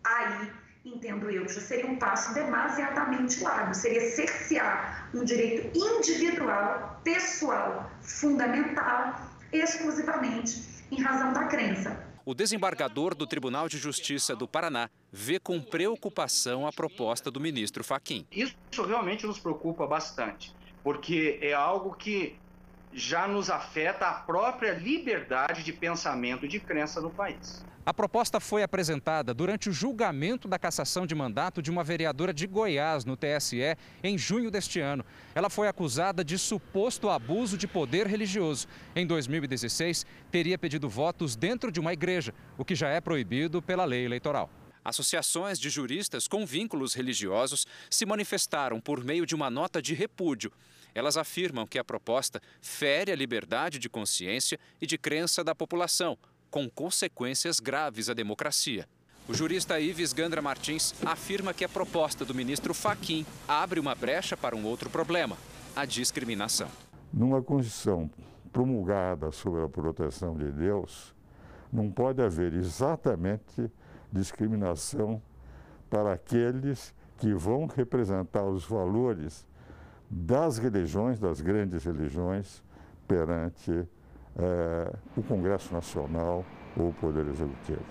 aí 0.05 0.51
entendo 0.85 1.29
eu, 1.29 1.49
já 1.49 1.59
seria 1.59 1.85
um 1.85 1.97
passo 1.97 2.33
demasiadamente 2.33 3.43
largo. 3.43 3.73
Seria 3.73 4.09
cercear 4.11 5.09
um 5.13 5.25
direito 5.25 5.77
individual, 5.77 7.01
pessoal, 7.03 7.91
fundamental 7.99 9.26
exclusivamente 9.51 10.61
em 10.91 11.01
razão 11.01 11.33
da 11.33 11.45
crença. 11.45 12.05
O 12.25 12.33
desembargador 12.33 13.15
do 13.15 13.25
Tribunal 13.25 13.69
de 13.69 13.77
Justiça 13.77 14.35
do 14.35 14.47
Paraná 14.47 14.89
vê 15.11 15.39
com 15.39 15.61
preocupação 15.61 16.67
a 16.67 16.73
proposta 16.73 17.31
do 17.31 17.39
ministro 17.39 17.83
Faquim. 17.83 18.27
Isso 18.29 18.83
realmente 18.85 19.25
nos 19.25 19.39
preocupa 19.39 19.87
bastante, 19.87 20.53
porque 20.83 21.39
é 21.41 21.53
algo 21.53 21.95
que 21.95 22.35
já 22.93 23.27
nos 23.27 23.49
afeta 23.49 24.07
a 24.07 24.13
própria 24.13 24.73
liberdade 24.73 25.63
de 25.63 25.73
pensamento 25.73 26.45
e 26.45 26.47
de 26.47 26.59
crença 26.59 27.01
no 27.01 27.09
país. 27.09 27.65
A 27.85 27.93
proposta 27.93 28.41
foi 28.41 28.63
apresentada 28.63 29.33
durante 29.33 29.69
o 29.69 29.71
julgamento 29.71 30.45
da 30.45 30.59
cassação 30.59 31.07
de 31.07 31.15
mandato 31.15 31.61
de 31.61 31.71
uma 31.71 31.85
vereadora 31.85 32.33
de 32.33 32.45
Goiás 32.45 33.05
no 33.05 33.15
TSE 33.15 33.77
em 34.03 34.17
junho 34.17 34.51
deste 34.51 34.81
ano. 34.81 35.05
Ela 35.33 35.49
foi 35.49 35.69
acusada 35.69 36.21
de 36.21 36.37
suposto 36.37 37.09
abuso 37.09 37.57
de 37.57 37.65
poder 37.65 38.05
religioso. 38.05 38.67
Em 38.93 39.07
2016, 39.07 40.05
teria 40.29 40.57
pedido 40.57 40.89
votos 40.89 41.37
dentro 41.37 41.71
de 41.71 41.79
uma 41.79 41.93
igreja, 41.93 42.33
o 42.57 42.65
que 42.65 42.75
já 42.75 42.89
é 42.89 42.99
proibido 42.99 43.61
pela 43.61 43.85
lei 43.85 44.03
eleitoral. 44.03 44.49
Associações 44.83 45.59
de 45.59 45.69
juristas 45.69 46.27
com 46.27 46.45
vínculos 46.45 46.93
religiosos 46.93 47.65
se 47.89 48.05
manifestaram 48.05 48.81
por 48.81 49.03
meio 49.03 49.25
de 49.25 49.35
uma 49.35 49.49
nota 49.49 49.81
de 49.81 49.93
repúdio. 49.93 50.51
Elas 50.97 51.15
afirmam 51.15 51.67
que 51.67 51.77
a 51.77 51.83
proposta 51.83 52.41
fere 52.59 53.11
a 53.11 53.15
liberdade 53.15 53.77
de 53.77 53.87
consciência 53.87 54.59
e 54.81 54.87
de 54.87 54.97
crença 54.97 55.43
da 55.43 55.53
população, 55.53 56.17
com 56.49 56.67
consequências 56.67 57.59
graves 57.59 58.09
à 58.09 58.15
democracia. 58.15 58.89
O 59.29 59.33
jurista 59.35 59.79
Ives 59.79 60.11
Gandra 60.11 60.41
Martins 60.41 60.95
afirma 61.05 61.53
que 61.53 61.63
a 61.63 61.69
proposta 61.69 62.25
do 62.25 62.33
ministro 62.33 62.73
Faquim 62.73 63.27
abre 63.47 63.79
uma 63.79 63.93
brecha 63.93 64.35
para 64.35 64.55
um 64.55 64.65
outro 64.65 64.89
problema, 64.89 65.37
a 65.75 65.85
discriminação. 65.85 66.67
Numa 67.13 67.43
Constituição 67.43 68.09
promulgada 68.51 69.31
sob 69.31 69.61
a 69.61 69.69
proteção 69.69 70.35
de 70.35 70.51
Deus, 70.51 71.13
não 71.71 71.91
pode 71.91 72.23
haver 72.23 72.55
exatamente 72.55 73.69
discriminação 74.11 75.21
para 75.91 76.13
aqueles 76.13 76.91
que 77.19 77.35
vão 77.35 77.67
representar 77.67 78.45
os 78.45 78.65
valores 78.65 79.45
das 80.09 80.57
religiões, 80.57 81.19
das 81.19 81.41
grandes 81.41 81.83
religiões, 81.83 82.63
perante 83.07 83.87
é, 84.37 84.93
o 85.15 85.23
Congresso 85.23 85.73
Nacional 85.73 86.45
ou 86.75 86.89
o 86.89 86.93
Poder 86.93 87.27
Executivo. 87.27 87.85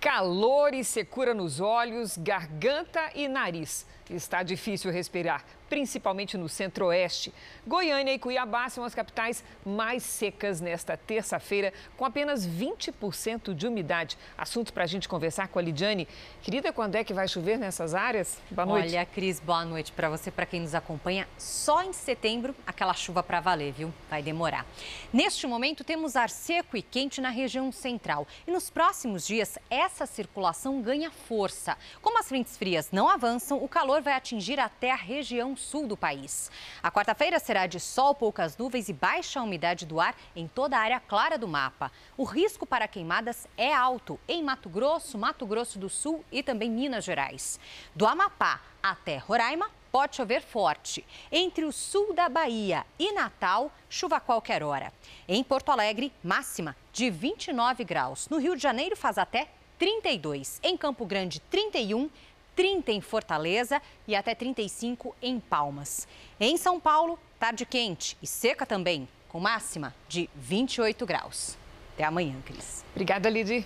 Calor 0.00 0.74
e 0.74 0.84
secura 0.84 1.34
nos 1.34 1.60
olhos, 1.60 2.16
garganta 2.16 3.10
e 3.14 3.26
nariz. 3.26 3.84
Está 4.10 4.42
difícil 4.42 4.90
respirar 4.90 5.44
principalmente 5.68 6.36
no 6.36 6.48
centro-oeste. 6.48 7.32
Goiânia 7.66 8.12
e 8.12 8.18
Cuiabá 8.18 8.68
são 8.68 8.84
as 8.84 8.94
capitais 8.94 9.44
mais 9.64 10.02
secas 10.02 10.60
nesta 10.60 10.96
terça-feira, 10.96 11.72
com 11.96 12.04
apenas 12.04 12.46
20% 12.46 13.54
de 13.54 13.66
umidade. 13.66 14.16
Assunto 14.36 14.72
para 14.72 14.84
a 14.84 14.86
gente 14.86 15.08
conversar 15.08 15.48
com 15.48 15.58
a 15.58 15.62
Lidiane. 15.62 16.08
Querida, 16.42 16.72
quando 16.72 16.94
é 16.94 17.04
que 17.04 17.12
vai 17.12 17.28
chover 17.28 17.58
nessas 17.58 17.94
áreas? 17.94 18.38
Boa 18.50 18.66
noite. 18.66 18.88
Olha, 18.88 19.06
Cris, 19.06 19.40
boa 19.40 19.64
noite 19.64 19.92
para 19.92 20.08
você, 20.08 20.30
para 20.30 20.46
quem 20.46 20.60
nos 20.60 20.74
acompanha. 20.74 21.28
Só 21.36 21.82
em 21.82 21.92
setembro, 21.92 22.54
aquela 22.66 22.94
chuva 22.94 23.22
para 23.22 23.40
valer, 23.40 23.72
viu? 23.72 23.92
Vai 24.08 24.22
demorar. 24.22 24.66
Neste 25.12 25.46
momento, 25.46 25.84
temos 25.84 26.16
ar 26.16 26.30
seco 26.30 26.76
e 26.76 26.82
quente 26.82 27.20
na 27.20 27.30
região 27.30 27.70
central. 27.70 28.26
E 28.46 28.50
nos 28.50 28.70
próximos 28.70 29.26
dias, 29.26 29.58
essa 29.68 30.06
circulação 30.06 30.80
ganha 30.80 31.10
força. 31.10 31.76
Como 32.00 32.18
as 32.18 32.28
frentes 32.28 32.56
frias 32.56 32.90
não 32.90 33.08
avançam, 33.08 33.62
o 33.62 33.68
calor 33.98 34.02
vai 34.02 34.14
atingir 34.14 34.58
até 34.58 34.90
a 34.90 34.96
região 34.96 35.56
sul 35.56 35.86
do 35.86 35.96
país. 35.96 36.50
A 36.82 36.90
quarta-feira 36.90 37.38
será 37.38 37.66
de 37.66 37.80
sol, 37.80 38.14
poucas 38.14 38.56
nuvens 38.56 38.88
e 38.88 38.92
baixa 38.92 39.42
umidade 39.42 39.84
do 39.86 40.00
ar 40.00 40.14
em 40.34 40.46
toda 40.46 40.76
a 40.76 40.80
área 40.80 41.00
clara 41.00 41.36
do 41.36 41.48
mapa. 41.48 41.90
O 42.16 42.24
risco 42.24 42.66
para 42.66 42.88
queimadas 42.88 43.46
é 43.56 43.74
alto 43.74 44.18
em 44.28 44.42
Mato 44.42 44.68
Grosso, 44.68 45.18
Mato 45.18 45.46
Grosso 45.46 45.78
do 45.78 45.88
Sul 45.88 46.24
e 46.30 46.42
também 46.42 46.70
Minas 46.70 47.04
Gerais. 47.04 47.58
Do 47.94 48.06
Amapá 48.06 48.60
até 48.82 49.18
Roraima, 49.18 49.70
pode 49.90 50.16
chover 50.16 50.42
forte. 50.42 51.04
Entre 51.32 51.64
o 51.64 51.72
sul 51.72 52.14
da 52.14 52.28
Bahia 52.28 52.84
e 52.98 53.12
Natal, 53.12 53.72
chuva 53.88 54.16
a 54.16 54.20
qualquer 54.20 54.62
hora. 54.62 54.92
Em 55.26 55.42
Porto 55.42 55.70
Alegre, 55.70 56.12
máxima 56.22 56.76
de 56.92 57.10
29 57.10 57.84
graus. 57.84 58.28
No 58.28 58.38
Rio 58.38 58.54
de 58.54 58.62
Janeiro, 58.62 58.96
faz 58.96 59.18
até 59.18 59.48
32. 59.78 60.60
Em 60.62 60.76
Campo 60.76 61.06
Grande, 61.06 61.40
31 61.40 62.10
30 62.58 62.90
em 62.90 63.00
Fortaleza 63.00 63.80
e 64.04 64.16
até 64.16 64.34
35 64.34 65.14
em 65.22 65.38
Palmas. 65.38 66.08
Em 66.40 66.56
São 66.56 66.80
Paulo, 66.80 67.16
tarde 67.38 67.64
quente 67.64 68.18
e 68.20 68.26
seca 68.26 68.66
também, 68.66 69.06
com 69.28 69.38
máxima 69.38 69.94
de 70.08 70.28
28 70.34 71.06
graus. 71.06 71.56
Até 71.94 72.02
amanhã, 72.02 72.34
Cris. 72.44 72.84
Obrigada, 72.90 73.30
Lidy. 73.30 73.64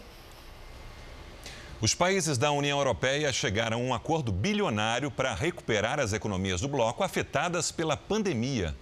Os 1.80 1.94
países 1.94 2.36
da 2.36 2.52
União 2.52 2.76
Europeia 2.76 3.32
chegaram 3.32 3.78
a 3.78 3.82
um 3.82 3.94
acordo 3.94 4.30
bilionário 4.30 5.10
para 5.10 5.32
recuperar 5.32 5.98
as 5.98 6.12
economias 6.12 6.60
do 6.60 6.68
bloco 6.68 7.02
afetadas 7.02 7.72
pela 7.72 7.96
pandemia. 7.96 8.76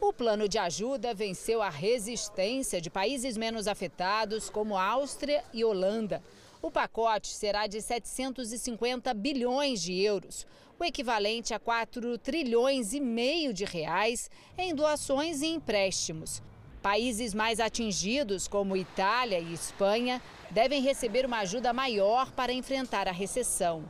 O 0.00 0.14
plano 0.14 0.48
de 0.48 0.56
ajuda 0.56 1.12
venceu 1.12 1.60
a 1.60 1.68
resistência 1.68 2.80
de 2.80 2.88
países 2.88 3.36
menos 3.36 3.68
afetados, 3.68 4.48
como 4.48 4.78
Áustria 4.78 5.44
e 5.52 5.62
Holanda. 5.62 6.22
O 6.62 6.70
pacote 6.70 7.26
será 7.26 7.66
de 7.66 7.82
750 7.82 9.12
bilhões 9.14 9.82
de 9.82 10.00
euros, 10.00 10.46
o 10.78 10.84
equivalente 10.84 11.52
a 11.52 11.58
4 11.58 12.16
trilhões 12.18 12.92
e 12.92 13.00
meio 13.00 13.52
de 13.52 13.64
reais 13.64 14.30
em 14.56 14.72
doações 14.72 15.42
e 15.42 15.46
empréstimos. 15.46 16.40
Países 16.80 17.34
mais 17.34 17.58
atingidos, 17.58 18.46
como 18.46 18.76
Itália 18.76 19.40
e 19.40 19.52
Espanha, 19.52 20.22
devem 20.52 20.80
receber 20.80 21.26
uma 21.26 21.38
ajuda 21.38 21.72
maior 21.72 22.30
para 22.30 22.52
enfrentar 22.52 23.08
a 23.08 23.12
recessão. 23.12 23.84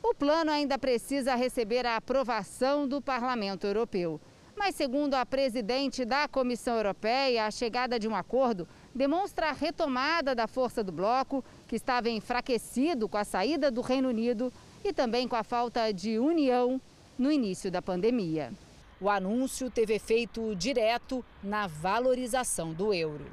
O 0.00 0.14
plano 0.14 0.52
ainda 0.52 0.78
precisa 0.78 1.34
receber 1.34 1.84
a 1.84 1.96
aprovação 1.96 2.86
do 2.86 3.02
Parlamento 3.02 3.66
Europeu. 3.66 4.20
Mas, 4.56 4.76
segundo 4.76 5.14
a 5.14 5.26
presidente 5.26 6.04
da 6.04 6.28
Comissão 6.28 6.76
Europeia, 6.76 7.46
a 7.46 7.50
chegada 7.50 7.98
de 7.98 8.06
um 8.06 8.14
acordo 8.14 8.68
demonstra 8.94 9.48
a 9.48 9.52
retomada 9.52 10.34
da 10.34 10.46
força 10.46 10.82
do 10.84 10.92
bloco, 10.92 11.44
que 11.66 11.76
estava 11.76 12.08
enfraquecido 12.08 13.08
com 13.08 13.16
a 13.16 13.24
saída 13.24 13.70
do 13.70 13.80
Reino 13.80 14.08
Unido 14.08 14.52
e 14.84 14.92
também 14.92 15.26
com 15.26 15.36
a 15.36 15.44
falta 15.44 15.92
de 15.92 16.18
união 16.18 16.80
no 17.18 17.30
início 17.30 17.70
da 17.70 17.80
pandemia. 17.80 18.52
O 19.00 19.10
anúncio 19.10 19.70
teve 19.70 19.94
efeito 19.94 20.54
direto 20.54 21.24
na 21.42 21.66
valorização 21.66 22.72
do 22.72 22.92
euro. 22.92 23.26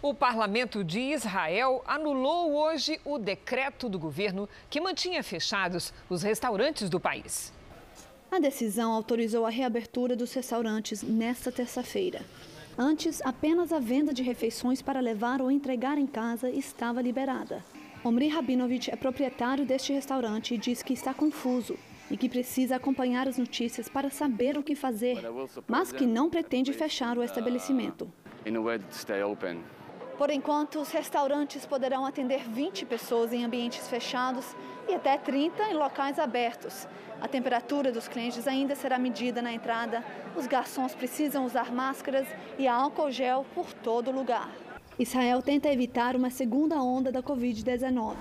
O 0.00 0.14
parlamento 0.14 0.84
de 0.84 1.00
Israel 1.00 1.82
anulou 1.86 2.54
hoje 2.54 3.00
o 3.04 3.18
decreto 3.18 3.88
do 3.88 3.98
governo 3.98 4.48
que 4.70 4.80
mantinha 4.80 5.22
fechados 5.24 5.92
os 6.08 6.22
restaurantes 6.22 6.88
do 6.88 7.00
país. 7.00 7.52
A 8.30 8.38
decisão 8.38 8.92
autorizou 8.92 9.44
a 9.44 9.50
reabertura 9.50 10.14
dos 10.14 10.32
restaurantes 10.32 11.02
nesta 11.02 11.50
terça-feira. 11.50 12.20
Antes, 12.76 13.20
apenas 13.22 13.72
a 13.72 13.80
venda 13.80 14.14
de 14.14 14.22
refeições 14.22 14.80
para 14.80 15.00
levar 15.00 15.42
ou 15.42 15.50
entregar 15.50 15.98
em 15.98 16.06
casa 16.06 16.48
estava 16.48 17.02
liberada. 17.02 17.64
Omri 18.04 18.28
Rabinovich 18.28 18.90
é 18.90 18.96
proprietário 18.96 19.66
deste 19.66 19.92
restaurante 19.92 20.54
e 20.54 20.58
diz 20.58 20.82
que 20.82 20.92
está 20.92 21.12
confuso 21.12 21.76
e 22.10 22.16
que 22.16 22.28
precisa 22.28 22.76
acompanhar 22.76 23.26
as 23.26 23.36
notícias 23.36 23.88
para 23.88 24.08
saber 24.08 24.56
o 24.56 24.62
que 24.62 24.74
fazer, 24.74 25.18
mas 25.66 25.92
que 25.92 26.06
não 26.06 26.30
pretende 26.30 26.72
fechar 26.72 27.18
o 27.18 27.22
estabelecimento. 27.22 28.10
Por 30.16 30.30
enquanto, 30.30 30.80
os 30.80 30.90
restaurantes 30.90 31.66
poderão 31.66 32.06
atender 32.06 32.48
20 32.48 32.86
pessoas 32.86 33.32
em 33.32 33.44
ambientes 33.44 33.88
fechados 33.88 34.56
e 34.88 34.94
até 34.94 35.16
30 35.18 35.70
em 35.70 35.74
locais 35.74 36.18
abertos. 36.18 36.88
A 37.20 37.28
temperatura 37.28 37.92
dos 37.92 38.08
clientes 38.08 38.48
ainda 38.48 38.74
será 38.74 38.98
medida 38.98 39.42
na 39.42 39.52
entrada. 39.52 40.04
Os 40.36 40.46
garçons 40.46 40.94
precisam 40.94 41.44
usar 41.44 41.72
máscaras 41.72 42.26
e 42.58 42.66
álcool 42.66 43.10
gel 43.10 43.44
por 43.54 43.72
todo 43.72 44.10
lugar. 44.10 44.50
Israel 44.98 45.40
tenta 45.40 45.68
evitar 45.68 46.16
uma 46.16 46.28
segunda 46.28 46.82
onda 46.82 47.12
da 47.12 47.22
Covid-19. 47.22 48.16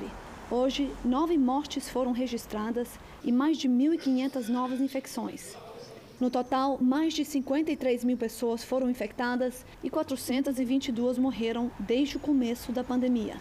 Hoje, 0.51 0.91
nove 1.03 1.35
mortes 1.35 1.89
foram 1.89 2.11
registradas 2.11 2.87
e 3.23 3.31
mais 3.31 3.57
de 3.57 3.67
1.500 3.67 4.47
novas 4.49 4.79
infecções. 4.79 5.57
No 6.19 6.29
total, 6.29 6.77
mais 6.79 7.15
de 7.15 7.25
53 7.25 8.03
mil 8.03 8.15
pessoas 8.15 8.63
foram 8.63 8.91
infectadas 8.91 9.65
e 9.83 9.89
422 9.89 11.17
morreram 11.17 11.71
desde 11.79 12.17
o 12.17 12.19
começo 12.19 12.71
da 12.71 12.83
pandemia. 12.83 13.37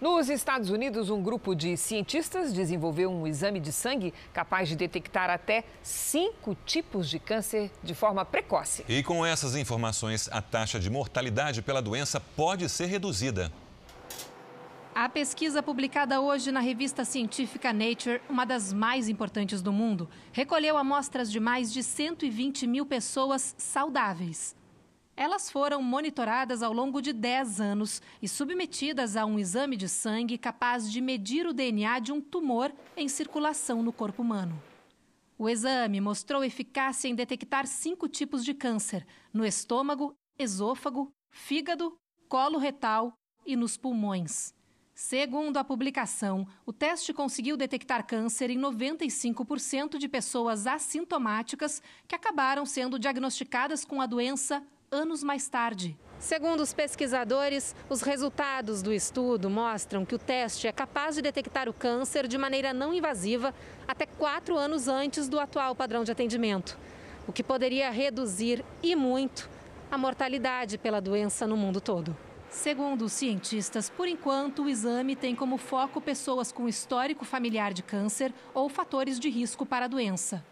Nos 0.00 0.28
Estados 0.28 0.70
Unidos, 0.70 1.10
um 1.10 1.20
grupo 1.20 1.56
de 1.56 1.76
cientistas 1.76 2.52
desenvolveu 2.52 3.10
um 3.10 3.26
exame 3.26 3.58
de 3.58 3.72
sangue 3.72 4.14
capaz 4.32 4.68
de 4.68 4.76
detectar 4.76 5.28
até 5.28 5.64
cinco 5.82 6.56
tipos 6.64 7.10
de 7.10 7.18
câncer 7.18 7.68
de 7.82 7.96
forma 7.96 8.24
precoce. 8.24 8.84
E 8.88 9.02
com 9.02 9.26
essas 9.26 9.56
informações, 9.56 10.28
a 10.30 10.40
taxa 10.40 10.78
de 10.78 10.88
mortalidade 10.88 11.62
pela 11.62 11.82
doença 11.82 12.20
pode 12.20 12.68
ser 12.68 12.86
reduzida. 12.86 13.50
A 14.94 15.08
pesquisa 15.08 15.64
publicada 15.64 16.20
hoje 16.20 16.52
na 16.52 16.60
revista 16.60 17.04
científica 17.04 17.72
Nature, 17.72 18.20
uma 18.28 18.46
das 18.46 18.72
mais 18.72 19.08
importantes 19.08 19.60
do 19.60 19.72
mundo, 19.72 20.08
recolheu 20.30 20.76
amostras 20.76 21.28
de 21.28 21.40
mais 21.40 21.72
de 21.72 21.82
120 21.82 22.68
mil 22.68 22.86
pessoas 22.86 23.52
saudáveis. 23.58 24.57
Elas 25.20 25.50
foram 25.50 25.82
monitoradas 25.82 26.62
ao 26.62 26.72
longo 26.72 27.02
de 27.02 27.12
10 27.12 27.60
anos 27.60 28.00
e 28.22 28.28
submetidas 28.28 29.16
a 29.16 29.26
um 29.26 29.36
exame 29.36 29.76
de 29.76 29.88
sangue 29.88 30.38
capaz 30.38 30.88
de 30.88 31.00
medir 31.00 31.44
o 31.44 31.52
DNA 31.52 31.98
de 31.98 32.12
um 32.12 32.20
tumor 32.20 32.72
em 32.96 33.08
circulação 33.08 33.82
no 33.82 33.92
corpo 33.92 34.22
humano. 34.22 34.62
O 35.36 35.48
exame 35.48 36.00
mostrou 36.00 36.44
eficácia 36.44 37.08
em 37.08 37.16
detectar 37.16 37.66
cinco 37.66 38.06
tipos 38.06 38.44
de 38.44 38.54
câncer: 38.54 39.04
no 39.34 39.44
estômago, 39.44 40.14
esôfago, 40.38 41.10
fígado, 41.32 41.98
colo 42.28 42.56
retal 42.56 43.12
e 43.44 43.56
nos 43.56 43.76
pulmões. 43.76 44.54
Segundo 44.94 45.56
a 45.56 45.64
publicação, 45.64 46.46
o 46.64 46.72
teste 46.72 47.12
conseguiu 47.12 47.56
detectar 47.56 48.06
câncer 48.06 48.50
em 48.50 48.58
95% 48.60 49.98
de 49.98 50.08
pessoas 50.08 50.64
assintomáticas 50.64 51.82
que 52.06 52.14
acabaram 52.14 52.64
sendo 52.64 53.00
diagnosticadas 53.00 53.84
com 53.84 54.00
a 54.00 54.06
doença 54.06 54.64
anos 54.90 55.22
mais 55.22 55.48
tarde. 55.48 55.96
Segundo 56.18 56.60
os 56.60 56.72
pesquisadores, 56.72 57.76
os 57.88 58.02
resultados 58.02 58.82
do 58.82 58.92
estudo 58.92 59.48
mostram 59.48 60.04
que 60.04 60.14
o 60.14 60.18
teste 60.18 60.66
é 60.66 60.72
capaz 60.72 61.14
de 61.14 61.22
detectar 61.22 61.68
o 61.68 61.72
câncer 61.72 62.26
de 62.26 62.36
maneira 62.36 62.72
não 62.72 62.92
invasiva 62.92 63.54
até 63.86 64.06
quatro 64.06 64.56
anos 64.56 64.88
antes 64.88 65.28
do 65.28 65.38
atual 65.38 65.76
padrão 65.76 66.02
de 66.02 66.10
atendimento, 66.10 66.78
o 67.26 67.32
que 67.32 67.42
poderia 67.42 67.90
reduzir 67.90 68.64
e 68.82 68.96
muito 68.96 69.48
a 69.90 69.96
mortalidade 69.96 70.76
pela 70.76 71.00
doença 71.00 71.46
no 71.46 71.56
mundo 71.56 71.80
todo. 71.80 72.16
Segundo 72.50 73.04
os 73.04 73.12
cientistas, 73.12 73.90
por 73.90 74.08
enquanto, 74.08 74.64
o 74.64 74.68
exame 74.68 75.14
tem 75.14 75.34
como 75.34 75.58
foco 75.58 76.00
pessoas 76.00 76.50
com 76.50 76.66
histórico 76.66 77.24
familiar 77.24 77.74
de 77.74 77.82
câncer 77.82 78.32
ou 78.54 78.68
fatores 78.70 79.20
de 79.20 79.28
risco 79.28 79.66
para 79.66 79.84
a 79.84 79.88
doença. 79.88 80.42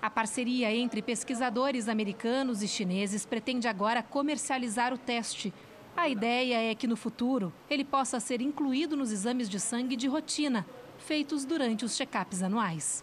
A 0.00 0.10
parceria 0.10 0.74
entre 0.74 1.02
pesquisadores 1.02 1.88
americanos 1.88 2.62
e 2.62 2.68
chineses 2.68 3.24
pretende 3.24 3.66
agora 3.66 4.02
comercializar 4.02 4.92
o 4.92 4.98
teste. 4.98 5.52
A 5.96 6.08
ideia 6.08 6.70
é 6.70 6.74
que 6.74 6.86
no 6.86 6.96
futuro 6.96 7.52
ele 7.68 7.84
possa 7.84 8.20
ser 8.20 8.40
incluído 8.40 8.96
nos 8.96 9.10
exames 9.10 9.48
de 9.48 9.58
sangue 9.58 9.96
de 9.96 10.06
rotina, 10.06 10.66
feitos 10.98 11.44
durante 11.44 11.84
os 11.84 11.96
check-ups 11.96 12.42
anuais. 12.42 13.02